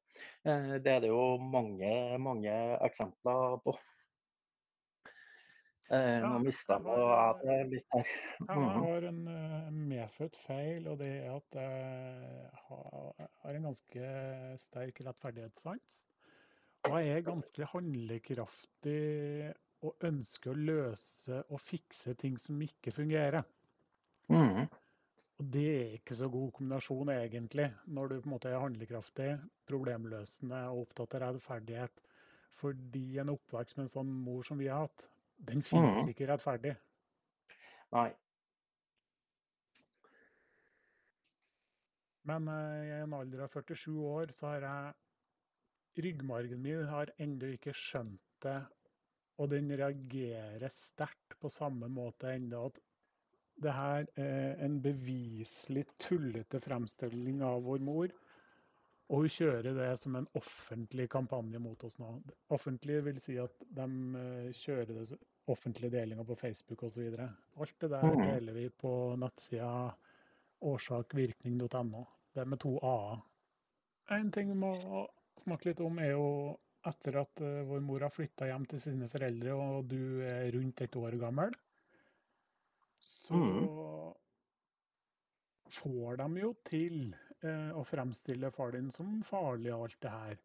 Eh, 0.45 0.75
det 0.83 0.93
er 0.93 1.01
det 1.03 1.09
jo 1.09 1.23
mange, 1.41 1.93
mange 2.21 2.53
eksempler 2.85 3.57
på. 3.65 3.73
Eh, 5.91 6.23
nå 6.23 6.37
mista 6.45 6.77
jeg 7.43 7.65
litt 7.67 7.89
her. 7.91 8.11
Jeg 8.39 8.45
mhm. 8.47 8.83
har 8.85 9.07
en 9.09 9.25
medfødt 9.89 10.37
feil, 10.45 10.87
og 10.87 11.01
det 11.01 11.09
er 11.25 11.33
at 11.33 11.57
jeg 11.59 12.53
har 12.69 13.57
en 13.57 13.67
ganske 13.67 14.13
sterk 14.63 15.01
rettferdighetssans. 15.07 15.97
Og 16.87 16.95
jeg 16.97 17.17
er 17.17 17.25
ganske 17.27 17.67
handlekraftig 17.73 19.01
og 19.85 20.05
ønsker 20.07 20.53
å 20.53 20.61
løse 20.71 21.41
og 21.49 21.61
fikse 21.61 22.15
ting 22.17 22.39
som 22.41 22.61
ikke 22.63 22.93
fungerer. 22.95 23.43
Mm. 24.31 24.65
Og 25.41 25.47
det 25.53 25.67
er 25.73 25.93
ikke 25.97 26.15
så 26.17 26.29
god 26.31 26.51
kombinasjon, 26.55 27.11
egentlig, 27.13 27.67
når 27.85 28.07
du 28.07 28.15
på 28.19 28.29
en 28.29 28.35
måte 28.35 28.49
er 28.49 28.61
handlekraftig, 28.61 29.31
problemløsende 29.67 30.63
og 30.71 30.85
opptatt 30.85 31.17
av 31.17 31.25
rettferdighet. 31.25 32.03
Fordi 32.61 33.05
en 33.21 33.33
oppvekst 33.33 33.77
med 33.77 33.87
en 33.87 33.95
sånn 33.95 34.11
mor 34.25 34.45
som 34.45 34.59
vi 34.61 34.69
har 34.69 34.85
hatt, 34.85 35.07
den 35.47 35.63
finnes 35.65 36.03
mm. 36.05 36.11
ikke 36.13 36.27
rettferdig. 36.29 36.75
Nei. 37.95 38.09
Men 42.29 42.47
uh, 42.47 42.83
i 42.85 42.91
en 43.01 43.15
alder 43.17 43.47
av 43.47 43.55
47 43.55 43.95
år 44.05 44.35
så 44.37 44.53
har 44.53 44.67
jeg 44.67 46.05
ryggmargen 46.05 46.61
min 46.61 46.85
har 46.87 47.11
ennå 47.19 47.49
ikke 47.55 47.73
skjønt 47.75 48.21
det, 48.45 48.59
og 49.41 49.49
den 49.51 49.73
reagerer 49.73 50.71
sterkt 50.75 51.35
på 51.41 51.49
samme 51.51 51.89
måte 51.91 52.31
ennå. 52.35 52.67
At 52.69 52.79
det 53.61 53.73
her 53.75 54.07
er 54.17 54.61
en 54.65 54.79
beviselig 54.81 55.85
tullete 56.01 56.61
fremstilling 56.63 57.41
av 57.45 57.65
vår 57.65 57.83
mor. 57.85 58.13
Og 59.11 59.25
hun 59.25 59.33
kjører 59.33 59.75
det 59.75 59.89
som 59.99 60.15
en 60.15 60.29
offentlig 60.39 61.09
kampanje 61.11 61.59
mot 61.59 61.83
oss 61.83 61.97
nå. 61.99 62.13
Offentlig 62.55 63.01
vil 63.09 63.19
si 63.19 63.35
at 63.41 63.65
de 63.75 63.87
eh, 64.21 64.53
kjører 64.55 64.93
det 64.95 65.17
offentlige 65.51 65.93
delinger 65.93 66.27
på 66.27 66.37
Facebook 66.39 66.83
osv. 66.87 67.11
Alt 67.59 67.75
det 67.83 67.89
der 67.91 68.05
mm. 68.05 68.23
deler 68.25 68.57
vi 68.57 68.69
på 68.69 68.93
nettsida 69.19 69.91
årsakvirkning.no. 70.61 72.03
Det 72.33 72.43
er 72.43 72.49
med 72.49 72.61
to 72.61 72.77
a-er. 72.85 73.21
En 74.15 74.31
ting 74.31 74.51
vi 74.51 74.57
må 74.59 74.73
snakke 75.39 75.71
litt 75.71 75.81
om, 75.83 75.99
er 76.01 76.13
jo 76.13 76.27
etter 76.87 77.19
at 77.21 77.43
uh, 77.45 77.61
vår 77.69 77.83
mor 77.85 78.05
har 78.05 78.13
flytta 78.13 78.47
hjem 78.49 78.65
til 78.69 78.81
sine 78.83 79.09
foreldre, 79.11 79.53
og 79.55 79.89
du 79.91 80.21
er 80.25 80.49
rundt 80.55 80.81
et 80.81 80.97
år 80.97 81.17
gammel, 81.21 81.53
så 83.01 83.37
mm. 83.37 83.67
får 85.77 86.21
de 86.23 86.41
jo 86.41 86.53
til 86.67 86.97
uh, 87.45 87.71
å 87.77 87.85
fremstille 87.87 88.51
far 88.55 88.73
din 88.75 88.89
som 88.93 89.21
farlig 89.27 89.73
og 89.75 89.87
alt 89.87 89.99
det 90.03 90.15
her. 90.15 90.41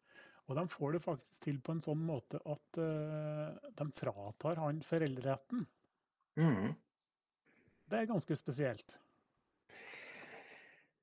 Og 0.47 0.55
de 0.55 0.63
får 0.71 0.95
det 0.95 1.03
faktisk 1.03 1.41
til 1.43 1.57
på 1.63 1.75
en 1.75 1.83
sånn 1.83 2.03
måte 2.07 2.39
at 2.47 2.79
uh, 2.79 3.71
de 3.79 3.87
fratar 3.95 4.61
han 4.63 4.79
foreldreretten. 4.85 5.65
Mm. 6.39 6.71
Det 7.87 7.99
er 7.99 8.09
ganske 8.09 8.37
spesielt. 8.39 8.95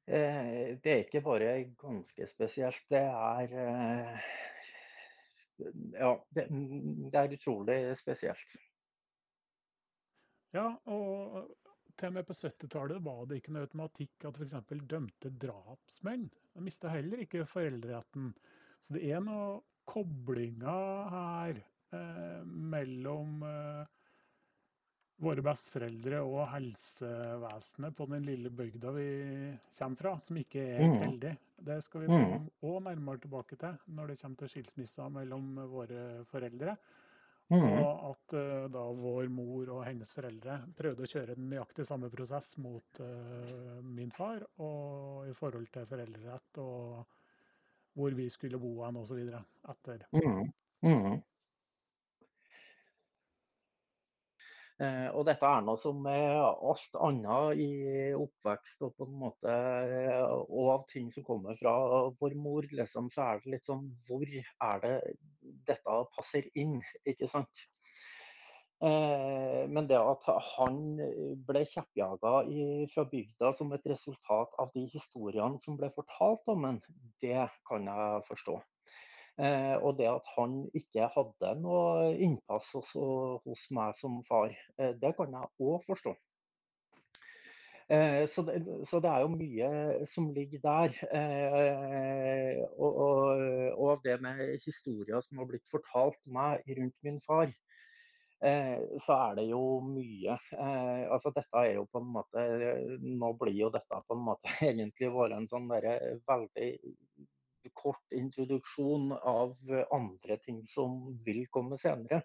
Eh, 0.04 0.76
det 0.84 0.90
er 0.92 1.02
ikke 1.06 1.22
bare 1.24 1.52
ganske 1.80 2.26
spesielt, 2.28 2.82
det 2.92 3.00
er 3.08 3.54
eh, 3.56 4.24
Ja, 5.94 6.10
det, 6.34 6.44
det 6.50 7.20
er 7.20 7.36
utrolig 7.38 7.78
spesielt. 7.96 8.56
Ja, 10.52 10.66
og 10.84 11.54
til 11.96 12.10
og 12.10 12.16
med 12.18 12.26
på 12.26 12.36
70-tallet 12.36 13.00
var 13.06 13.24
det 13.30 13.38
ikke 13.38 13.54
noe 13.54 13.64
automatikk 13.64 14.26
at 14.28 14.36
f.eks. 14.38 14.56
dømte 14.90 15.30
drapsmenn 15.30 16.26
de 16.54 16.64
mista 16.66 16.90
heller 16.92 17.22
ikke 17.24 17.46
foreldreretten. 17.48 18.32
Så 18.84 18.96
det 18.96 19.06
er 19.08 19.22
noen 19.24 19.62
koblinger 19.88 21.12
her 21.12 21.60
eh, 21.96 22.40
mellom 22.44 23.44
eh, 23.48 24.00
våre 25.24 25.44
besteforeldre 25.44 26.20
og 26.24 26.42
helsevesenet 26.52 27.96
på 27.96 28.06
den 28.10 28.26
lille 28.26 28.50
bygda 28.52 28.92
vi 28.96 29.06
kommer 29.78 30.00
fra, 30.00 30.14
som 30.20 30.40
ikke 30.40 30.66
er 30.74 30.84
mm. 30.84 30.98
heldig. 31.04 31.32
Det 31.64 31.78
skal 31.86 32.02
vi 32.02 32.10
komme 32.10 32.40
òg 32.42 32.76
mm. 32.80 32.90
nærmere 32.90 33.22
tilbake 33.24 33.58
til 33.60 33.78
når 33.94 34.12
det 34.12 34.18
kommer 34.20 34.42
til 34.42 34.52
skilsmisser 34.56 35.16
mellom 35.16 35.48
våre 35.70 36.04
foreldre. 36.28 36.76
Mm. 37.52 37.60
Og 37.60 38.04
at 38.08 38.34
uh, 38.40 38.66
da 38.72 38.82
vår 38.96 39.28
mor 39.28 39.68
og 39.74 39.82
hennes 39.84 40.12
foreldre 40.16 40.62
prøvde 40.76 41.04
å 41.04 41.10
kjøre 41.10 41.34
den 41.36 41.50
nøyaktig 41.52 41.84
samme 41.84 42.08
prosess 42.12 42.54
mot 42.56 43.00
uh, 43.04 43.82
min 43.84 44.12
far, 44.16 44.40
og 44.64 45.28
i 45.28 45.34
forhold 45.36 45.68
til 45.72 45.84
foreldrerett 45.90 46.60
og 46.64 47.04
hvor 47.94 48.16
vi 48.16 48.26
skulle 48.30 48.58
bo 48.58 48.74
hen 48.84 48.98
osv. 49.00 49.22
etter. 49.70 50.04
Mm. 50.12 50.50
Mm. 50.84 51.22
Eh, 54.82 55.08
og 55.14 55.22
dette 55.28 55.46
er 55.46 55.60
noe 55.62 55.78
som 55.78 56.00
er 56.10 56.32
alt 56.34 56.96
annet 57.06 57.60
i 57.62 57.68
oppvekst 58.18 58.82
og 58.82 58.96
på 58.98 59.06
en 59.06 59.20
måte 59.20 59.52
og 60.26 60.70
av 60.72 60.82
ting 60.90 61.12
som 61.14 61.26
kommer 61.26 61.54
fra 61.60 61.74
vår 62.18 62.34
mor, 62.34 62.66
liksom, 62.74 63.06
så 63.14 63.28
er 63.28 63.44
det 63.44 63.52
litt 63.54 63.68
sånn 63.68 63.86
Hvor 64.08 64.26
er 64.26 64.82
det 64.82 64.96
dette 65.70 66.00
passer 66.16 66.50
inn? 66.58 66.80
Ikke 67.06 67.30
sant? 67.30 67.68
Eh, 68.84 69.62
men 69.72 69.88
det 69.88 69.96
at 69.96 70.26
han 70.56 70.78
ble 71.48 71.64
kjeppjaga 71.70 72.34
fra 72.92 73.04
bygda 73.08 73.54
som 73.56 73.72
et 73.72 73.86
resultat 73.88 74.58
av 74.60 74.74
de 74.74 74.84
historiene 74.92 75.60
som 75.62 75.78
ble 75.80 75.88
fortalt 75.94 76.52
om 76.52 76.68
ham, 76.68 76.80
det 77.24 77.48
kan 77.68 77.88
jeg 77.88 78.24
forstå. 78.28 78.60
Eh, 79.38 79.76
og 79.82 79.96
det 79.98 80.06
at 80.06 80.28
han 80.36 80.60
ikke 80.78 81.08
hadde 81.10 81.48
noe 81.58 82.12
innpass 82.22 82.68
hos, 82.76 82.92
hos 83.42 83.64
meg 83.74 83.96
som 83.98 84.20
far, 84.28 84.52
eh, 84.78 84.92
det 85.00 85.10
kan 85.18 85.34
jeg 85.34 85.50
òg 85.58 85.82
forstå. 85.88 86.12
Eh, 87.90 88.22
så 88.30 88.44
det, 88.46 88.60
så 88.88 89.00
det, 89.02 89.10
er 89.10 89.24
jo 89.24 89.32
mye 89.34 90.06
som 90.06 90.30
ligger 90.36 90.62
der. 90.62 90.94
Og, 92.78 93.00
og, 93.06 93.42
og 93.74 94.06
det 94.06 94.20
med 94.22 94.54
historier 94.64 95.20
som 95.26 95.42
har 95.42 95.50
blitt 95.50 95.66
fortalt 95.72 96.20
meg 96.24 96.62
rundt 96.78 96.96
min 97.02 97.20
far, 97.26 97.50
så 99.00 99.14
er 99.16 99.36
det 99.38 99.44
jo 99.48 99.60
mye. 99.80 100.34
altså 101.08 101.30
dette 101.32 101.62
er 101.62 101.78
jo 101.78 101.86
på 101.88 102.02
en 102.02 102.10
måte 102.12 102.42
Nå 103.00 103.30
blir 103.40 103.56
jo 103.56 103.70
dette 103.72 104.00
på 104.04 104.16
en 104.16 104.24
måte 104.26 104.52
egentlig 104.68 105.08
vært 105.14 105.38
en 105.38 105.48
sånn 105.48 105.70
veldig 105.72 106.68
kort 107.72 108.12
introduksjon 108.12 109.14
av 109.16 109.56
andre 109.96 110.36
ting 110.44 110.60
som 110.68 111.00
vil 111.24 111.46
komme 111.48 111.80
senere. 111.80 112.20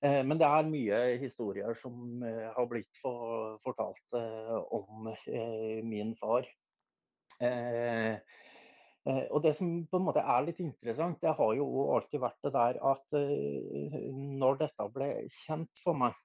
Eh, 0.00 0.22
men 0.24 0.38
det 0.40 0.48
er 0.48 0.68
mye 0.68 1.00
historier 1.20 1.76
som 1.76 2.22
eh, 2.24 2.46
har 2.54 2.68
blitt 2.70 3.00
fortalt 3.00 4.16
eh, 4.16 4.56
om 4.76 5.10
min 5.88 6.14
far. 6.16 6.48
Og 9.08 9.38
Det 9.42 9.54
som 9.56 9.68
på 9.88 9.96
en 9.96 10.04
måte 10.04 10.20
er 10.20 10.42
litt 10.44 10.58
interessant, 10.60 11.16
det 11.22 11.32
har 11.38 11.54
jo 11.56 11.66
alltid 11.94 12.20
vært 12.20 12.42
det 12.44 12.50
der 12.52 12.80
at 12.84 13.14
når 13.16 14.58
dette 14.60 14.88
ble 14.92 15.08
kjent 15.32 15.80
for 15.80 15.96
meg, 15.96 16.18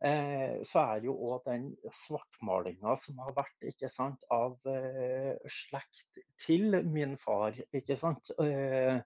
Eh, 0.00 0.62
så 0.64 0.80
er 0.80 1.04
jo 1.04 1.12
òg 1.28 1.42
den 1.44 1.64
svartmalinga 1.92 2.94
som 3.02 3.18
har 3.20 3.34
vært 3.36 3.66
ikke 3.68 3.90
sant, 3.92 4.22
av 4.32 4.56
eh, 4.70 5.34
slekt 5.44 6.22
til 6.40 6.78
min 6.88 7.18
far. 7.20 7.58
ikke 7.76 7.98
sant? 8.00 8.32
Eh, 8.40 9.00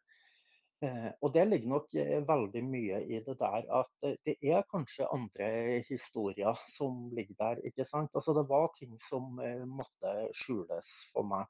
og 1.24 1.30
det 1.32 1.46
ligger 1.48 1.70
nok 1.70 1.94
veldig 2.28 2.62
mye 2.68 2.98
i 3.08 3.18
det 3.24 3.34
der 3.40 3.62
at 3.72 4.08
det 4.26 4.34
er 4.36 4.66
kanskje 4.68 5.06
andre 5.16 5.46
historier 5.88 6.58
som 6.68 7.06
ligger 7.16 7.38
der. 7.38 7.62
ikke 7.64 7.86
sant? 7.88 8.12
Altså 8.12 8.34
Det 8.36 8.44
var 8.50 8.68
ting 8.76 8.92
som 9.08 9.40
måtte 9.70 10.12
skjules 10.36 10.90
for 11.14 11.24
meg. 11.24 11.48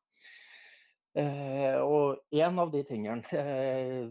Eh, 1.14 1.77
og 1.79 2.24
en 2.35 2.57
av 2.59 2.72
de 2.74 2.81
tingene 2.88 3.22
eh, 3.38 4.09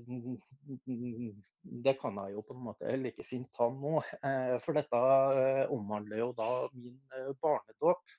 Det 1.84 1.94
kan 2.00 2.16
jeg 2.22 2.36
jo 2.38 2.44
på 2.48 2.56
en 2.56 2.62
måte 2.70 2.94
like 3.02 3.26
fint 3.28 3.50
ta 3.58 3.68
nå. 3.72 3.98
Eh, 4.24 4.56
for 4.64 4.78
dette 4.78 5.02
eh, 5.42 5.66
omhandler 5.74 6.22
jo 6.24 6.30
da 6.38 6.48
min 6.72 6.96
eh, 7.18 7.34
barnedåp. 7.44 8.16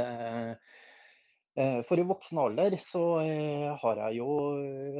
Eh, 0.00 0.54
for 1.86 2.00
i 2.00 2.06
voksen 2.08 2.40
alder 2.42 2.74
så 2.82 3.00
har 3.78 3.98
jeg 4.00 4.16
jo 4.16 4.30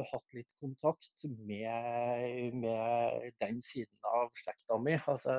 hatt 0.07 0.37
litt 0.37 0.47
kontakt 0.63 1.25
med, 1.25 2.55
med 2.61 3.25
den 3.43 3.59
siden 3.65 4.07
av 4.07 4.29
slekta 4.39 4.77
mi. 4.79 4.95
Altså, 4.95 5.35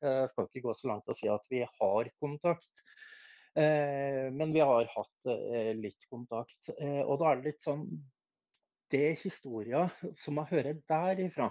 jeg 0.00 0.30
skal 0.32 0.48
ikke 0.48 0.64
gå 0.70 0.76
så 0.78 0.88
langt 0.94 1.12
og 1.12 1.18
si 1.18 1.28
at 1.28 1.44
vi 1.52 1.60
har 1.66 2.08
kontakt. 2.24 2.85
Eh, 3.56 4.32
men 4.32 4.52
vi 4.52 4.60
har 4.60 4.84
hatt 4.84 5.26
eh, 5.26 5.74
litt 5.76 6.08
kontakt. 6.10 6.68
Eh, 6.76 7.00
og 7.00 7.22
da 7.22 7.30
er 7.30 7.40
det 7.40 7.52
litt 7.52 7.62
sånn 7.64 7.86
Det 8.92 9.16
historia 9.22 9.86
som 10.20 10.36
jeg 10.38 10.50
hører 10.52 10.76
derifra, 10.86 11.48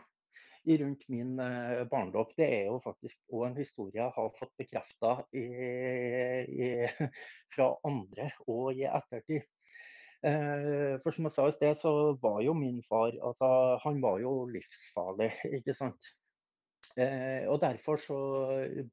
rundt 0.80 1.02
min 1.12 1.34
barndom. 1.92 2.30
Det 2.38 2.46
er 2.48 2.70
jo 2.70 2.78
faktisk 2.80 3.18
òg 3.28 3.50
en 3.50 3.58
historie 3.60 4.00
jeg 4.00 4.14
har 4.16 4.30
fått 4.38 4.54
bekrefta 4.62 5.12
fra 7.56 7.68
andre 7.90 8.30
og 8.48 8.80
i 8.80 8.88
ettertid. 8.88 9.44
For 10.24 11.12
som 11.12 11.28
jeg 11.28 11.36
sa 11.36 11.50
i 11.52 11.58
sted, 11.58 11.76
så 11.82 11.92
var 12.24 12.40
jo 12.48 12.56
min 12.56 12.80
far 12.88 13.20
altså, 13.20 13.52
han 13.84 14.00
var 14.02 14.24
jo 14.24 14.32
livsfarlig, 14.56 15.34
ikke 15.60 15.76
sant. 15.76 16.16
Og 16.96 17.58
derfor 17.60 18.00
så 18.00 18.18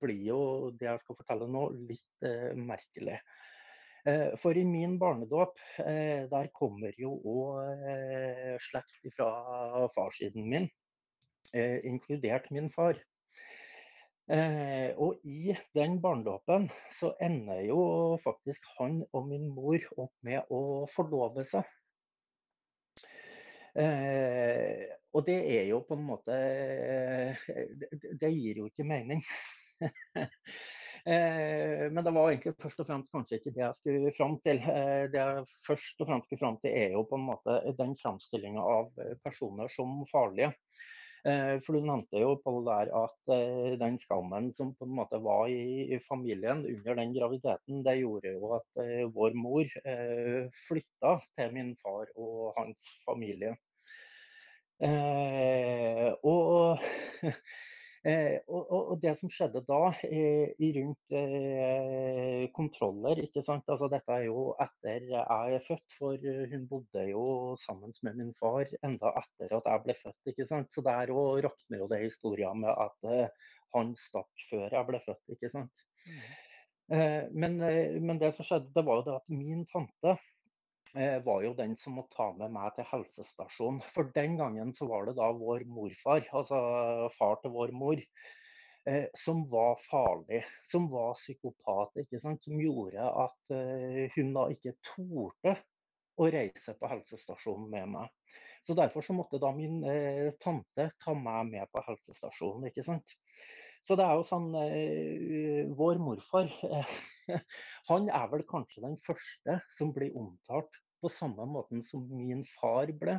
blir 0.01 0.25
jo 0.27 0.41
det 0.75 0.89
jeg 0.89 1.03
skal 1.05 1.17
fortelle 1.21 1.47
nå, 1.47 1.69
litt 1.87 2.27
merkelig. 2.59 3.21
Eh, 4.05 4.33
for 4.37 4.59
i 4.59 4.65
min 4.67 4.99
barnedåp, 4.99 5.59
eh, 5.79 6.27
der 6.31 6.49
kommer 6.59 6.91
jo 6.99 7.13
òg 7.23 7.87
eh, 7.87 8.57
slekt 8.59 8.99
fra 9.15 9.87
farssiden 9.95 10.49
min, 10.51 10.67
inkludert 11.53 12.51
min 12.51 12.71
far. 12.71 12.99
Og 14.33 15.21
i 15.29 15.53
den 15.77 15.99
barnedåpen 16.01 16.69
så 16.97 17.11
ender 17.21 17.61
jo 17.67 17.81
faktisk 18.23 18.65
han 18.79 19.03
og 19.13 19.27
min 19.29 19.49
mor 19.53 19.83
opp 19.99 20.15
med 20.25 20.49
å 20.49 20.87
forlove 20.89 21.45
seg. 21.51 21.67
Og 25.13 25.27
det 25.27 25.41
er 25.57 25.67
jo 25.69 25.83
på 25.87 25.97
en 25.99 26.07
måte 26.09 26.37
Det 28.21 28.31
gir 28.33 28.63
jo 28.63 28.71
ikke 28.71 28.89
mening. 28.89 29.25
Eh, 31.03 31.91
men 31.91 32.05
det 32.05 32.13
var 32.15 32.29
egentlig 32.31 32.53
først 32.63 32.79
og 32.79 32.87
fremst 32.87 33.11
kanskje 33.11 33.41
ikke 33.41 33.53
det 33.57 33.63
jeg 33.65 33.79
skulle 33.81 34.15
fram 34.15 34.37
til. 34.45 34.61
Eh, 34.71 35.09
det 35.11 35.19
jeg 35.19 35.45
først 35.67 36.03
og 36.03 36.09
fremst 36.09 36.29
skulle 36.29 36.43
fram 36.45 36.59
til, 36.63 36.77
er 36.79 36.95
jo 36.95 37.03
på 37.11 37.19
en 37.19 37.25
måte 37.27 37.57
den 37.79 37.97
framstillinga 37.99 38.63
av 38.63 39.03
eh, 39.03 39.17
personer 39.25 39.73
som 39.73 40.03
farlige. 40.11 40.53
For 41.23 41.77
du 41.77 41.85
nevnte 41.87 42.19
jo 42.19 42.33
på 42.43 42.51
der 42.67 42.89
at 42.99 43.33
den 43.79 43.99
skammen 44.03 44.49
som 44.57 44.73
på 44.75 44.89
en 44.89 44.97
måte 44.97 45.21
var 45.23 45.45
i, 45.47 45.95
familien 46.03 46.65
under 46.67 46.99
den 46.99 47.13
graviditeten, 47.15 47.85
det 47.87 47.95
gjorde 48.01 48.33
jo 48.33 48.51
at 48.57 48.81
vår 49.15 49.37
mor 49.39 49.71
flytta 50.67 51.13
til 51.39 51.55
min 51.55 51.77
far 51.79 52.11
og 52.19 52.57
hans 52.57 52.91
familie. 53.05 53.55
Og 54.83 56.83
Eh, 58.03 58.41
og, 58.51 58.71
og, 58.75 58.97
det 58.99 59.13
som 59.21 59.31
skjedde 59.31 59.61
da, 59.63 59.93
i 60.03 60.69
rundt 60.75 61.15
eh, 61.15 62.49
kontroller 62.55 63.21
ikke 63.23 63.45
sant? 63.47 63.69
Altså, 63.71 63.87
Dette 63.93 64.17
er 64.17 64.25
jo 64.27 64.49
etter 64.63 65.07
jeg 65.07 65.55
er 65.55 65.63
født, 65.63 65.95
for 66.01 66.27
hun 66.51 66.65
bodde 66.71 67.05
jo 67.13 67.25
sammen 67.63 67.95
med 68.03 68.19
min 68.19 68.35
far 68.35 68.67
enda 68.83 69.15
etter 69.23 69.55
at 69.55 69.71
jeg 69.71 69.85
ble 69.87 69.97
født. 70.01 70.33
ikke 70.35 70.49
sant? 70.51 70.73
Så 70.75 70.83
der 70.83 71.15
òg 71.15 71.45
rakner 71.47 71.85
jo 71.85 71.89
det 71.95 72.03
historien 72.09 72.65
med 72.65 72.75
at 72.75 73.11
eh, 73.13 73.55
han 73.77 73.95
stakk 74.09 74.49
før 74.51 74.67
jeg 74.67 74.91
ble 74.91 75.03
født. 75.07 75.25
ikke 75.37 75.55
sant? 75.55 75.87
Mm. 76.03 76.21
Eh, 76.99 77.23
men, 77.39 77.59
eh, 77.69 78.03
men, 78.03 78.19
det 78.19 78.35
som 78.35 78.51
skjedde, 78.51 78.75
det 78.75 78.87
var 78.89 78.99
jo 78.99 79.11
det 79.13 79.19
at 79.21 79.31
min 79.31 79.63
tante 79.71 80.19
Eh, 80.19 80.32
var 80.93 81.43
jo 81.45 81.55
den 81.57 81.73
som 81.81 81.95
måtte 81.97 82.17
ta 82.19 82.29
med 82.37 82.53
meg 82.53 82.75
til 82.77 82.87
helsestasjonen. 82.91 83.81
For 83.95 84.11
den 84.13 84.37
gangen 84.37 84.75
så 84.77 84.89
var 84.91 85.07
det 85.09 85.17
da 85.17 85.31
vår 85.33 85.65
morfar, 85.65 86.27
altså 86.37 86.59
far 87.17 87.39
til 87.41 87.55
vår 87.55 87.73
mor, 87.73 88.03
eh, 88.89 89.07
som 89.17 89.45
var 89.51 89.81
farlig. 89.81 90.43
Som 90.69 90.91
var 90.93 91.15
psykopat. 91.17 91.97
ikke 92.05 92.21
sant? 92.21 92.45
Som 92.45 92.61
gjorde 92.61 93.09
at 93.25 93.57
eh, 93.57 94.13
hun 94.17 94.35
da 94.37 94.49
ikke 94.53 94.77
torde 94.95 95.57
å 96.21 96.29
reise 96.29 96.75
på 96.77 96.91
helsestasjonen 96.91 97.71
med 97.73 97.95
meg. 97.97 98.13
Så 98.63 98.77
Derfor 98.79 99.03
så 99.03 99.15
måtte 99.17 99.41
da 99.43 99.51
min 99.57 99.83
eh, 99.89 100.31
tante 100.43 100.91
ta 101.03 101.15
meg 101.17 101.49
med 101.51 101.73
på 101.73 101.83
helsestasjonen. 101.89 102.69
ikke 102.69 102.85
sant? 102.87 103.17
Så 103.83 103.97
det 103.99 104.05
er 104.07 104.15
jo 104.15 104.27
sånn 104.27 104.53
eh, 104.61 105.67
Vår 105.75 105.99
morfar 105.99 106.51
han 107.91 108.09
er 108.15 108.29
vel 108.31 108.45
kanskje 108.47 108.85
den 108.85 108.95
første 109.03 109.59
som 109.75 109.91
blir 109.95 110.15
omtalt 110.19 110.82
på 111.03 111.11
samme 111.13 111.47
måten 111.49 111.83
som 111.87 112.05
min 112.11 112.45
far 112.47 112.93
ble, 112.99 113.19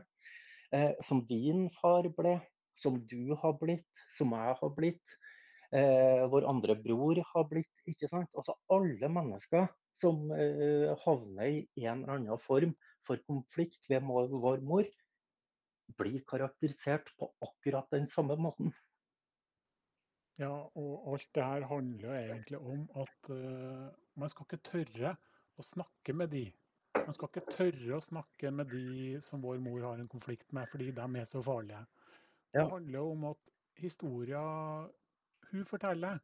eh, 0.74 0.93
som 1.06 1.22
din 1.28 1.67
far 1.82 2.08
ble, 2.17 2.38
som 2.80 2.98
du 3.10 3.36
har 3.39 3.58
blitt, 3.60 3.88
som 4.17 4.34
jeg 4.34 4.58
har 4.60 4.74
blitt, 4.78 5.17
eh, 5.76 6.24
vår 6.32 6.48
andre 6.50 6.76
bror 6.76 7.22
har 7.34 7.48
blitt. 7.50 7.74
ikke 7.88 8.10
sant? 8.10 8.32
Altså 8.36 8.56
alle 8.72 9.10
mennesker 9.10 9.67
som 10.02 10.32
eh, 10.32 10.89
havner 11.06 11.62
i 11.78 11.86
en 11.86 12.04
eller 12.04 12.17
annen 12.17 12.41
form 12.41 12.74
for 13.06 13.19
konflikt 13.28 13.89
ved 13.89 14.02
vår 14.08 14.63
mor, 14.63 14.88
blir 16.00 16.24
karakterisert 16.26 17.12
på 17.19 17.30
akkurat 17.43 17.89
den 17.91 18.08
samme 18.08 18.38
måten. 18.39 18.74
Ja, 20.41 20.50
og 20.50 21.12
alt 21.12 21.28
det 21.36 21.43
her 21.46 21.67
handler 21.69 22.08
jo 22.08 22.13
egentlig 22.22 22.60
om 22.60 22.88
at 23.04 23.30
uh, 23.30 23.91
man 24.17 24.32
skal 24.32 24.48
ikke 24.48 24.63
tørre 24.65 25.12
å 25.60 25.65
snakke 25.65 26.15
med 26.17 26.34
de. 26.34 26.48
Man 26.95 27.15
skal 27.15 27.29
ikke 27.29 27.51
tørre 27.51 27.97
å 27.97 28.03
snakke 28.03 28.51
med 28.53 28.69
de 28.71 29.17
som 29.25 29.41
vår 29.43 29.58
mor 29.63 29.82
har 29.84 29.99
en 29.99 30.12
konflikt 30.12 30.53
med, 30.53 30.69
fordi 30.71 30.91
de 30.95 31.08
er 31.19 31.25
så 31.29 31.41
farlige. 31.43 31.82
Det 32.53 32.67
handler 32.69 32.99
jo 32.99 33.08
om 33.15 33.25
at 33.32 33.53
historia 33.82 34.43
hun 35.49 35.65
forteller, 35.65 36.21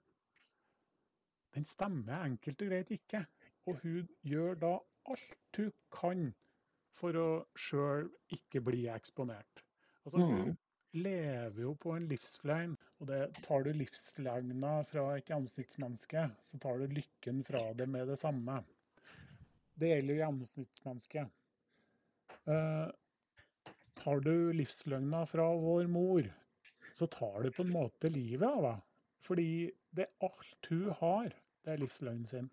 den 1.55 1.65
stemmer 1.65 2.23
enkelt 2.25 2.61
og 2.61 2.71
greit 2.71 2.91
ikke. 2.93 3.23
Og 3.69 3.81
hun 3.83 4.07
gjør 4.25 4.57
da 4.61 4.73
alt 5.09 5.57
hun 5.57 5.71
kan 5.93 6.29
for 6.99 7.17
å 7.17 7.27
sjøl 7.57 8.09
ikke 8.35 8.61
bli 8.65 8.85
eksponert. 8.91 9.63
Altså, 10.05 10.21
hun 10.21 10.49
mm. 10.49 10.57
lever 10.99 11.61
jo 11.63 11.75
på 11.81 11.95
en 11.95 12.07
livsløgn. 12.09 12.75
Og 12.99 13.09
det, 13.09 13.21
tar 13.45 13.65
du 13.65 13.71
livsløgna 13.73 14.73
fra 14.89 15.05
et 15.17 15.31
ansiktsmenneske, 15.33 16.25
så 16.43 16.59
tar 16.61 16.81
du 16.81 16.97
lykken 16.99 17.43
fra 17.47 17.69
det 17.77 17.87
med 17.89 18.09
det 18.11 18.19
samme. 18.21 18.59
Det 19.79 19.91
gjelder 19.93 20.13
jo 20.13 20.19
gjennomsnittsmennesket. 20.19 21.35
Uh, 22.49 22.89
tar 23.99 24.23
du 24.25 24.51
livsløgna 24.55 25.25
fra 25.29 25.47
vår 25.59 25.87
mor, 25.91 26.27
så 26.95 27.07
tar 27.07 27.43
du 27.43 27.51
på 27.55 27.63
en 27.65 27.73
måte 27.73 28.11
livet 28.11 28.47
av 28.47 28.63
henne. 28.65 28.85
Fordi 29.19 29.67
det 29.91 30.05
er 30.05 30.27
alt 30.29 30.67
hun 30.71 30.93
har, 30.95 31.33
det 31.65 31.73
er 31.73 31.81
livsløgnen 31.81 32.27
sin. 32.29 32.45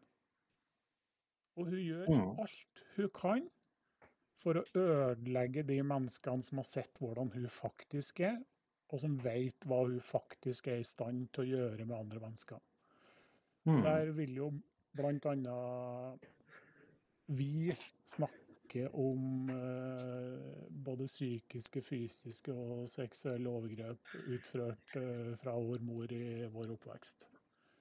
Og 1.56 1.70
hun 1.70 1.78
gjør 1.78 2.08
mm. 2.10 2.24
alt 2.42 2.82
hun 2.96 3.12
kan 3.14 3.44
for 4.36 4.60
å 4.60 4.64
ødelegge 4.76 5.64
de 5.68 5.78
menneskene 5.86 6.44
som 6.44 6.60
har 6.60 6.66
sett 6.68 6.98
hvordan 7.00 7.30
hun 7.36 7.46
faktisk 7.52 8.20
er, 8.26 8.40
og 8.92 9.02
som 9.02 9.16
vet 9.22 9.66
hva 9.66 9.84
hun 9.86 10.02
faktisk 10.04 10.68
er 10.70 10.82
i 10.82 10.86
stand 10.86 11.30
til 11.34 11.44
å 11.44 11.60
gjøre 11.60 11.86
med 11.86 11.96
andre 11.96 12.22
mennesker. 12.26 12.60
Mm. 13.66 13.80
Der 13.86 14.12
vil 14.18 14.34
jo 14.36 14.50
annet 15.02 16.26
vi 17.26 17.76
snakker 18.04 18.96
om 18.96 19.50
eh, 19.50 20.66
både 20.70 21.06
psykiske, 21.06 21.82
fysiske 21.82 22.52
og 22.52 22.84
seksuelle 22.90 23.50
overgrep 23.50 24.14
utført 24.26 24.96
eh, 24.98 25.32
fra 25.40 25.54
vår 25.54 25.82
mor 25.86 26.12
i 26.12 26.46
vår 26.52 26.74
oppvekst. 26.74 27.28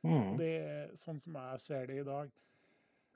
Mm. 0.06 0.38
Det 0.38 0.52
er 0.62 0.96
sånn 0.98 1.20
som 1.22 1.38
jeg 1.40 1.62
ser 1.64 1.90
det 1.90 2.00
i 2.02 2.08
dag. 2.08 2.32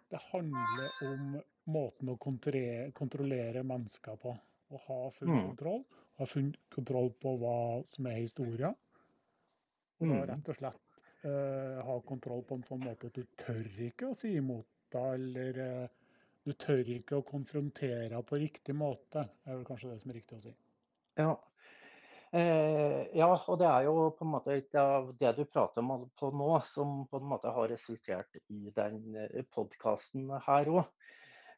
Det 0.10 0.22
handler 0.32 1.04
om 1.06 1.40
måten 1.70 2.10
å 2.10 2.18
kontrollere 2.18 3.64
mennesker 3.64 4.18
på. 4.22 4.34
Å 4.70 4.84
ha 4.88 5.00
full 5.14 5.30
mm. 5.30 5.42
kontroll. 5.52 5.84
Ha 6.20 6.28
full 6.28 6.50
kontroll 6.74 7.12
på 7.22 7.36
hva 7.42 7.60
som 7.88 8.10
er 8.10 8.20
historia. 8.20 8.74
Og 10.00 10.10
mm. 10.10 10.18
rett 10.32 10.52
og 10.52 10.58
slett 10.58 11.00
eh, 11.28 11.80
ha 11.86 12.00
kontroll 12.08 12.44
på 12.48 12.58
en 12.58 12.66
sånn 12.68 12.84
måte 12.84 13.10
at 13.12 13.18
du 13.18 13.26
tør 13.40 13.66
ikke 13.90 14.10
å 14.10 14.18
si 14.18 14.34
imot 14.40 14.68
da, 14.94 15.04
eller 15.14 15.62
eh, 15.64 15.98
du 16.46 16.54
tør 16.56 16.88
ikke 16.96 17.20
å 17.20 17.26
konfrontere 17.28 18.22
på 18.26 18.40
riktig 18.42 18.76
måte, 18.78 19.28
er 19.46 19.58
vel 19.58 19.68
kanskje 19.68 19.92
det 19.92 20.02
som 20.02 20.12
er 20.12 20.20
riktig 20.22 20.40
å 20.40 20.44
si. 20.48 20.56
Ja. 21.20 21.34
Eh, 22.30 23.08
ja, 23.18 23.30
og 23.34 23.58
det 23.58 23.66
er 23.66 23.88
jo 23.88 24.10
på 24.14 24.26
en 24.26 24.34
måte 24.36 24.60
det 25.20 25.32
du 25.38 25.44
prater 25.50 25.82
om 25.82 26.06
på 26.20 26.30
nå, 26.30 26.50
som 26.70 27.04
på 27.10 27.18
en 27.18 27.30
måte 27.32 27.54
har 27.54 27.72
resultert 27.72 28.38
i 28.54 28.70
den 28.76 29.16
eh, 29.18 29.46
podkasten 29.50 30.30
her 30.46 30.70
òg. 30.70 30.84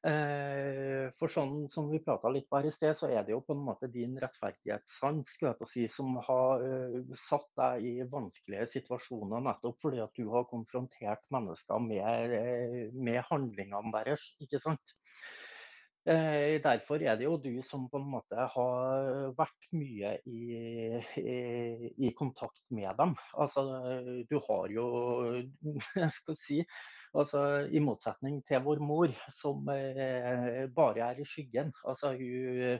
Eh, 0.01 1.11
for 1.13 1.29
sånn 1.29 1.67
som 1.69 1.91
vi 1.91 1.99
prata 2.01 2.29
litt 2.33 2.47
bare 2.49 2.71
i 2.71 2.73
sted, 2.73 2.95
så 2.97 3.05
er 3.13 3.21
det 3.25 3.35
jo 3.35 3.43
på 3.45 3.53
en 3.53 3.65
måte 3.67 3.89
din 3.93 4.15
rettferdighetssans 4.17 5.35
si, 5.69 5.83
som 5.93 6.15
har 6.25 6.63
uh, 6.65 7.11
satt 7.27 7.45
deg 7.59 7.85
i 7.85 8.07
vanskelige 8.09 8.65
situasjoner 8.71 9.43
nettopp 9.45 9.77
fordi 9.83 10.01
at 10.01 10.17
du 10.17 10.25
har 10.33 10.49
konfrontert 10.49 11.21
mennesker 11.29 11.85
med, 11.85 12.33
uh, 12.33 12.97
med 12.97 13.21
handlingene 13.29 13.93
deres. 13.93 14.25
ikke 14.41 14.63
sant? 14.63 14.95
Eh, 16.09 16.57
derfor 16.63 16.97
er 17.05 17.13
det 17.19 17.27
jo 17.27 17.35
du 17.37 17.61
som 17.61 17.83
på 17.89 17.99
en 18.01 18.07
måte 18.09 18.45
har 18.55 19.33
vært 19.37 19.67
mye 19.77 20.15
i, 20.25 20.57
i, 21.21 21.91
i 22.07 22.09
kontakt 22.17 22.63
med 22.73 22.89
dem. 22.97 23.13
Altså, 23.37 23.67
du 24.25 24.39
har 24.47 24.73
jo, 24.73 24.87
jeg 26.01 26.09
skal 26.17 26.39
si, 26.41 26.57
Altså, 27.11 27.67
I 27.67 27.81
motsetning 27.83 28.39
til 28.47 28.61
vår 28.63 28.79
mor, 28.79 29.11
som 29.35 29.67
eh, 29.73 30.67
bare 30.71 31.09
er 31.09 31.19
i 31.19 31.27
skyggen. 31.27 31.73
Altså, 31.83 32.13
hun, 32.15 32.79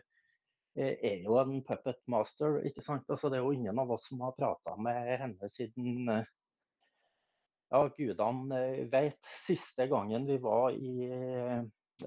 er 0.79 1.17
jo 1.25 1.36
en 1.41 1.57
puppet 1.67 1.99
master. 2.07 2.61
ikke 2.67 2.84
sant? 2.86 3.09
Altså, 3.09 3.29
det 3.29 3.39
er 3.39 3.43
jo 3.43 3.51
ingen 3.51 3.79
av 3.79 3.91
oss 3.91 4.07
som 4.07 4.21
har 4.23 4.38
prata 4.38 4.77
med 4.79 5.17
henne 5.19 5.49
siden 5.51 6.07
ja, 7.71 7.82
gudene 7.97 8.61
vet. 8.91 9.19
Siste 9.45 9.88
gangen 9.91 10.27
vi 10.27 10.38
var 10.43 10.71
i, 10.71 11.07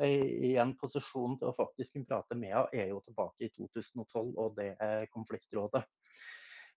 i, 0.04 0.54
en 0.60 0.74
posisjon 0.80 1.38
til 1.40 1.50
å 1.50 1.56
faktisk 1.56 1.96
kunne 1.96 2.08
prate 2.08 2.38
med 2.38 2.52
henne, 2.52 2.68
er 2.72 2.92
jo 2.92 3.02
tilbake 3.06 3.48
i 3.48 3.52
2012, 3.52 4.32
og 4.36 4.56
det 4.58 4.70
er 4.82 5.10
konfliktrådet. 5.12 5.84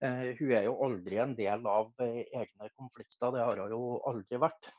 Eh, 0.04 0.36
hun 0.40 0.52
er 0.54 0.68
jo 0.68 0.76
aldri 0.86 1.20
en 1.24 1.36
del 1.38 1.64
av 1.72 1.94
egne 2.04 2.70
konflikter, 2.76 3.32
det 3.34 3.44
har 3.44 3.64
hun 3.64 3.74
jo 3.76 3.82
aldri 4.08 4.40
vært. 4.42 4.72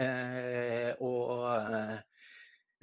Eh, 0.00 0.90
og 1.04 2.02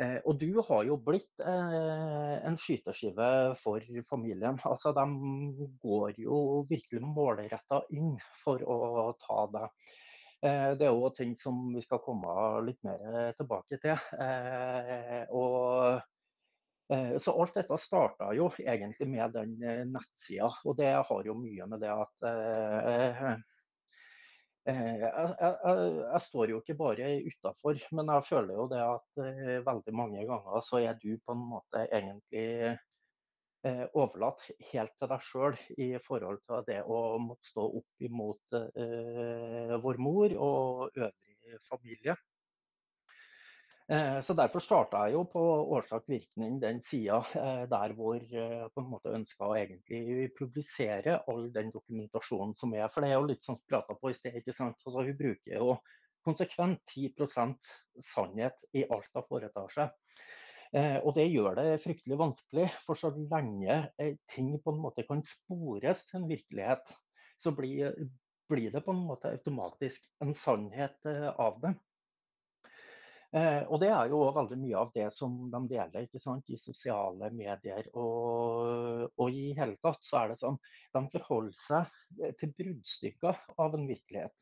Eh, 0.02 0.18
og 0.26 0.38
du 0.42 0.50
har 0.66 0.86
jo 0.88 0.98
blitt 1.04 1.42
eh, 1.46 2.36
en 2.48 2.58
skyteskive 2.60 3.32
for 3.62 3.84
familien. 4.08 4.60
Altså, 4.66 4.94
de 4.98 5.68
går 5.84 6.22
jo 6.24 6.38
virkelig 6.70 7.04
målretta 7.06 7.84
inn 7.94 8.16
for 8.42 8.64
å 8.66 9.12
ta 9.22 9.44
deg. 9.58 9.92
Eh, 10.42 10.70
det 10.80 10.88
er 10.88 10.96
jo 10.96 11.12
ting 11.18 11.36
som 11.42 11.68
vi 11.76 11.84
skal 11.86 12.02
komme 12.02 12.34
litt 12.66 12.82
mer 12.88 13.36
tilbake 13.38 13.82
til. 13.84 14.00
Og, 15.38 16.02
så 16.92 17.32
alt 17.40 17.56
dette 17.56 17.76
starta 17.80 18.34
jo 18.36 18.50
egentlig 18.60 19.06
med 19.08 19.38
den 19.38 19.54
nettsida. 19.94 20.50
Og 20.68 20.76
det 20.76 20.90
har 20.98 21.22
jo 21.24 21.38
mye 21.40 21.68
med 21.72 21.80
det 21.86 21.94
at 21.94 22.26
Eh, 22.28 23.30
jeg, 24.66 25.00
jeg, 25.02 25.56
jeg, 26.12 26.22
står 26.22 26.52
jo 26.54 26.60
ikke 26.62 26.78
bare 26.78 27.10
utafor, 27.26 27.80
men 27.98 28.12
jeg 28.14 28.26
føler 28.30 28.54
jo 28.60 28.68
det 28.70 28.82
at 28.84 29.22
eh, 29.26 29.58
veldig 29.66 29.94
mange 29.98 30.26
ganger 30.30 30.66
så 30.68 30.82
er 30.82 31.00
du 31.02 31.16
på 31.26 31.34
en 31.34 31.46
måte 31.56 31.86
egentlig 31.88 32.46
eh, 33.66 33.86
overlatt 33.94 34.44
helt 34.72 34.94
til 34.98 35.12
deg 35.14 35.26
sjøl 35.26 35.58
i 35.78 35.90
forhold 36.06 36.44
til 36.46 36.68
det 36.70 36.82
å 36.86 37.02
måtte 37.24 37.50
stå 37.50 37.66
opp 37.82 38.06
imot 38.06 38.60
eh, 38.62 39.74
vår 39.82 40.02
mor 40.02 40.38
og 40.38 41.02
øvrig 41.08 41.60
familie. 41.66 42.16
Eh, 43.92 44.22
så 44.24 44.34
Derfor 44.38 44.64
starta 44.64 45.00
jeg 45.04 45.18
jo 45.18 45.26
på 45.28 45.42
årsak-virkning, 45.76 46.62
den 46.62 46.78
sida 46.86 47.18
eh, 47.36 47.64
der 47.68 47.92
hvor 47.98 48.22
jeg 48.24 48.70
på 48.72 48.80
en 48.80 48.88
måte 48.88 49.12
ønska 49.18 49.50
å 49.50 49.58
egentlig 49.60 50.30
publisere 50.38 51.18
all 51.28 51.50
den 51.52 51.74
dokumentasjonen 51.74 52.54
som 52.56 52.72
er. 52.78 52.86
For 52.94 53.04
det 53.04 53.10
er 53.12 53.20
jo 53.20 53.28
litt 53.28 53.44
sånn 53.44 53.58
som 53.60 53.68
prata 53.68 53.98
på 54.00 54.14
i 54.14 54.16
sted. 54.16 54.38
ikke 54.40 54.56
sant? 54.56 54.80
Altså, 54.86 55.04
hun 55.10 55.20
bruker 55.20 55.58
jo 55.58 55.76
konsekvent 56.24 56.80
10% 56.94 57.74
sannhet 58.14 58.64
i 58.80 58.86
alt 58.88 59.12
hun 59.18 59.28
foretar 59.28 59.76
seg. 59.76 59.92
Eh, 60.72 60.98
og 61.04 61.12
det 61.20 61.28
gjør 61.28 61.60
det 61.60 61.68
fryktelig 61.84 62.24
vanskelig, 62.24 62.72
for 62.88 62.96
så 62.96 63.12
lenge 63.12 63.82
ting 64.32 64.56
på 64.64 64.72
en 64.72 64.84
måte 64.88 65.04
kan 65.04 65.20
spores 65.28 66.08
til 66.08 66.22
en 66.22 66.32
virkelighet, 66.32 66.96
så 67.44 67.52
blir, 67.52 67.92
blir 68.48 68.72
det 68.72 68.88
på 68.88 68.96
en 68.96 69.08
måte 69.12 69.36
automatisk 69.36 70.08
en 70.24 70.32
sannhet 70.32 71.12
av 71.36 71.60
det. 71.60 71.76
Eh, 73.32 73.62
og 73.72 73.80
det 73.80 73.88
er 73.96 74.12
jo 74.12 74.26
veldig 74.36 74.58
mye 74.60 74.80
av 74.82 74.90
det 74.96 75.06
som 75.16 75.36
de 75.54 75.62
deler 75.72 76.04
ikke 76.04 76.20
sant, 76.20 76.50
i 76.52 76.60
sosiale 76.60 77.30
medier. 77.32 77.88
Og, 77.96 79.08
og, 79.16 79.28
i 79.32 79.54
hele 79.56 79.78
tatt 79.84 80.04
så 80.04 80.24
er 80.24 80.34
det 80.34 80.42
sånn 80.42 80.60
de 80.98 81.04
forholder 81.14 81.56
seg 81.56 82.34
til 82.42 82.52
bruddstykker 82.58 83.40
av 83.56 83.78
en 83.78 83.88
virkelighet. 83.88 84.36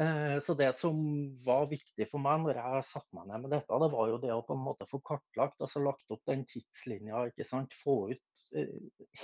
Eh, 0.00 0.40
så 0.42 0.54
det 0.58 0.72
som 0.78 0.98
var 1.44 1.68
viktig 1.70 2.06
for 2.10 2.22
meg 2.22 2.42
når 2.42 2.58
jeg 2.58 2.88
satte 2.88 3.16
meg 3.16 3.28
ned 3.28 3.44
med 3.44 3.54
dette, 3.54 3.80
det 3.82 3.90
var 3.92 4.10
jo 4.10 4.20
det 4.22 4.34
å 4.34 4.42
på 4.46 4.56
en 4.56 4.64
måte 4.64 4.88
få 4.88 5.02
kartlagt, 5.06 5.58
altså 5.60 5.82
lagt 5.84 6.14
opp 6.14 6.22
den 6.30 6.46
tidslinja. 6.50 7.26
ikke 7.30 7.46
sant, 7.46 7.76
Få 7.76 7.98
ut 8.10 8.44
eh, 8.56 8.74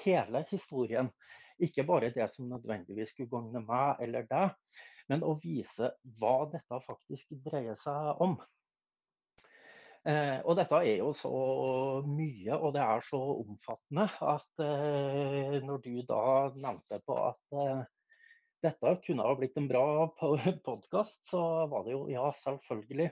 hele 0.04 0.44
historien. 0.52 1.10
Ikke 1.58 1.86
bare 1.88 2.12
det 2.12 2.28
som 2.34 2.50
nødvendigvis 2.50 3.14
skulle 3.14 3.32
gagne 3.32 3.62
meg 3.64 4.02
eller 4.04 4.26
deg, 4.28 4.82
men 5.08 5.24
å 5.24 5.32
vise 5.40 5.94
hva 6.20 6.36
dette 6.52 6.82
faktisk 6.84 7.34
dreier 7.46 7.78
seg 7.80 8.20
om. 8.22 8.36
Eh, 10.06 10.38
og 10.46 10.54
dette 10.54 10.78
er 10.86 11.00
jo 11.00 11.10
så 11.18 11.32
mye 12.06 12.54
og 12.60 12.76
det 12.76 12.82
er 12.84 13.02
så 13.02 13.18
omfattende 13.40 14.04
at 14.22 14.62
eh, 14.62 15.56
når 15.66 15.80
du 15.82 15.96
da 16.06 16.20
nevnte 16.54 17.00
på 17.02 17.16
at 17.24 17.56
eh, 17.58 17.80
dette 18.62 18.92
kunne 19.02 19.26
ha 19.26 19.32
blitt 19.38 19.58
en 19.58 19.66
bra 19.66 20.06
podkast, 20.68 21.24
så 21.26 21.42
var 21.72 21.88
det 21.88 21.96
jo 21.96 22.04
ja, 22.10 22.28
selvfølgelig. 22.44 23.08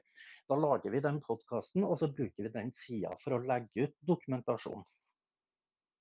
Da 0.50 0.58
lager 0.60 0.94
vi 0.94 1.02
den 1.02 1.18
podkasten, 1.24 1.84
og 1.88 1.98
så 1.98 2.10
bruker 2.12 2.46
vi 2.46 2.52
den 2.54 2.70
sida 2.76 3.14
for 3.22 3.36
å 3.36 3.42
legge 3.42 3.88
ut 3.88 3.94
dokumentasjon. 4.06 4.82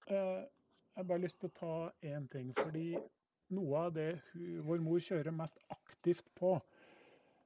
Jeg 0.09 0.47
har 0.99 1.09
bare 1.09 1.23
lyst 1.23 1.41
til 1.41 1.49
å 1.49 1.57
ta 1.57 1.75
én 2.05 2.25
ting. 2.31 2.51
fordi 2.57 2.97
noe 3.53 3.85
av 3.87 3.93
det 3.95 4.09
vår 4.65 4.81
mor 4.83 5.01
kjører 5.03 5.35
mest 5.35 5.59
aktivt 5.73 6.27
på, 6.37 6.57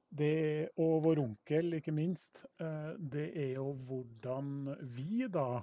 det, 0.08 0.70
og 0.80 1.02
vår 1.04 1.20
onkel, 1.22 1.74
ikke 1.78 1.92
minst, 1.92 2.44
eh, 2.60 2.94
det 2.96 3.28
er 3.36 3.52
jo 3.58 3.72
hvordan 3.88 4.76
vi 4.96 5.26
da 5.28 5.60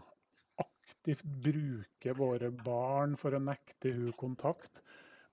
aktivt 0.62 1.26
bruker 1.44 2.18
våre 2.18 2.52
barn 2.52 3.16
for 3.18 3.34
å 3.34 3.42
nekte 3.42 3.94
hun 3.96 4.14
kontakt. 4.18 4.84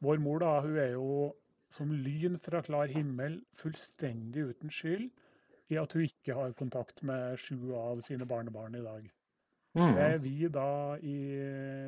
Vår 0.02 0.18
mor 0.18 0.40
da, 0.42 0.60
hun 0.64 0.78
er 0.80 0.94
jo 0.96 1.32
som 1.72 1.92
lyn 1.92 2.38
fra 2.40 2.62
klar 2.64 2.90
himmel, 2.92 3.40
fullstendig 3.56 4.50
uten 4.52 4.72
skyld 4.72 5.08
i 5.72 5.78
at 5.80 5.92
hun 5.96 6.04
ikke 6.04 6.36
har 6.36 6.56
kontakt 6.58 7.00
med 7.06 7.38
sju 7.40 7.72
av 7.76 8.02
sine 8.04 8.26
barnebarn 8.28 8.76
i 8.76 8.84
dag. 8.84 9.06
Mm. 9.72 9.94
Det 9.96 10.04
er 10.04 10.18
vi 10.20 10.48
da 10.52 10.72
i 11.00 11.18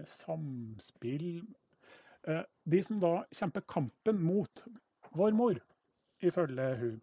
samspill 0.08 1.42
eh, 2.24 2.40
De 2.64 2.78
som 2.80 2.96
da 3.02 3.18
kjemper 3.28 3.66
kampen 3.68 4.22
mot 4.24 4.62
vår 5.12 5.36
mor, 5.36 5.60
ifølge 6.24 6.70
hun, 6.80 7.02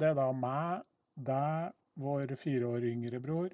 det 0.00 0.10
er 0.10 0.16
da 0.18 0.30
meg, 0.34 0.86
deg, 1.28 1.76
vår 2.00 2.32
fire 2.40 2.70
år 2.76 2.86
yngre 2.88 3.20
bror, 3.22 3.52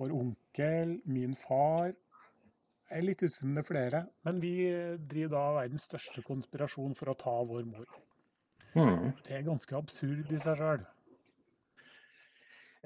vår 0.00 0.14
onkel, 0.16 0.96
min 1.04 1.36
far. 1.36 1.92
Jeg 2.90 3.00
er 3.00 3.06
litt 3.06 3.22
usikker 3.24 3.48
om 3.48 3.54
det 3.56 3.64
er 3.64 3.68
flere, 3.68 4.00
men 4.26 4.40
vi 4.42 4.54
driver 5.10 5.34
da 5.34 5.44
verdens 5.60 5.86
største 5.88 6.24
konspirasjon 6.26 6.96
for 6.98 7.12
å 7.12 7.18
ta 7.20 7.36
vår 7.48 7.68
mor. 7.68 8.00
Mm. 8.74 9.12
Det 9.24 9.36
er 9.36 9.46
ganske 9.46 9.76
absurd 9.78 10.32
i 10.32 10.40
seg 10.42 10.58
sjøl. 10.58 10.84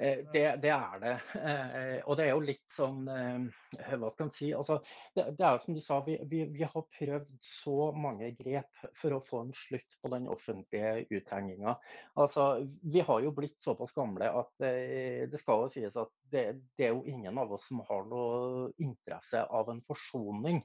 Eh, 0.00 0.18
det, 0.32 0.56
det, 0.62 0.70
er 0.70 1.00
det. 1.02 1.14
Eh, 1.34 1.96
og 2.06 2.16
det 2.18 2.28
er 2.28 2.30
jo 2.30 2.42
litt 2.46 2.66
sånn 2.70 3.08
eh, 3.10 3.94
Hva 3.98 4.10
skal 4.14 4.28
en 4.28 4.34
si? 4.34 4.50
Altså, 4.54 4.76
det, 5.16 5.24
det, 5.34 5.46
er 5.48 5.58
som 5.64 5.74
du 5.74 5.80
sa, 5.82 5.98
vi, 6.06 6.14
vi, 6.30 6.44
vi, 6.54 6.62
har 6.62 6.84
prøvd 6.94 7.32
så 7.42 7.90
mange 7.98 8.30
grep 8.38 8.84
for 8.94 9.16
å 9.16 9.22
få 9.24 9.42
en 9.46 9.54
slutt 9.58 9.98
på 9.98 10.12
den 10.14 10.28
offentlige 10.30 10.92
uthenginga. 11.10 11.74
Altså, 12.14 12.46
vi 12.86 13.02
har 13.08 13.24
jo 13.26 13.34
blitt 13.34 13.58
såpass 13.64 13.96
gamle 13.96 14.30
at 14.30 14.54
det 14.62 15.40
skal 15.42 15.64
jo 15.64 15.72
sies 15.72 15.98
at 15.98 16.14
det, 16.30 16.44
det 16.78 16.88
er 16.88 16.94
jo 16.94 17.02
ingen 17.10 17.38
av 17.40 17.56
oss 17.56 17.66
som 17.66 17.82
har 17.88 18.06
noe 18.06 18.68
interesse 18.78 19.42
av 19.42 19.72
en 19.72 19.82
forsoning. 19.86 20.62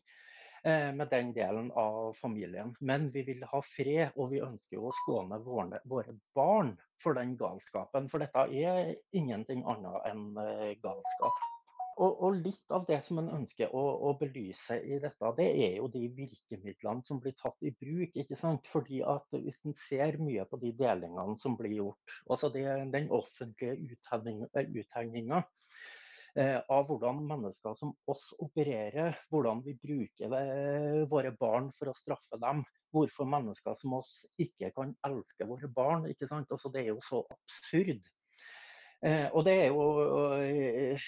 Eh, 0.65 0.93
med 0.93 1.09
den 1.11 1.33
delen 1.33 1.71
av 1.71 2.13
familien. 2.13 2.75
Men 2.79 3.09
vi 3.11 3.21
vil 3.27 3.41
ha 3.51 3.59
fred, 3.67 4.13
og 4.15 4.29
vi 4.31 4.39
ønsker 4.39 4.79
å 4.79 4.93
skåne 5.01 5.41
våre, 5.43 5.81
våre 5.91 6.13
barn 6.37 6.69
for 7.03 7.19
den 7.19 7.33
galskapen. 7.35 8.07
For 8.07 8.23
dette 8.23 8.45
er 8.47 8.93
ingenting 9.11 9.65
annet 9.67 10.07
enn 10.07 10.29
eh, 10.39 10.69
galskap. 10.85 11.41
Og, 11.97 12.07
og, 12.13 12.37
litt 12.45 12.71
av 12.73 12.85
det 12.87 13.01
som 13.05 13.19
en 13.19 13.27
ønsker 13.41 13.75
å, 13.75 13.81
å, 14.07 14.13
belyse 14.21 14.79
i 14.79 15.01
dette, 15.03 15.33
det 15.37 15.49
er 15.65 15.75
jo 15.81 15.89
de 15.91 16.05
virkemidlene 16.15 17.03
som 17.05 17.19
blir 17.21 17.35
tatt 17.43 17.59
i 17.59 17.73
bruk. 17.75 18.15
ikke 18.23 18.39
sant? 18.39 18.63
Fordi 18.71 19.03
at 19.03 19.35
Hvis 19.35 19.59
en 19.67 19.75
ser 19.77 20.15
mye 20.23 20.47
på 20.47 20.61
de 20.63 20.71
delingene 20.79 21.35
som 21.43 21.59
blir 21.59 21.75
gjort, 21.81 22.15
altså 22.31 22.49
det, 22.55 22.63
den 22.95 23.11
offentlige 23.11 23.99
uthegninga, 23.99 25.43
Eh, 25.43 25.72
av 26.33 26.87
hvordan 26.89 27.19
mennesker 27.29 27.75
som 27.77 27.91
oss 28.09 28.31
opererer, 28.41 29.19
hvordan 29.29 29.59
vi 29.65 29.75
bruker 29.77 30.33
våre 31.11 31.29
barn 31.37 31.67
for 31.77 31.91
å 31.91 31.97
straffe 31.97 32.39
dem. 32.41 32.63
Hvorfor 32.93 33.29
mennesker 33.29 33.77
som 33.77 33.93
oss 33.99 34.23
ikke 34.41 34.71
kan 34.73 34.95
elske 35.05 35.45
våre 35.49 35.69
barn. 35.69 36.07
ikke 36.09 36.29
sant? 36.29 36.49
Altså, 36.49 36.73
det 36.73 36.83
er 36.83 36.91
jo 36.93 36.99
så 37.05 37.21
absurd. 37.33 38.01
Eh, 39.03 39.27
og 39.35 39.43
det 39.43 39.53
er 39.65 39.71
jo 39.73 39.85
eh, 40.39 41.07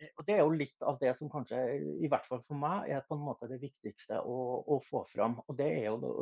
og 0.00 0.24
Det 0.26 0.34
er 0.34 0.40
jo 0.40 0.52
litt 0.54 0.84
av 0.86 0.98
det 1.00 1.12
som 1.18 1.30
kanskje, 1.32 1.58
i 2.00 2.08
hvert 2.10 2.26
fall 2.28 2.40
for 2.46 2.58
meg, 2.58 2.88
er 2.92 3.02
på 3.06 3.16
en 3.16 3.24
måte 3.24 3.48
det 3.50 3.58
viktigste 3.60 4.20
å, 4.24 4.36
å 4.64 4.78
få 4.84 5.02
fram. 5.08 5.36
Og 5.46 5.56
det 5.58 5.66
er 5.76 5.88
jo 5.88 6.12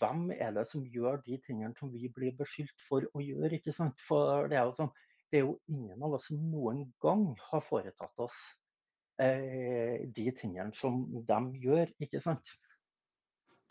Hvem 0.00 0.30
er 0.34 0.54
det 0.56 0.66
som 0.70 0.86
gjør 0.86 1.20
de 1.26 1.38
tingene 1.46 1.76
som 1.78 1.92
vi 1.94 2.10
blir 2.14 2.34
beskyldt 2.38 2.82
for 2.86 3.06
å 3.14 3.22
gjøre? 3.22 3.60
ikke 3.60 3.74
sant? 3.76 4.00
For 4.06 4.48
det 4.50 4.58
er 4.58 4.66
jo 4.70 4.78
sånn, 4.80 4.90
det 5.30 5.40
er 5.40 5.46
jo 5.46 5.58
ingen 5.70 6.06
av 6.06 6.16
oss 6.18 6.26
som 6.30 6.40
noen 6.50 6.88
gang 7.02 7.28
har 7.50 7.62
foretatt 7.62 8.24
oss 8.24 8.40
eh, 9.22 10.08
de 10.10 10.26
tingene 10.40 10.74
som 10.74 11.04
de 11.06 11.40
gjør, 11.62 11.94
ikke 12.02 12.22
sant? 12.24 12.56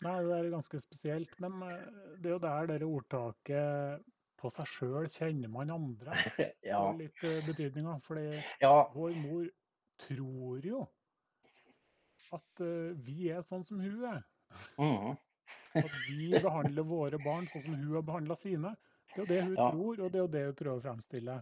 Nei, 0.00 0.16
det 0.24 0.38
er 0.38 0.48
ganske 0.54 0.80
spesielt. 0.80 1.36
Men 1.44 1.60
det 2.16 2.30
er 2.30 2.34
jo 2.38 2.40
der 2.46 2.72
dere 2.72 2.88
ordtaket 2.88 4.08
på 4.40 4.50
seg 4.52 4.68
sjøl 4.68 5.08
kjenner 5.12 5.48
man 5.52 5.70
andre. 5.74 6.14
Ja. 6.66 6.80
får 6.82 6.98
litt 6.98 7.24
eh, 7.24 7.40
betydninger. 7.46 8.00
Fordi 8.06 8.26
Ja. 8.62 8.74
vår 8.94 9.16
mor 9.20 9.48
tror 10.00 10.64
jo 10.64 10.86
at 12.32 12.60
uh, 12.62 12.92
vi 13.02 13.30
er 13.32 13.40
sånn 13.42 13.64
som 13.66 13.80
hun 13.82 14.04
er. 14.06 14.20
Mm. 14.78 15.16
At 15.80 15.94
vi 16.08 16.30
behandler 16.42 16.86
våre 16.86 17.18
barn 17.22 17.46
sånn 17.50 17.62
som 17.64 17.74
hun 17.74 17.94
har 17.96 18.04
behandla 18.06 18.36
sine. 18.38 18.74
Det 19.10 19.16
er 19.16 19.22
jo 19.22 19.26
det 19.30 19.40
hun 19.42 19.54
Ja. 19.56 19.70
tror, 19.72 20.00
og 20.04 20.12
det 20.12 20.18
er 20.18 20.22
jo 20.22 20.30
det 20.34 20.42
hun 20.44 20.56
prøver 20.60 20.78
å 20.78 20.84
fremstille. 20.84 21.36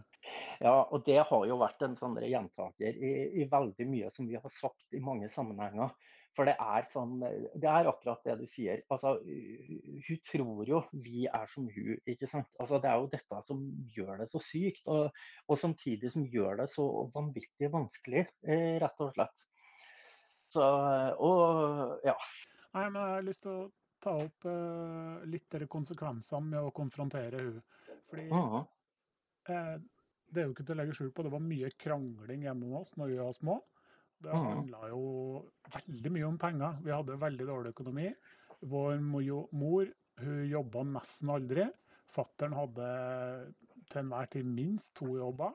Ja, 0.61 0.73
og 0.89 1.03
det 1.05 1.19
har 1.29 1.45
jo 1.45 1.57
vært 1.61 1.83
en 1.85 1.95
sånn 1.99 2.17
gjentaker 2.25 2.97
i, 2.97 3.11
i 3.41 3.45
veldig 3.51 3.85
mye 3.89 4.09
som 4.15 4.27
vi 4.29 4.39
har 4.41 4.55
sagt 4.57 4.97
i 4.97 5.01
mange 5.03 5.29
sammenhenger. 5.35 5.93
For 6.37 6.47
det 6.47 6.53
er 6.61 6.85
sånn 6.91 7.17
Det 7.19 7.67
er 7.67 7.87
akkurat 7.89 8.21
det 8.23 8.35
du 8.39 8.45
sier. 8.51 8.83
Altså, 8.93 9.15
uh, 9.17 9.71
hun 10.05 10.19
tror 10.29 10.69
jo 10.69 10.81
vi 10.93 11.25
er 11.27 11.49
som 11.51 11.67
hun, 11.73 11.97
ikke 12.05 12.29
sant. 12.29 12.49
Altså, 12.61 12.79
det 12.83 12.91
er 12.91 13.01
jo 13.01 13.09
dette 13.11 13.41
som 13.47 13.65
gjør 13.95 14.23
det 14.23 14.29
så 14.31 14.43
sykt, 14.43 14.85
og, 14.87 15.09
og 15.49 15.59
samtidig 15.59 16.13
som 16.13 16.27
gjør 16.29 16.61
det 16.61 16.69
så 16.73 16.85
vanvittig 17.15 17.71
vanskelig, 17.73 18.27
eh, 18.45 18.77
rett 18.83 19.03
og 19.05 19.13
slett. 19.17 19.45
Så 20.53 20.63
Og 21.25 21.99
ja. 22.05 22.15
Nei, 22.73 22.85
men 22.89 23.01
jeg 23.01 23.13
har 23.15 23.25
lyst 23.25 23.45
til 23.45 23.55
å 23.55 23.69
ta 24.03 24.15
opp 24.23 24.45
eh, 24.47 25.25
litt 25.29 25.55
konsekvensene 25.71 26.53
med 26.53 26.67
å 26.69 26.73
konfrontere 26.75 27.41
hun. 27.41 27.61
Fordi 28.09 28.27
mhm, 28.29 28.61
eh, 29.49 29.75
det 30.29 30.41
er 30.41 30.47
jo 30.47 30.53
ikke 30.53 30.65
til 30.67 30.77
å 30.77 30.79
legge 30.81 30.95
skjul 30.97 31.11
på, 31.13 31.25
det 31.25 31.33
var 31.33 31.41
mye 31.43 31.71
krangling 31.81 32.45
gjennom 32.45 32.75
oss 32.81 32.95
når 32.99 33.13
vi 33.13 33.19
var 33.19 33.35
små. 33.37 33.57
Det 34.21 34.33
Mhm. 34.33 34.47
handla 34.49 34.89
jo 34.89 35.51
veldig 35.71 36.11
mye 36.11 36.27
om 36.27 36.37
penger. 36.37 36.79
Vi 36.83 36.91
hadde 36.91 37.19
veldig 37.19 37.45
dårlig 37.47 37.73
økonomi. 37.73 38.15
Vår 38.63 38.99
mor 39.51 39.87
hun 40.19 40.49
jobba 40.49 40.83
nesten 40.83 41.29
aldri. 41.29 41.69
Fattern 42.09 42.53
hadde 42.53 43.53
til 43.89 44.01
enhver 44.01 44.29
tid 44.29 44.45
minst 44.45 44.93
to 44.95 45.05
jobber. 45.15 45.53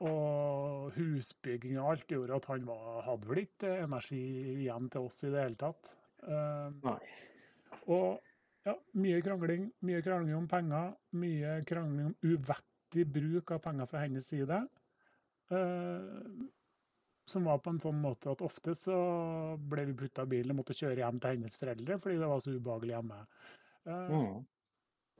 Og 0.00 0.92
husbygging 0.94 1.78
og 1.80 1.90
alt 1.96 2.06
gjorde 2.06 2.36
at 2.36 2.44
han 2.52 2.64
var, 2.68 3.02
hadde 3.02 3.26
vel 3.26 3.40
ikke 3.42 3.72
energi 3.82 4.20
igjen 4.62 4.88
til 4.92 5.08
oss 5.08 5.24
i 5.24 5.30
det 5.32 5.42
hele 5.42 5.58
tatt. 5.58 5.96
Eh, 6.22 6.70
Nei. 6.84 6.98
og 7.88 8.20
ja, 8.64 8.74
mye 8.94 9.20
krangling. 9.24 9.72
Mye 9.82 10.02
krangling 10.02 10.36
om 10.36 10.46
penger. 10.46 10.94
Mye 11.18 11.64
krangling 11.66 12.06
om 12.12 12.16
uvettig 12.22 13.06
bruk 13.10 13.50
av 13.56 13.62
penger 13.62 13.86
fra 13.90 14.04
hennes 14.04 14.26
side. 14.30 14.60
Eh, 15.50 16.46
som 17.28 17.44
var 17.48 17.58
på 17.62 17.70
en 17.74 17.80
sånn 17.82 17.98
måte 18.02 18.30
at 18.32 18.42
ofte 18.44 18.74
så 18.78 18.94
ble 19.70 19.84
vi 19.90 19.96
putta 20.02 20.24
i 20.26 20.30
bilen 20.32 20.54
og 20.54 20.60
måtte 20.62 20.76
kjøre 20.78 21.00
hjem 21.02 21.20
til 21.20 21.34
hennes 21.36 21.58
foreldre 21.60 21.98
fordi 22.02 22.18
det 22.20 22.28
var 22.30 22.40
så 22.44 22.54
ubehagelig 22.56 22.94
hjemme. 22.96 23.18
Eh, 23.86 24.14
mhm, 24.14 24.46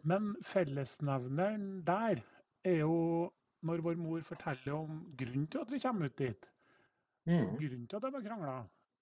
men 0.08 0.28
fellesnevneren 0.46 1.82
der 1.84 2.22
er 2.64 2.76
jo 2.80 3.30
når 3.66 3.82
vår 3.82 3.96
mor 3.98 4.20
forteller 4.22 4.74
om 4.76 5.00
grunnen 5.18 5.46
til 5.50 5.60
at 5.64 5.70
vi 5.72 5.80
kommer 5.82 6.06
ut 6.06 6.16
dit. 6.20 6.44
Mm. 7.26 7.56
Grunnen 7.58 7.86
til 7.90 7.96
at 7.98 8.04
de 8.06 8.12
har 8.14 8.22
krangla. 8.28 8.58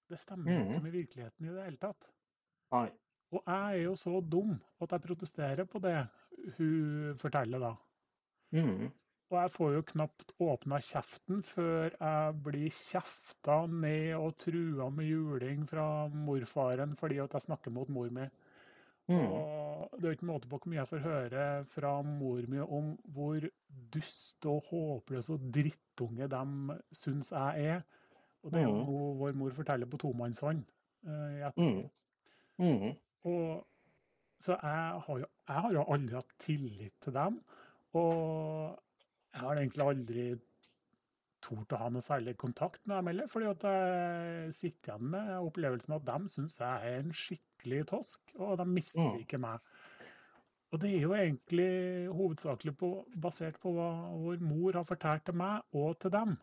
Det 0.09 0.17
stemmer 0.19 0.51
Mhm. 0.51 0.71
ikke 0.71 0.83
med 0.83 0.91
virkeligheten 0.91 1.45
i 1.45 1.53
det 1.53 1.63
hele 1.63 1.77
tatt. 1.77 2.09
Nei. 2.71 2.89
Og 3.31 3.43
jeg 3.45 3.79
er 3.79 3.83
jo 3.83 3.93
så 3.95 4.21
dum 4.29 4.59
at 4.81 4.89
jeg 4.91 5.01
protesterer 5.01 5.65
på 5.67 5.79
det 5.81 6.07
hun 6.57 7.15
forteller 7.19 7.59
da. 7.59 7.75
mhm, 8.51 8.91
Og 9.27 9.35
jeg 9.41 9.51
får 9.51 9.73
jo 9.75 9.81
knapt 9.89 10.29
åpna 10.39 10.77
kjeften 10.79 11.41
før 11.43 11.89
jeg 11.99 12.35
blir 12.45 12.69
kjefta 12.71 13.57
ned 13.67 14.13
og 14.15 14.37
trua 14.39 14.87
med 14.93 15.09
juling 15.09 15.65
fra 15.67 16.07
morfaren 16.07 16.93
fordi 16.95 17.17
at 17.19 17.33
jeg 17.35 17.41
snakker 17.49 17.73
mot 17.75 17.89
mor 17.91 18.07
mi. 18.15 18.27
Mm. 19.07 19.19
Og 19.31 19.91
det 19.99 20.07
er 20.09 20.15
ikke 20.17 20.29
måte 20.29 20.47
på 20.51 20.57
hvor 20.59 20.71
mye 20.71 20.79
jeg 20.81 20.87
får 20.93 21.03
høre 21.03 21.43
fra 21.71 21.91
mor 22.03 22.47
mi 22.51 22.59
om 22.63 22.93
hvor 23.15 23.43
dust 23.93 24.47
og 24.47 24.63
håpløs 24.71 25.29
og 25.35 25.45
drittunge 25.55 26.27
de 26.31 26.41
syns 26.95 27.31
jeg 27.35 27.67
er. 27.75 27.85
Og 28.43 28.51
det 28.53 28.61
er 28.61 28.67
jo 28.67 28.73
Mhm. 28.77 28.85
noe 28.87 29.15
vår 29.19 29.33
mor 29.35 29.51
forteller 29.51 29.85
på 29.91 29.97
tomannshånd. 29.97 30.63
eh, 31.07 31.37
i 31.39 31.41
ettertid. 31.47 31.89
Mhm, 32.59 32.67
mhm. 32.79 32.95
Og, 33.25 33.67
så 34.41 34.51
jeg 34.61 35.01
har, 35.05 35.17
jo, 35.19 35.25
jeg 35.47 35.61
har 35.61 35.71
jo 35.73 35.83
aldri 35.93 36.15
hatt 36.15 36.33
tillit 36.39 36.93
til 37.01 37.13
dem. 37.13 37.41
Og 37.93 38.79
jeg 39.37 39.45
har 39.45 39.59
egentlig 39.61 39.85
aldri 39.85 40.25
tort 41.45 41.73
å 41.75 41.79
ha 41.83 41.89
noe 41.93 42.03
særlig 42.03 42.33
kontakt 42.41 42.81
med 42.89 42.97
dem 42.97 43.09
heller. 43.11 43.27
fordi 43.31 43.49
at 43.51 43.65
jeg 43.69 44.53
sitter 44.57 44.93
igjen 44.95 45.11
med 45.13 45.29
opplevelsen 45.37 45.95
at 45.97 46.07
de 46.09 46.31
syns 46.33 46.57
jeg 46.59 46.91
er 46.91 46.99
en 47.03 47.13
skikkelig 47.15 47.83
tosk, 47.93 48.33
og 48.41 48.57
de 48.59 48.65
misliker 48.71 49.41
meg. 49.43 49.59
Og 50.73 50.81
det 50.83 50.89
er 50.97 51.01
jo 51.05 51.13
egentlig 51.15 51.67
hovedsakelig 52.11 52.73
på, 52.81 52.89
basert 53.23 53.59
på 53.63 53.71
hva 53.77 53.87
vår 54.19 54.41
mor 54.43 54.75
har 54.75 54.87
fortalt 54.89 55.23
til 55.29 55.37
meg 55.39 55.63
og 55.79 55.93
til 56.03 56.11
dem. 56.11 56.37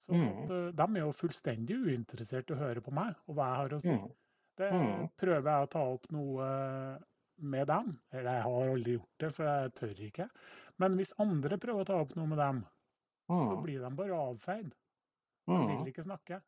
Så 0.00 0.14
Mhm. 0.14 0.28
at, 0.30 0.50
eh, 0.50 0.70
de 0.72 0.82
er 0.96 1.04
jo 1.04 1.12
fullstendig 1.12 1.76
uinteressert 1.84 2.50
i 2.50 2.54
å 2.54 2.58
høre 2.62 2.80
på 2.82 2.92
meg 2.92 3.16
og 3.28 3.34
hva 3.36 3.46
jeg 3.50 3.56
har 3.62 3.68
å 3.76 3.82
si. 3.82 3.98
Mhm. 3.98 4.12
Det 4.56 4.70
prøver 5.18 5.44
jeg 5.44 5.66
å 5.66 5.70
ta 5.70 5.80
opp 5.80 6.06
noe 6.12 6.98
med 7.38 7.66
dem. 7.68 7.98
Eller 8.12 8.32
jeg 8.38 8.42
har 8.42 8.70
aldri 8.72 8.96
gjort 8.96 9.18
det, 9.20 9.34
for 9.34 9.44
jeg 9.44 9.74
tør 9.74 10.02
ikke. 10.08 10.28
Men 10.78 10.96
hvis 10.96 11.12
andre 11.22 11.58
prøver 11.58 11.80
å 11.84 11.86
ta 11.86 12.00
opp 12.00 12.16
noe 12.16 12.26
med 12.26 12.38
dem, 12.38 12.64
så 13.28 13.54
Mhm. 13.56 13.62
blir 13.64 13.80
de 13.80 13.90
bare 13.96 14.14
avfeid. 14.16 14.74
De 15.46 15.76
vil 15.84 15.92
ikke 15.92 16.04
snakke. 16.04 16.42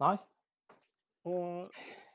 Nei. 0.00 0.16
Og 1.24 1.72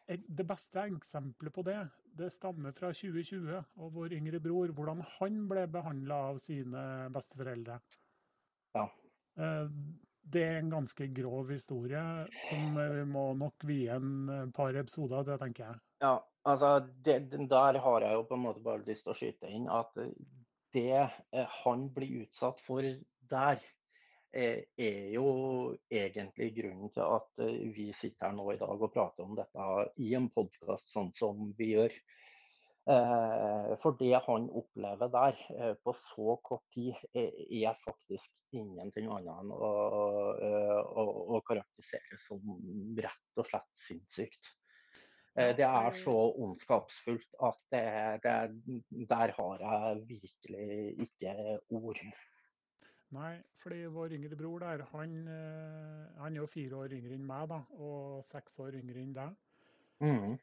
det 0.08 0.46
beste 0.48 0.80
eksempelet 0.90 1.54
på 1.54 1.64
det, 1.64 1.78
det 2.18 2.32
stammer 2.34 2.72
fra 2.76 2.92
2020 2.94 3.64
og 3.78 3.92
vår 3.94 4.14
yngre 4.20 4.40
bror, 4.44 4.68
hvordan 4.76 5.02
han 5.20 5.48
ble 5.50 5.68
behandla 5.68 6.16
av 6.32 6.40
sine 6.40 7.10
besteforeldre. 7.14 7.80
Ja. 8.76 8.88
Eh, 9.38 9.70
Det 10.26 10.42
er 10.42 10.58
en 10.60 10.70
ganske 10.72 11.14
grov 11.14 11.50
historie 11.52 12.00
som 12.50 12.78
eh, 12.78 12.94
vi 12.94 13.04
må 13.12 13.36
nok 13.36 13.66
vie 13.68 13.90
en 13.92 14.30
eh, 14.30 14.46
par 14.56 14.72
episoder, 14.74 15.22
det 15.28 15.36
tenker 15.42 15.66
jeg. 15.66 15.80
Ja, 16.02 16.14
altså 16.44 16.76
det, 17.06 17.18
der 17.50 17.80
har 17.86 18.02
jeg 18.02 18.18
jo 18.18 18.24
på 18.30 18.38
en 18.38 18.46
måte 18.48 18.64
bare 18.64 18.86
lyst 18.88 19.06
til 19.08 19.14
å 19.14 19.18
skyte 19.18 19.52
inn 19.52 19.70
at 19.72 19.98
det 20.74 20.98
eh, 20.98 21.48
han 21.64 21.88
blir 21.94 22.24
utsatt 22.24 22.62
for 22.64 22.86
der, 23.30 23.62
eh, 24.34 24.64
er 24.78 25.14
jo 25.14 25.28
egentlig 25.92 26.50
grunnen 26.58 26.92
til 26.94 27.06
at 27.06 27.46
eh, 27.46 27.70
vi 27.76 27.92
sitter 27.98 28.30
her 28.30 28.36
nå 28.38 28.50
i 28.54 28.60
dag 28.62 28.74
og 28.74 28.94
prater 28.94 29.26
om 29.26 29.38
dette 29.38 29.70
i 30.02 30.14
en 30.18 30.30
podkast 30.34 30.92
sånn 30.94 31.14
som 31.18 31.54
vi 31.58 31.74
gjør. 31.76 32.02
For 33.80 33.96
det 33.96 34.18
han 34.26 34.50
opplever 34.60 35.08
der 35.08 35.38
på 35.86 35.94
så 35.96 36.34
kort 36.44 36.66
tid, 36.76 36.98
er, 37.16 37.78
faktisk 37.80 38.58
ingenting 38.60 39.08
annet 39.08 39.32
enn 39.32 39.54
å, 39.56 39.70
å, 40.84 41.06
å 41.32 41.40
karakterisere 41.48 42.20
som 42.20 42.44
rett 43.00 43.40
og 43.40 43.48
slett 43.48 43.70
sinnssykt. 43.86 44.52
Eh, 45.36 45.56
Det 45.58 45.66
er 45.66 45.96
så 45.98 46.14
ondskapsfullt 46.38 47.40
at 47.42 47.58
det, 47.74 47.86
det, 48.24 48.84
der 49.10 49.34
har 49.38 49.64
jeg 49.64 50.04
virkelig 50.10 50.94
ikke 51.08 51.60
ord. 51.70 52.04
Nei, 53.14 53.34
fordi 53.62 53.84
vår 53.94 54.14
yngre 54.18 54.38
bror 54.38 54.64
der, 54.64 54.84
han, 54.92 55.12
eh, 55.30 56.22
han 56.22 56.34
er 56.34 56.42
jo 56.42 56.50
fire 56.50 56.76
år 56.82 56.96
yngre 56.98 57.14
enn 57.18 57.26
meg, 57.30 57.50
da, 57.52 57.60
og 57.78 58.24
seks 58.30 58.58
år 58.62 58.78
yngre 58.80 59.02
enn 59.04 59.14
deg. 59.14 59.36
Mm. 60.02 60.38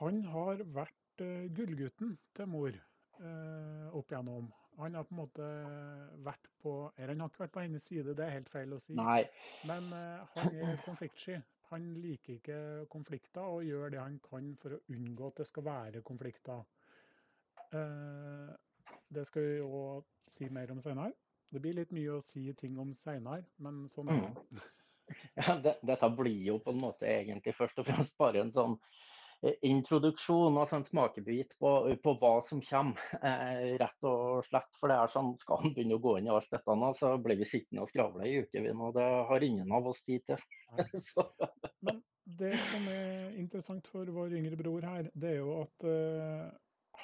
Han 0.00 0.22
har 0.32 0.64
vært 0.74 1.22
eh, 1.22 1.46
gullgutten 1.54 2.16
til 2.34 2.50
mor 2.50 2.74
eh, 2.74 3.86
opp 3.94 4.10
igjennom. 4.10 4.50
Han 4.80 4.96
har 4.98 5.06
på 5.06 5.14
en 5.14 5.20
måte 5.20 5.46
vært 6.26 6.50
på 6.62 6.74
Eller 6.96 7.14
han 7.14 7.24
har 7.24 7.32
ikke 7.32 7.44
vært 7.44 7.54
på 7.54 7.64
hennes 7.64 7.86
side, 7.86 8.14
det 8.16 8.26
er 8.26 8.36
helt 8.36 8.52
feil 8.52 8.74
å 8.76 8.80
si. 8.82 8.96
Nei. 8.98 9.22
Men 9.68 9.88
uh, 9.94 10.26
han 10.36 10.56
er 10.56 10.82
konfliktsky. 10.84 11.38
Han 11.70 11.86
liker 12.02 12.36
ikke 12.36 12.60
konflikter 12.90 13.46
og 13.46 13.64
gjør 13.64 13.94
det 13.94 14.00
han 14.02 14.18
kan 14.24 14.50
for 14.60 14.74
å 14.74 14.80
unngå 14.90 15.30
at 15.30 15.42
det 15.42 15.46
skal 15.48 15.66
være 15.68 16.02
konflikter. 16.06 16.64
Uh, 17.70 18.50
det 19.14 19.26
skal 19.28 19.46
vi 19.46 19.60
òg 19.62 20.08
si 20.30 20.50
mer 20.52 20.72
om 20.74 20.82
senere. 20.82 21.14
Det 21.50 21.62
blir 21.62 21.78
litt 21.78 21.94
mye 21.94 22.18
å 22.18 22.22
si 22.22 22.44
ting 22.58 22.76
om 22.78 22.92
seinere, 22.94 23.46
men 23.62 23.84
sånn 23.90 24.12
er 24.12 24.22
det. 24.26 24.66
Ja, 25.34 25.56
det, 25.58 25.72
dette 25.82 26.06
blir 26.14 26.44
jo 26.46 26.60
på 26.62 26.70
en 26.70 26.84
måte 26.84 27.08
egentlig 27.10 27.56
først 27.58 27.80
og 27.82 27.88
fremst 27.88 28.12
bare 28.20 28.44
en 28.44 28.52
sånn 28.54 28.76
introduksjon, 29.40 30.58
altså 30.60 30.76
en 30.76 30.84
smakebit 30.84 31.54
på, 31.60 31.70
på 32.04 32.12
hva 32.20 32.32
som 32.44 32.60
kommer, 32.64 33.00
eh, 33.24 33.76
rett 33.80 34.08
og 34.08 34.44
slett. 34.46 34.68
For 34.80 34.92
det 34.92 34.98
er 35.00 35.12
sånn, 35.12 35.32
skal 35.40 35.62
han 35.62 35.74
begynne 35.76 35.96
å 35.96 36.04
gå 36.04 36.18
inn 36.18 36.28
i 36.28 36.34
alt 36.34 36.50
dette 36.52 36.76
nå, 36.76 36.92
så 36.98 37.14
blir 37.22 37.40
vi 37.40 37.48
sittende 37.48 37.86
og 37.86 37.92
skravle 37.92 38.28
i 38.28 38.36
ukevis, 38.44 38.76
og 38.76 38.94
det 38.98 39.08
har 39.30 39.46
ingen 39.46 39.72
av 39.76 39.88
oss 39.90 40.02
tid 40.04 40.26
til. 40.28 40.44
Men 41.88 42.02
det 42.40 42.52
som 42.68 42.90
er 42.92 43.38
interessant 43.40 43.88
for 43.90 44.12
vår 44.12 44.36
yngre 44.38 44.60
bror 44.60 44.84
her, 44.86 45.08
det 45.14 45.32
er 45.32 45.40
jo 45.40 45.56
at 45.62 45.88
eh, 45.88 46.46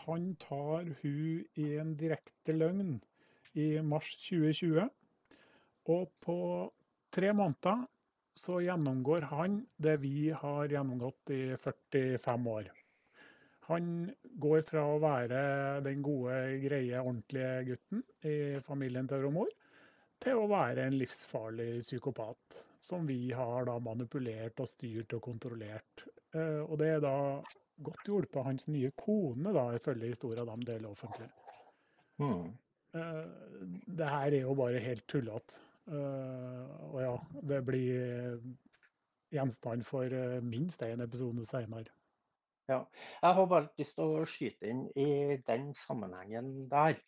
han 0.05 0.31
tar 0.43 0.93
hun 1.01 1.45
i 1.57 1.73
en 1.81 1.97
direkte 1.99 2.53
løgn 2.53 2.99
i 3.57 3.71
mars 3.81 4.13
2020. 4.27 4.91
Og 5.87 6.09
på 6.21 6.39
tre 7.15 7.33
måneder 7.33 7.87
så 8.37 8.61
gjennomgår 8.61 9.29
han 9.31 9.63
det 9.81 9.97
vi 10.03 10.31
har 10.31 10.69
gjennomgått 10.69 11.31
i 11.33 11.57
45 11.57 12.49
år. 12.53 12.69
Han 13.67 14.11
går 14.23 14.63
fra 14.69 14.85
å 14.87 14.99
være 15.03 15.39
den 15.83 16.03
gode, 16.05 16.37
greie, 16.63 17.01
ordentlige 17.01 17.65
gutten 17.71 18.03
i 18.29 18.37
familien 18.63 19.09
til 19.11 19.25
Romor, 19.25 19.49
til 20.23 20.39
å 20.39 20.51
være 20.53 20.85
en 20.87 20.99
livsfarlig 21.01 21.81
psykopat. 21.81 22.61
Som 22.87 23.09
vi 23.09 23.33
har 23.35 23.67
da 23.67 23.81
manipulert 23.83 24.61
og 24.63 24.69
styrt 24.71 25.17
og 25.17 25.25
kontrollert. 25.25 26.05
Eh, 26.31 26.61
og 26.63 26.77
det 26.79 26.93
er 26.93 27.01
da 27.03 27.17
godt 27.83 28.07
hjulpet 28.07 28.39
av 28.39 28.47
hans 28.47 28.69
nye 28.71 28.93
kone, 28.95 29.51
da, 29.51 29.65
ifølge 29.75 30.13
historien 30.13 30.47
de 30.47 30.69
deler 30.69 30.93
offentlig. 30.93 31.27
Mm. 32.23 32.53
Eh, 32.95 33.25
det 33.99 34.13
her 34.13 34.29
er 34.29 34.45
jo 34.45 34.55
bare 34.61 34.85
helt 34.85 35.03
tullete. 35.11 35.59
Eh, 35.87 36.63
og 36.91 36.99
ja, 37.03 37.13
det 37.47 37.61
blir 37.67 38.41
gjenstand 39.35 39.85
for 39.87 40.11
eh, 40.11 40.41
minst 40.43 40.83
én 40.83 41.05
episode 41.05 41.47
senere. 41.47 41.93
Ja. 42.67 42.81
Jeg 43.23 43.35
har 43.39 43.47
bare 43.47 43.71
lyst 43.79 43.95
til 43.95 44.17
å 44.17 44.27
skyte 44.27 44.71
inn 44.73 44.87
i 44.99 45.37
den 45.47 45.71
sammenhengen 45.79 46.67
der. 46.71 46.99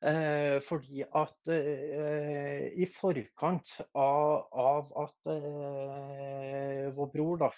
Eh, 0.00 0.56
fordi 0.64 1.04
at 1.04 1.50
eh, 1.52 2.70
i 2.72 2.88
forkant 2.88 3.74
av, 3.92 4.48
av 4.56 4.92
at 5.04 5.32
eh, 5.34 6.86
vår 6.96 7.10
bror 7.12 7.42
da, 7.44 7.50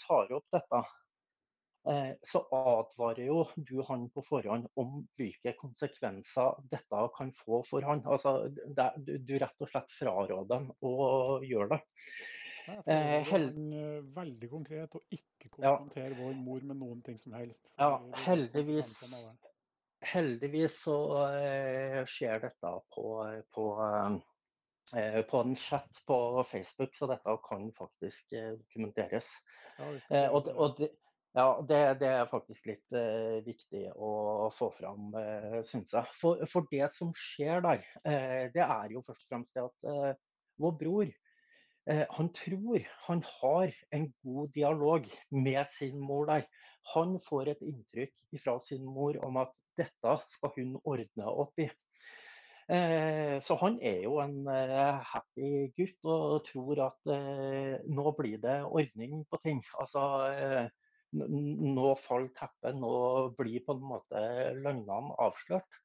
tar 0.00 0.32
opp 0.32 0.46
dette, 0.56 0.80
Eh, 0.80 1.03
så 2.24 2.40
advarer 2.56 3.26
jo 3.26 3.42
du 3.68 3.82
han 3.84 4.06
på 4.14 4.22
forhånd 4.24 4.70
om 4.80 5.02
hvilke 5.20 5.52
konsekvenser 5.58 6.62
dette 6.72 7.02
kan 7.18 7.32
få 7.36 7.60
for 7.68 7.84
han. 7.84 8.00
Altså, 8.08 8.48
det, 8.48 8.86
du, 9.28 9.34
rett 9.42 9.60
og 9.60 9.68
slett 9.68 9.92
fraråder 9.92 10.48
dem 10.48 10.70
å 10.80 10.94
gjøre 11.44 11.74
det. 11.74 11.80
Nei, 12.64 12.76
eh, 12.86 13.22
hel... 13.28 13.48
Eh, 13.76 13.96
veldig 14.16 14.50
konkret, 14.50 14.94
og 14.96 15.16
ikke 15.16 15.50
konfrontere 15.50 16.12
ja. 16.12 16.18
vår 16.20 16.36
mor 16.38 16.62
med 16.70 16.80
noen 16.80 17.02
ting 17.04 17.18
som 17.20 17.36
helst. 17.36 17.68
Ja, 17.80 17.98
heldigvis, 18.24 18.94
heldigvis 20.14 20.78
så 20.86 20.96
uh, 21.28 22.00
skjer 22.08 22.46
dette 22.46 22.72
på, 22.94 23.08
på, 23.56 23.66
uh, 23.80 25.20
på 25.28 25.42
en 25.42 25.56
chat 25.60 26.02
på 26.08 26.18
Facebook, 26.48 26.96
så 26.96 27.10
dette 27.12 27.36
kan 27.48 27.68
faktisk 27.76 28.36
dokumenteres. 28.62 29.28
Ja, 30.08 30.28
og, 30.30 30.48
og 30.54 30.76
det, 30.78 30.92
ja, 31.34 31.46
det, 31.66 31.78
det, 31.98 32.08
er 32.14 32.28
faktisk 32.30 32.68
litt 32.70 32.94
eh, 32.94 33.40
viktig 33.42 33.88
å 33.98 34.46
få 34.54 34.68
fram, 34.76 35.08
eh, 35.18 35.56
syns 35.66 35.90
jeg. 35.96 36.06
For, 36.14 36.44
for, 36.50 36.68
det 36.70 36.86
som 36.94 37.10
skjer 37.18 37.64
der, 37.64 37.80
eh, 38.06 38.44
det 38.54 38.62
er 38.62 38.94
jo 38.94 39.02
først 39.02 39.24
og 39.24 39.32
fremst 39.32 39.56
det 39.56 39.64
at 39.64 39.88
eh, 39.90 40.20
vår 40.62 40.76
bror 40.78 41.08
eh, 41.90 42.04
han 42.14 42.30
tror 42.38 42.86
han 43.08 43.24
har 43.40 43.74
en 43.98 44.06
god 44.22 44.52
dialog 44.54 45.08
med 45.34 45.72
sin 45.72 45.98
mor 45.98 46.30
der. 46.30 46.46
Han 46.94 47.18
får 47.26 47.50
et 47.56 47.66
inntrykk 47.66 48.38
fra 48.44 48.54
sin 48.62 48.86
mor 48.86 49.18
om 49.26 49.42
at 49.42 49.50
dette 49.74 50.14
skal 50.36 50.54
hun 50.54 50.78
ordne 50.84 51.34
opp 51.34 51.58
i. 51.58 51.66
Eh, 52.70 53.42
så 53.42 53.58
han 53.58 53.80
er 53.82 54.04
jo 54.06 54.20
en 54.22 54.46
happy 55.10 55.66
gutt 55.74 56.06
og 56.06 56.46
tror 56.46 56.86
at 56.86 57.14
nå 57.90 58.14
blir 58.22 58.38
det 58.38 58.60
ordning 58.70 59.26
på 59.26 59.42
ting. 59.42 59.66
Altså, 59.82 60.06
nå 61.14 61.94
faller 62.00 62.30
teppet, 62.36 62.76
nå 62.76 62.94
blir 63.38 63.62
på 63.66 63.76
en 63.76 63.88
måte 63.94 64.22
løgnene 64.58 65.16
avslørt. 65.22 65.80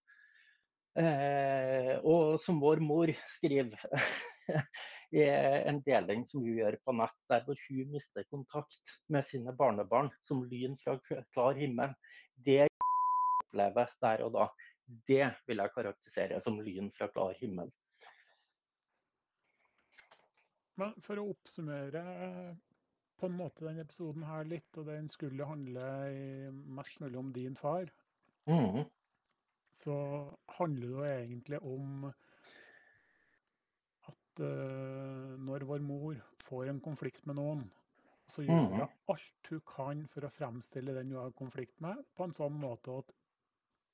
Eh, 1.00 1.96
og 2.02 2.40
som 2.44 2.60
vår 2.60 2.82
mor 2.84 3.12
skriver 3.30 3.78
i 5.16 5.24
en 5.24 5.80
deling 5.86 6.26
som 6.28 6.42
hun 6.44 6.58
gjør 6.58 6.80
på 6.84 6.96
nett, 6.98 7.16
der 7.32 7.46
hvor 7.46 7.60
hun 7.68 7.94
mister 7.94 8.26
kontakt 8.30 8.96
med 9.08 9.26
sine 9.30 9.54
barnebarn 9.56 10.10
som 10.28 10.44
lyn 10.50 10.76
fra 10.82 10.98
klar 11.34 11.60
himmel. 11.60 11.94
Det 12.36 12.66
opplever 13.46 13.94
der 14.02 14.26
og 14.26 14.34
da, 14.36 14.50
det 15.10 15.30
vil 15.48 15.62
jeg 15.62 15.76
karakterisere 15.76 16.42
som 16.44 16.60
lyn 16.62 16.90
fra 16.96 17.10
klar 17.14 17.38
himmel. 17.40 17.72
Men 20.80 20.94
for 21.04 21.20
å 21.20 21.28
oppsummere 21.34 22.04
på 23.20 23.28
en 23.28 23.38
måte 23.38 23.66
denne 23.66 23.84
episoden 23.86 24.24
her 24.28 24.48
litt, 24.48 24.70
og 24.80 24.88
den 24.90 25.10
skulle 25.12 25.48
handle 25.48 25.84
mest 26.80 27.02
mulig 27.04 27.20
om 27.20 27.34
din 27.36 27.58
far. 27.60 27.92
Mm. 28.50 28.86
Så 29.76 29.96
handler 30.58 30.88
det 30.88 30.96
jo 30.96 31.06
egentlig 31.08 31.60
om 31.62 32.08
at 34.10 34.44
uh, 34.44 35.36
når 35.40 35.68
vår 35.70 35.84
mor 35.86 36.24
får 36.44 36.72
en 36.72 36.82
konflikt 36.84 37.28
med 37.30 37.40
noen, 37.40 37.68
så 38.30 38.44
gjør 38.46 38.60
hun 38.62 38.78
mm. 38.78 38.98
alt 39.14 39.50
hun 39.50 39.64
kan 39.66 40.04
for 40.12 40.26
å 40.26 40.34
fremstille 40.34 40.94
den 40.94 41.14
hun 41.14 41.24
har 41.24 41.38
konflikt 41.38 41.80
med, 41.82 42.04
på 42.16 42.28
en 42.28 42.36
sånn 42.38 42.58
måte 42.62 43.00
at 43.02 43.16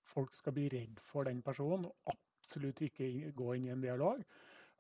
folk 0.06 0.36
skal 0.36 0.56
bli 0.56 0.68
redd 0.72 1.00
for 1.02 1.28
den 1.28 1.42
personen, 1.46 1.88
og 1.88 2.16
absolutt 2.16 2.84
ikke 2.86 3.32
gå 3.36 3.56
inn 3.56 3.70
i 3.70 3.74
en 3.74 3.84
dialog. 3.84 4.22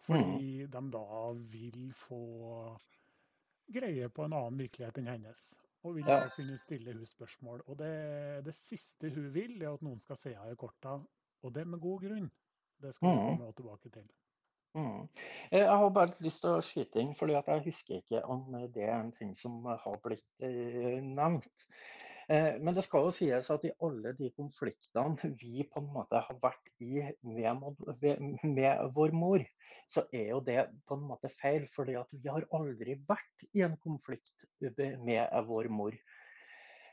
Fordi 0.06 0.66
mm. 0.66 0.72
de 0.74 0.82
da 0.94 1.32
vil 1.54 1.88
få 1.98 2.20
greie 3.68 4.10
på 4.10 4.26
en 4.26 4.36
annen 4.36 4.60
virkelighet 4.60 5.00
enn 5.02 5.12
hennes. 5.14 5.46
Og 5.86 6.00
vil 6.00 6.08
ja. 6.10 6.26
kunne 6.34 6.58
stille 6.58 6.94
hun 6.94 7.06
spørsmål. 7.06 7.62
Og 7.70 7.78
det, 7.80 7.94
det, 8.46 8.56
siste 8.58 9.12
hun 9.14 9.30
vil, 9.34 9.60
er 9.62 9.76
at 9.76 9.84
noen 9.86 10.00
skal 10.02 10.18
se 10.18 10.34
henne 10.34 10.56
i 10.56 10.60
korta. 10.60 10.98
Og 11.46 11.54
det 11.56 11.68
med 11.68 11.82
god 11.84 12.08
grunn. 12.08 12.30
Det 12.82 12.96
skal 12.96 13.12
vi 13.12 13.20
mm. 13.20 13.26
komme 13.26 13.52
tilbake 13.60 13.92
til. 13.94 14.08
Mm. 14.76 15.04
Eh, 15.52 15.60
jeg 15.60 15.78
har 15.78 15.90
bare 15.90 16.18
lyst 16.26 16.42
til 16.44 16.58
å 16.58 16.64
skyte 16.66 17.00
inn, 17.00 17.14
for 17.16 17.32
jeg 17.32 17.62
husker 17.68 18.02
ikke 18.02 18.24
om 18.28 18.50
det 18.74 18.84
er 18.84 18.98
en 18.98 19.14
ting 19.16 19.32
som 19.40 19.62
har 19.70 20.02
blitt 20.04 20.44
eh, 20.44 20.98
nevnt. 21.06 21.68
Eh, 22.28 22.56
men 22.58 22.74
det 22.74 22.84
skal 22.88 23.06
jo 23.06 23.14
sies 23.14 23.50
at 23.54 23.66
i 23.68 23.74
alle 23.86 24.16
de 24.18 24.32
konfliktene 24.34 25.30
vi 25.38 25.66
på 25.70 25.82
en 25.82 25.92
måte 25.94 26.22
har 26.26 26.40
vært 26.42 26.72
i 26.82 27.04
med, 27.22 27.62
vår 28.96 29.14
mor, 29.14 29.46
så 29.94 30.08
er 30.10 30.32
jo 30.32 30.42
det 30.46 30.64
på 30.90 30.98
en 30.98 31.06
måte 31.12 31.30
feil. 31.30 31.68
fordi 31.76 31.98
at 32.00 32.10
vi 32.12 32.30
har 32.30 32.48
aldri 32.52 32.98
vært 33.08 33.48
i 33.54 33.62
en 33.66 33.78
konflikt 33.78 34.48
med 34.60 35.30
vår 35.48 35.70
mor. 35.70 35.98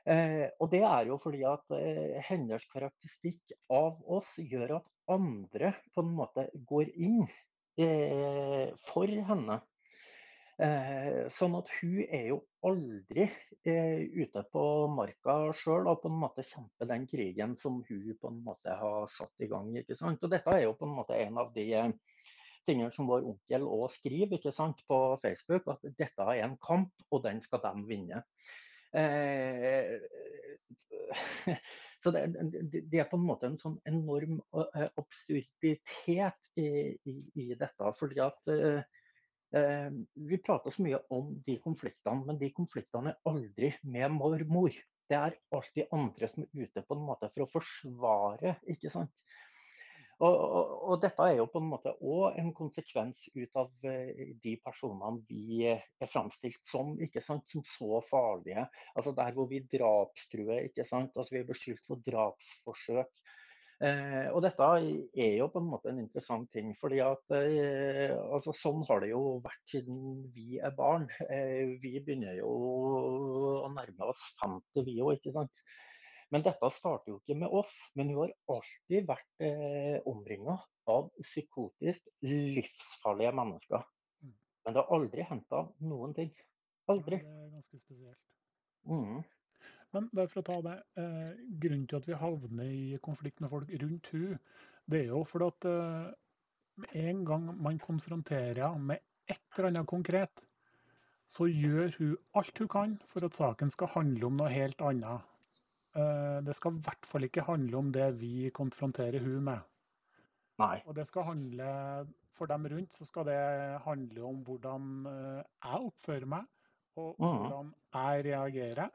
Eh, 0.05 0.49
og 0.61 0.71
det 0.73 0.83
er 0.83 1.09
jo 1.09 1.19
fordi 1.23 1.45
at 1.47 1.77
eh, 1.79 2.21
hennes 2.29 2.65
karakteristikk 2.73 3.55
av 3.71 4.03
oss 4.05 4.35
gjør 4.37 4.81
at 4.81 4.89
andre 5.09 5.73
på 5.95 6.05
en 6.05 6.15
måte 6.19 6.49
går 6.69 6.93
inn 6.93 7.25
for 8.85 9.09
henne. 9.09 9.55
Eh, 10.63 11.25
sånn 11.33 11.57
at 11.59 11.71
hun 11.81 12.03
er 12.05 12.29
jo 12.29 12.37
aldri 12.69 13.25
eh, 13.67 14.03
ute 14.15 14.45
på 14.53 14.63
marka 14.95 15.35
sjøl 15.59 15.89
og 15.91 16.03
på 16.05 16.11
en 16.13 16.21
måte 16.23 16.45
kjemper 16.47 16.87
den 16.87 17.07
krigen 17.11 17.57
som 17.59 17.81
hun 17.89 18.13
på 18.21 18.31
en 18.31 18.39
måte 18.47 18.77
har 18.79 19.09
satt 19.11 19.43
i 19.43 19.49
gang. 19.51 19.73
ikke 19.81 19.97
sant? 19.99 20.23
Og 20.23 20.31
dette 20.31 20.55
er 20.55 20.69
jo 20.69 20.77
på 20.79 20.87
en 20.87 20.95
måte 21.01 21.19
en 21.19 21.41
av 21.43 21.51
de 21.57 21.67
eh, 21.81 21.91
tingene 22.69 22.95
som 22.95 23.11
vår 23.11 23.27
onkel 23.33 23.67
òg 23.67 23.89
skriver 23.97 24.39
ikke 24.39 24.55
sant, 24.55 24.85
på 24.87 25.01
Facebook, 25.25 25.67
at 25.73 25.83
dette 25.99 26.31
er 26.31 26.45
en 26.45 26.55
kamp, 26.63 26.95
og 27.11 27.25
den 27.27 27.43
skal 27.43 27.65
de 27.65 27.75
vinne. 27.91 28.23
Eh, 28.95 29.99
så 32.05 32.15
det, 32.15 32.27
det, 32.71 33.01
er 33.01 33.11
på 33.11 33.19
en 33.19 33.27
måte 33.27 33.51
en 33.51 33.59
sånn 33.59 33.81
enorm 33.89 34.39
absurditet 34.55 36.39
i, 36.55 36.71
i, 37.03 37.21
i 37.35 37.55
dette. 37.59 37.95
fordi 37.99 38.23
at 38.23 38.55
vi 39.53 40.39
prater 40.41 40.73
så 40.73 40.85
mye 40.85 40.99
om 41.13 41.35
de 41.47 41.59
konfliktene, 41.61 42.25
men 42.25 42.39
de 42.41 42.49
konfliktene 42.57 43.13
er 43.13 43.29
aldri 43.29 43.73
med 43.85 44.15
mormor. 44.17 44.77
Det 45.11 45.19
er 45.19 45.37
alltid 45.53 45.93
andre 45.93 46.29
som 46.31 46.45
er 46.47 46.63
ute 46.65 46.85
på 46.87 46.97
en 46.97 47.05
måte 47.05 47.29
for 47.35 47.45
å 47.45 47.51
forsvare, 47.51 48.55
ikke 48.73 48.93
sant. 48.95 49.25
Og, 50.23 50.35
og, 50.39 50.73
og 50.93 51.01
dette 51.03 51.25
er 51.27 51.39
jo 51.41 51.49
på 51.51 51.59
en 51.59 51.71
måte 51.73 51.93
òg 51.99 52.37
en 52.39 52.53
konsekvens 52.55 53.25
ut 53.35 53.59
av 53.59 53.87
eh, 53.91 54.35
de 54.45 54.55
personene 54.63 55.25
vi 55.27 55.65
er 55.73 56.11
framstilt 56.13 56.61
som, 56.69 56.93
ikke 57.03 57.25
sant, 57.27 57.43
som 57.51 57.65
så 57.67 57.99
farlige. 58.07 58.69
Altså 58.95 59.15
Der 59.19 59.35
hvor 59.35 59.49
vi 59.51 59.65
drapstruer, 59.73 60.69
ikke 60.69 60.87
sant. 60.87 61.17
Altså 61.17 61.35
Vi 61.35 61.41
er 61.43 61.49
beskyldt 61.49 61.89
for 61.89 62.05
drapsforsøk. 62.07 63.11
Eh, 63.83 64.29
og 64.31 64.43
dette 64.45 64.67
er 65.19 65.37
jo 65.41 65.49
på 65.51 65.59
en 65.59 65.71
måte 65.71 65.91
en 65.91 66.01
interessant 66.03 66.51
ting. 66.55 66.71
fordi 66.79 67.01
at 67.03 67.35
eh, 67.39 68.13
altså, 68.15 68.55
Sånn 68.55 68.85
har 68.89 69.03
det 69.03 69.13
jo 69.13 69.39
vært 69.45 69.63
siden 69.71 70.27
vi 70.35 70.61
er 70.63 70.75
barn. 70.77 71.09
Eh, 71.29 71.79
vi 71.83 71.97
begynner 71.99 72.37
jo 72.39 72.51
å 73.65 73.71
nærme 73.73 74.13
oss 74.13 74.23
50 74.43 74.87
vi 74.87 74.99
òg, 75.03 75.17
ikke 75.19 75.35
sant. 75.39 75.65
Men 76.33 76.45
dette 76.47 76.71
starter 76.73 77.13
jo 77.13 77.19
ikke 77.21 77.39
med 77.43 77.53
oss. 77.53 77.73
Men 77.99 78.13
hun 78.13 78.23
har 78.23 78.37
alltid 78.57 79.09
vært 79.11 79.45
eh, 79.45 79.99
omringa 80.09 80.57
av 80.93 81.11
psykotisk 81.21 82.07
livsfarlige 82.27 83.35
mennesker. 83.39 83.85
Mm. 84.23 84.35
Men 84.65 84.75
det 84.75 84.83
har 84.83 84.97
aldri 84.99 85.29
henta 85.29 85.67
noen 85.85 86.15
ting. 86.17 86.33
Aldri. 86.91 87.19
det 87.23 87.31
er 87.31 87.53
ganske 87.53 87.83
spesielt. 87.83 88.23
Mm. 88.89 89.23
Men 89.93 90.09
bare 90.17 90.29
for 90.33 90.41
å 90.43 90.47
ta 90.49 90.57
det, 90.65 90.77
eh, 90.97 91.33
grunnen 91.63 91.87
til 91.89 91.99
at 92.01 92.07
vi 92.09 92.15
havner 92.17 92.65
i 92.73 92.99
konflikt 93.05 93.41
med 93.45 93.51
folk 93.53 93.69
rundt 93.83 94.09
hun, 94.13 94.39
det 94.91 95.01
er 95.03 95.11
jo 95.13 95.23
fordi 95.29 95.49
at 95.53 95.69
eh, 95.69 97.09
en 97.11 97.25
gang 97.29 97.51
man 97.63 97.79
konfronterer 97.79 98.63
henne 98.65 98.87
med 98.93 99.03
et 99.29 99.43
eller 99.59 99.69
annet 99.71 99.87
konkret, 99.91 100.43
så 101.33 101.47
gjør 101.49 101.95
hun 101.99 102.17
alt 102.37 102.59
hun 102.61 102.69
kan 102.69 102.97
for 103.09 103.25
at 103.29 103.37
saken 103.41 103.71
skal 103.73 103.93
handle 103.95 104.27
om 104.29 104.37
noe 104.41 104.51
helt 104.53 104.81
annet. 104.83 105.29
eh, 105.97 106.41
det 106.47 106.57
skal 106.57 106.77
i 106.77 106.83
hvert 106.87 107.07
fall 107.07 107.25
ikke 107.29 107.45
handle 107.49 107.77
om 107.79 107.93
det 107.93 108.09
vi 108.21 108.51
konfronterer 108.51 109.21
hun 109.25 109.45
med. 109.45 109.61
Nei. 110.59 110.83
Og 110.85 110.95
det 110.97 111.07
skal 111.09 111.27
handle, 111.29 111.69
for 112.35 112.47
dem 112.51 112.67
rundt 112.73 112.95
så 112.97 113.07
skal 113.09 113.27
det 113.29 113.39
handle 113.85 114.25
om 114.27 114.41
hvordan 114.47 114.89
eh, 115.07 115.43
jeg 115.65 115.89
oppfører 115.91 116.27
meg, 116.35 116.49
og 116.97 117.17
Mhm. 117.19 117.29
hvordan 117.37 117.73
jeg 117.95 118.25
reagerer. 118.27 118.91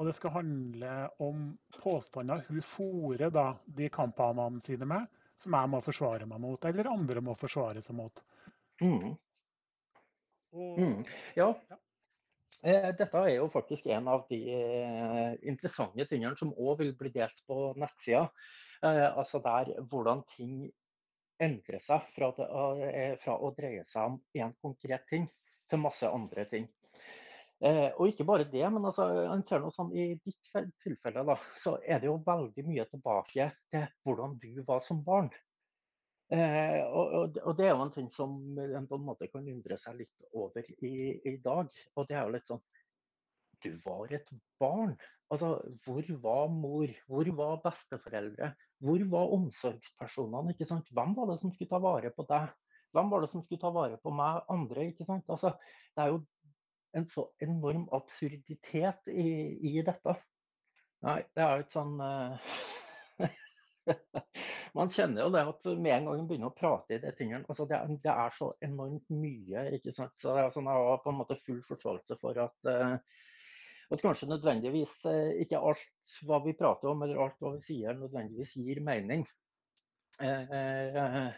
Og 0.00 0.06
det 0.08 0.14
skal 0.16 0.32
handle 0.32 0.92
om 1.20 1.50
påstander 1.76 2.46
hun 2.48 2.62
fòrer 2.64 3.28
de 3.76 3.88
kamphanene 3.92 4.62
sine 4.64 4.88
med, 4.88 5.10
som 5.36 5.52
jeg 5.58 5.70
må 5.72 5.80
forsvare 5.84 6.28
meg 6.28 6.40
mot, 6.40 6.64
eller 6.64 6.88
andre 6.88 7.20
må 7.24 7.34
forsvare 7.36 7.82
seg 7.84 7.98
mot. 7.98 8.24
Mm. 8.80 9.12
Og, 10.56 10.78
Mm. 10.80 11.04
Ja. 11.36 11.52
Ja. 11.68 11.76
Eh, 12.62 12.88
Dette 12.96 13.20
er 13.24 13.36
jo 13.36 13.46
faktisk 13.48 13.86
en 13.86 14.08
av 14.08 14.26
de 14.28 14.40
eh, 14.52 15.36
interessante 15.48 16.04
tingene 16.08 16.36
som 16.36 16.52
òg 16.52 16.80
vil 16.82 16.94
bli 16.96 17.12
delt 17.14 17.44
på 17.46 17.70
nettsida. 17.76 18.26
Eh, 18.82 19.06
altså 19.16 19.40
der 19.44 19.70
hvordan 19.80 20.24
ting 20.34 20.70
endrer 21.40 21.80
seg 21.80 22.08
fra 22.16 22.32
å 22.32 23.52
dreie 23.56 23.84
seg 23.88 24.02
om 24.10 24.18
én 24.36 24.52
konkret 24.60 25.06
ting 25.08 25.28
til 25.70 25.80
masse 25.80 26.08
andre 26.08 26.44
ting. 26.50 26.68
Eh, 27.60 27.90
og 28.00 28.08
ikke 28.08 28.24
bare 28.24 28.46
det, 28.48 28.64
men 28.72 28.86
altså, 28.88 29.04
sånn, 29.76 29.92
i 29.92 30.14
ditt 30.24 30.50
tilfelle 30.80 31.24
da, 31.28 31.36
så 31.60 31.74
er 31.84 32.00
det 32.00 32.08
jo 32.08 32.16
veldig 32.24 32.64
mye 32.64 32.86
tilbake 32.88 33.50
til 33.68 33.86
hvordan 34.06 34.38
du 34.40 34.62
var 34.64 34.80
som 34.86 35.02
barn. 35.04 35.28
Eh, 36.30 36.80
og, 36.86 37.12
og, 37.18 37.38
og 37.42 37.56
det 37.58 37.66
er 37.66 37.72
jo 37.74 37.84
en 37.84 37.92
ting 37.92 38.08
som 38.14 38.36
en 38.62 38.86
på 38.88 38.96
en 38.96 39.06
måte 39.08 39.28
kan 39.32 39.48
undre 39.50 39.76
seg 39.82 39.98
litt 39.98 40.28
over 40.30 40.64
i, 40.86 40.94
i 41.26 41.34
dag. 41.42 41.68
Og 41.98 42.08
det 42.08 42.16
er 42.16 42.22
jo 42.24 42.34
litt 42.36 42.48
sånn 42.52 42.62
Du 43.60 43.72
var 43.84 44.14
et 44.16 44.30
barn. 44.62 44.94
Altså, 45.28 45.58
hvor 45.84 46.06
var 46.22 46.48
mor? 46.54 46.88
Hvor 47.10 47.28
var 47.36 47.60
besteforeldre? 47.66 48.54
Hvor 48.80 49.04
var 49.12 49.34
omsorgspersonene? 49.36 50.54
ikke 50.54 50.70
sant? 50.70 50.88
Hvem 50.96 51.12
var 51.18 51.28
det 51.28 51.40
som 51.42 51.52
skulle 51.52 51.68
ta 51.74 51.82
vare 51.82 52.14
på 52.14 52.24
deg? 52.30 52.48
Hvem 52.96 53.12
var 53.12 53.22
det 53.22 53.30
som 53.34 53.44
skulle 53.44 53.60
ta 53.62 53.70
vare 53.74 54.00
på 54.00 54.14
meg 54.16 54.40
andre? 54.50 54.88
ikke 54.94 55.06
sant? 55.06 55.28
Altså, 55.28 55.52
det 55.92 56.06
er 56.06 56.14
jo 56.14 56.22
en 56.96 57.06
så 57.10 57.22
enorm 57.42 57.88
absurditet 57.96 59.02
i, 59.12 59.28
i 59.70 59.72
dette. 59.86 60.12
Nei, 61.06 61.20
det 61.34 61.42
er 61.44 61.52
jo 61.56 61.62
et 61.64 61.74
sånn 61.74 61.94
uh... 62.02 62.50
Man 64.76 64.90
kjenner 64.92 65.24
jo 65.24 65.30
det 65.34 65.42
at 65.50 65.64
med 65.72 65.92
en 65.94 66.04
gang 66.06 66.18
man 66.20 66.26
begynner 66.28 66.50
å 66.50 66.54
prate 66.54 66.94
i 66.94 67.00
de 67.02 67.10
tingene 67.16 67.48
altså 67.50 67.64
det, 67.66 67.76
er, 67.78 67.84
det 68.04 68.12
er 68.12 68.30
så 68.36 68.52
enormt 68.62 69.08
mye. 69.10 69.60
ikke 69.78 69.92
sant? 69.96 70.12
Så 70.20 70.26
det 70.36 70.42
er 70.44 70.50
sånn, 70.54 70.68
Jeg 70.70 70.84
har 70.90 71.00
på 71.02 71.10
en 71.10 71.18
måte 71.18 71.38
full 71.42 71.62
forståelse 71.66 72.14
for 72.20 72.34
at, 72.44 72.58
uh, 72.70 72.94
at 73.90 74.04
kanskje 74.04 74.30
nødvendigvis 74.30 74.94
eh, 75.10 75.32
ikke 75.42 75.58
alt 75.72 76.14
hva 76.28 76.38
vi 76.44 76.54
prater 76.58 76.86
om 76.92 77.02
eller 77.02 77.18
alt 77.24 77.38
hva 77.42 77.50
vi 77.56 77.62
sier, 77.64 77.92
nødvendigvis 77.98 78.52
gir 78.60 78.78
mening. 78.86 79.22
Nei, 80.20 81.32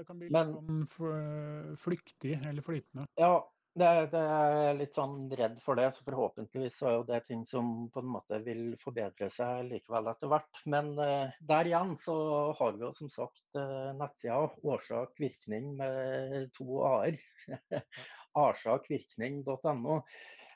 det 0.00 0.06
kan 0.08 0.18
bli 0.18 0.28
Men- 0.32 0.54
litt 0.56 0.96
sånn 0.96 1.76
flyktig 1.78 2.34
eller 2.40 2.64
flytende. 2.64 3.04
Ja, 3.20 3.36
det, 3.74 3.90
det 4.12 4.20
er 4.20 4.76
litt 4.78 4.94
sånn 4.94 5.26
redd 5.34 5.56
for 5.62 5.78
det. 5.78 5.88
Så 5.94 6.04
forhåpentligvis 6.06 6.76
så 6.78 6.88
er 6.88 6.94
jo 6.94 7.06
det 7.08 7.20
ting 7.28 7.42
som 7.48 7.72
på 7.94 8.02
en 8.04 8.12
måte 8.16 8.38
vil 8.44 8.76
forbedre 8.80 9.28
seg 9.34 9.66
likevel 9.70 10.12
etter 10.12 10.30
hvert. 10.30 10.60
Men 10.70 10.92
eh, 11.02 11.34
der 11.42 11.70
igjen 11.70 11.96
så 12.02 12.16
har 12.58 12.76
vi 12.76 12.86
jo 12.86 12.92
som 12.98 13.10
sagt 13.12 13.58
eh, 13.58 13.90
nettsida 13.98 14.38
årsak-virkning 14.62 15.74
med 15.80 16.52
to 16.54 16.84
a-er. 16.86 17.18
Arsakvirkning.no. 18.44 20.00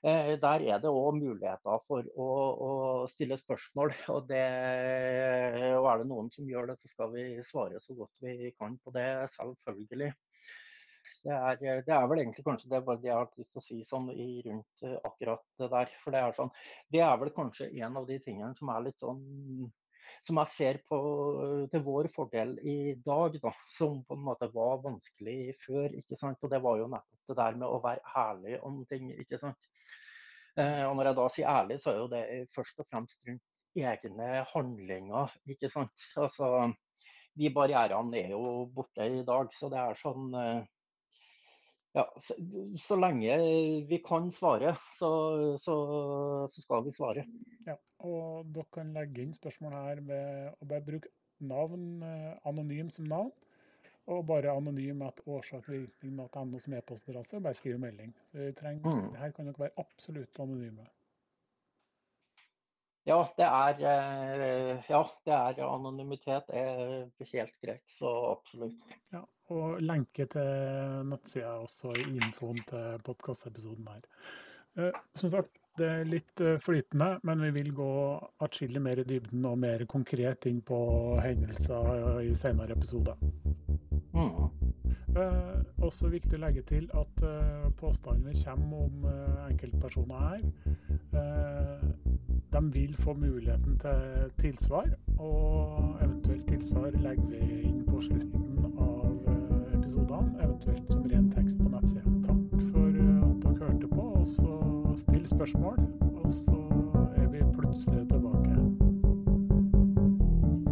Eh, 0.06 0.32
der 0.38 0.62
er 0.70 0.78
det 0.78 0.94
òg 0.94 1.18
muligheter 1.18 1.82
for 1.90 2.06
å, 2.14 2.30
å 2.68 2.70
stille 3.10 3.38
spørsmål. 3.40 3.96
Og, 4.14 4.30
det, 4.30 4.46
og 5.74 5.90
er 5.90 6.04
det 6.04 6.10
noen 6.14 6.30
som 6.30 6.46
gjør 6.46 6.70
det, 6.70 6.78
så 6.84 6.94
skal 6.94 7.14
vi 7.16 7.28
svare 7.46 7.82
så 7.82 7.98
godt 7.98 8.14
vi 8.22 8.54
kan 8.54 8.78
på 8.84 8.94
det, 8.94 9.10
selvfølgelig. 9.34 10.14
Det 11.24 11.34
er, 11.34 11.82
det 11.84 11.92
er, 11.94 12.06
vel 12.10 12.22
egentlig 12.22 12.44
kanskje 12.46 12.70
det, 12.72 12.80
det 13.02 13.10
jeg 13.10 13.18
har 13.18 13.28
lyst 13.40 13.52
til 13.54 13.60
å 13.60 13.64
si 13.64 13.80
sånn 13.88 14.08
i 14.14 14.28
rundt 14.46 14.84
uh, 14.86 14.94
akkurat 15.08 15.42
det 15.60 15.68
der. 15.74 15.92
For 16.02 16.14
det 16.14 16.22
er, 16.22 16.36
sånn, 16.36 16.52
det 16.94 17.02
er 17.04 17.18
vel 17.20 17.32
kanskje 17.36 17.68
en 17.82 17.98
av 18.00 18.06
de 18.08 18.18
tingene 18.24 18.54
som 18.58 18.72
er 18.72 18.86
litt 18.86 19.02
sånn 19.02 19.22
Som 20.26 20.40
jeg 20.40 20.50
ser 20.54 20.78
på 20.88 20.98
uh, 20.98 21.64
til 21.72 21.82
vår 21.86 22.08
fordel 22.12 22.56
i 22.62 22.94
dag, 23.04 23.36
da. 23.42 23.52
Som 23.76 24.02
på 24.08 24.16
en 24.16 24.24
måte 24.30 24.50
var 24.54 24.80
vanskelig 24.84 25.54
før. 25.60 25.92
ikke 26.00 26.16
sant? 26.16 26.40
Og 26.42 26.54
det 26.54 26.62
var 26.64 26.78
jo 26.80 26.88
nettopp 26.94 27.32
det 27.32 27.38
der 27.42 27.60
med 27.60 27.68
å 27.68 27.82
være 27.84 28.16
ærlig 28.24 28.58
om 28.62 28.80
ting. 28.90 29.12
ikke 29.18 29.40
sant? 29.42 29.70
Uh, 30.58 30.88
og 30.88 30.96
når 30.98 31.10
jeg 31.10 31.20
da 31.20 31.28
sier 31.34 31.52
ærlig, 31.52 31.80
så 31.82 31.92
er 31.92 32.02
jo 32.02 32.10
det 32.14 32.24
først 32.54 32.80
og 32.82 32.88
fremst 32.90 33.20
rundt 33.28 33.44
egne 33.78 34.44
handlinger, 34.52 35.34
ikke 35.46 35.70
sant. 35.70 36.08
Altså, 36.18 36.72
de 37.38 37.50
barrierene 37.54 38.18
er 38.18 38.32
jo 38.34 38.66
borte 38.74 39.06
i 39.06 39.22
dag, 39.26 39.52
så 39.54 39.68
det 39.70 39.78
er 39.78 39.98
sånn 39.98 40.32
ja, 41.96 42.04
så, 42.22 42.34
så, 42.76 42.96
lenge 43.00 43.36
vi 43.88 43.98
kan 44.04 44.30
svare, 44.34 44.74
så, 44.98 45.10
så, 45.62 45.76
så, 46.50 46.62
skal 46.62 46.84
vi 46.84 46.92
svare. 46.92 47.24
Ja, 47.66 47.78
og 48.04 48.50
dere 48.54 48.68
kan 48.74 48.92
legge 48.96 49.24
inn 49.24 49.36
spørsmål 49.36 49.76
her 49.76 50.02
ved 50.08 50.50
å 50.52 50.68
bare 50.68 50.84
bruke 50.84 51.12
navn 51.38 52.02
eh, 52.04 52.34
anonym 52.48 52.90
som 52.92 53.08
navn. 53.08 53.32
Og 54.08 54.22
bare 54.24 54.54
anonym 54.56 55.02
at 55.04 55.18
årsakvirkning.no 55.28 56.60
som 56.64 56.76
e-postadresse, 56.78 57.36
og 57.36 57.44
bare 57.44 57.58
skrive 57.58 57.80
melding. 57.82 58.14
Så 58.32 58.52
trenger, 58.56 58.88
Mm. 58.88 59.10
Her 59.20 59.34
kan 59.36 59.50
dere 59.50 59.64
være 59.66 59.84
absolutt 59.84 60.40
anonyme. 60.40 60.86
Ja, 63.08 63.22
det 63.38 63.46
er, 63.46 63.78
eh, 64.44 64.88
ja, 64.90 65.00
det 65.24 65.32
er 65.32 65.62
anonymitet 65.64 66.50
er 66.52 67.06
helt 67.32 67.54
greit. 67.64 67.84
Så 67.88 68.10
absolutt. 68.34 68.82
Ja, 69.14 69.22
og 69.54 69.80
lenke 69.80 70.26
til 70.28 71.06
nettsida 71.08 71.54
også 71.62 71.94
i 71.96 72.18
infoen 72.18 72.60
til 72.68 73.00
podkastepisoden 73.06 73.88
her. 73.88 74.04
Eh, 74.76 75.00
som 75.16 75.32
sagt, 75.32 75.56
det 75.78 75.88
er 75.88 76.08
litt 76.08 76.42
eh, 76.44 76.58
flytende, 76.62 77.10
men 77.28 77.42
vi 77.46 77.50
vil 77.60 77.72
gå 77.76 77.92
atskillig 78.44 78.82
mer 78.82 79.02
i 79.02 79.06
dybden 79.08 79.46
og 79.48 79.58
mer 79.62 79.84
konkret 79.90 80.48
inn 80.50 80.60
på 80.66 80.80
hendelser 81.22 82.22
i 82.26 82.34
senere 82.38 82.76
episoder. 82.76 83.18
Mm. 84.14 84.48
Eh, 85.18 85.82
også 85.82 86.10
viktig 86.12 86.36
å 86.36 86.42
legge 86.42 86.62
til 86.68 86.88
at 86.98 87.22
eh, 87.26 87.68
påstandene 87.80 88.34
kommer 88.44 88.84
om 88.86 89.06
eh, 89.08 89.46
enkeltpersoner 89.48 90.24
her. 90.26 90.44
Eh, 91.18 91.88
de 92.52 92.62
vil 92.72 92.96
få 92.96 93.14
muligheten 93.14 93.78
til 93.78 94.30
tilsvar, 94.38 94.88
og 95.18 95.98
eventuelt 96.02 96.46
tilsvar 96.48 96.90
legger 96.90 97.26
vi 97.30 97.62
inn 97.68 97.82
på 97.88 98.02
slutten 98.02 98.74
av 98.78 99.32
eh, 99.32 99.74
episodene, 99.78 100.36
eventuelt 100.42 100.92
som 100.92 101.08
ren 101.08 101.32
tekst 101.32 101.62
på 101.62 101.72
nettsida. 101.72 102.14
Takk 102.28 102.68
for 102.70 102.88
eh, 102.88 103.28
at 103.30 103.44
dere 103.46 103.72
hørte 103.72 103.92
på, 103.94 104.08
og 104.20 104.26
så 104.36 104.57
still 104.98 105.28
spørsmål, 105.28 105.78
og 106.24 106.34
så 106.34 106.58
er 107.16 107.26
vi 107.28 107.38
plutselig 107.56 108.08
tilbake. 108.08 108.54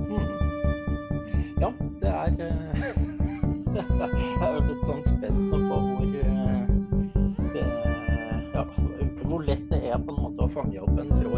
Mm. 0.08 0.26
Ja, 1.60 1.70
det 2.02 2.08
er 2.08 2.26
eh, 2.48 2.86
Jeg 3.76 4.48
er 4.48 4.60
litt 4.68 4.84
sånn 4.88 5.02
spent 5.04 5.40
på 5.50 5.56
hvor 5.60 6.04
eh, 6.22 6.62
det, 7.52 7.64
ja, 8.54 8.62
hvor 9.26 9.44
lett 9.44 9.66
det 9.70 9.82
er 9.90 9.98
på 10.00 10.14
en 10.14 10.22
måte 10.22 10.46
å 10.46 10.54
fange 10.54 10.80
opp 10.80 10.96
en 11.02 11.12
tråd 11.20 11.35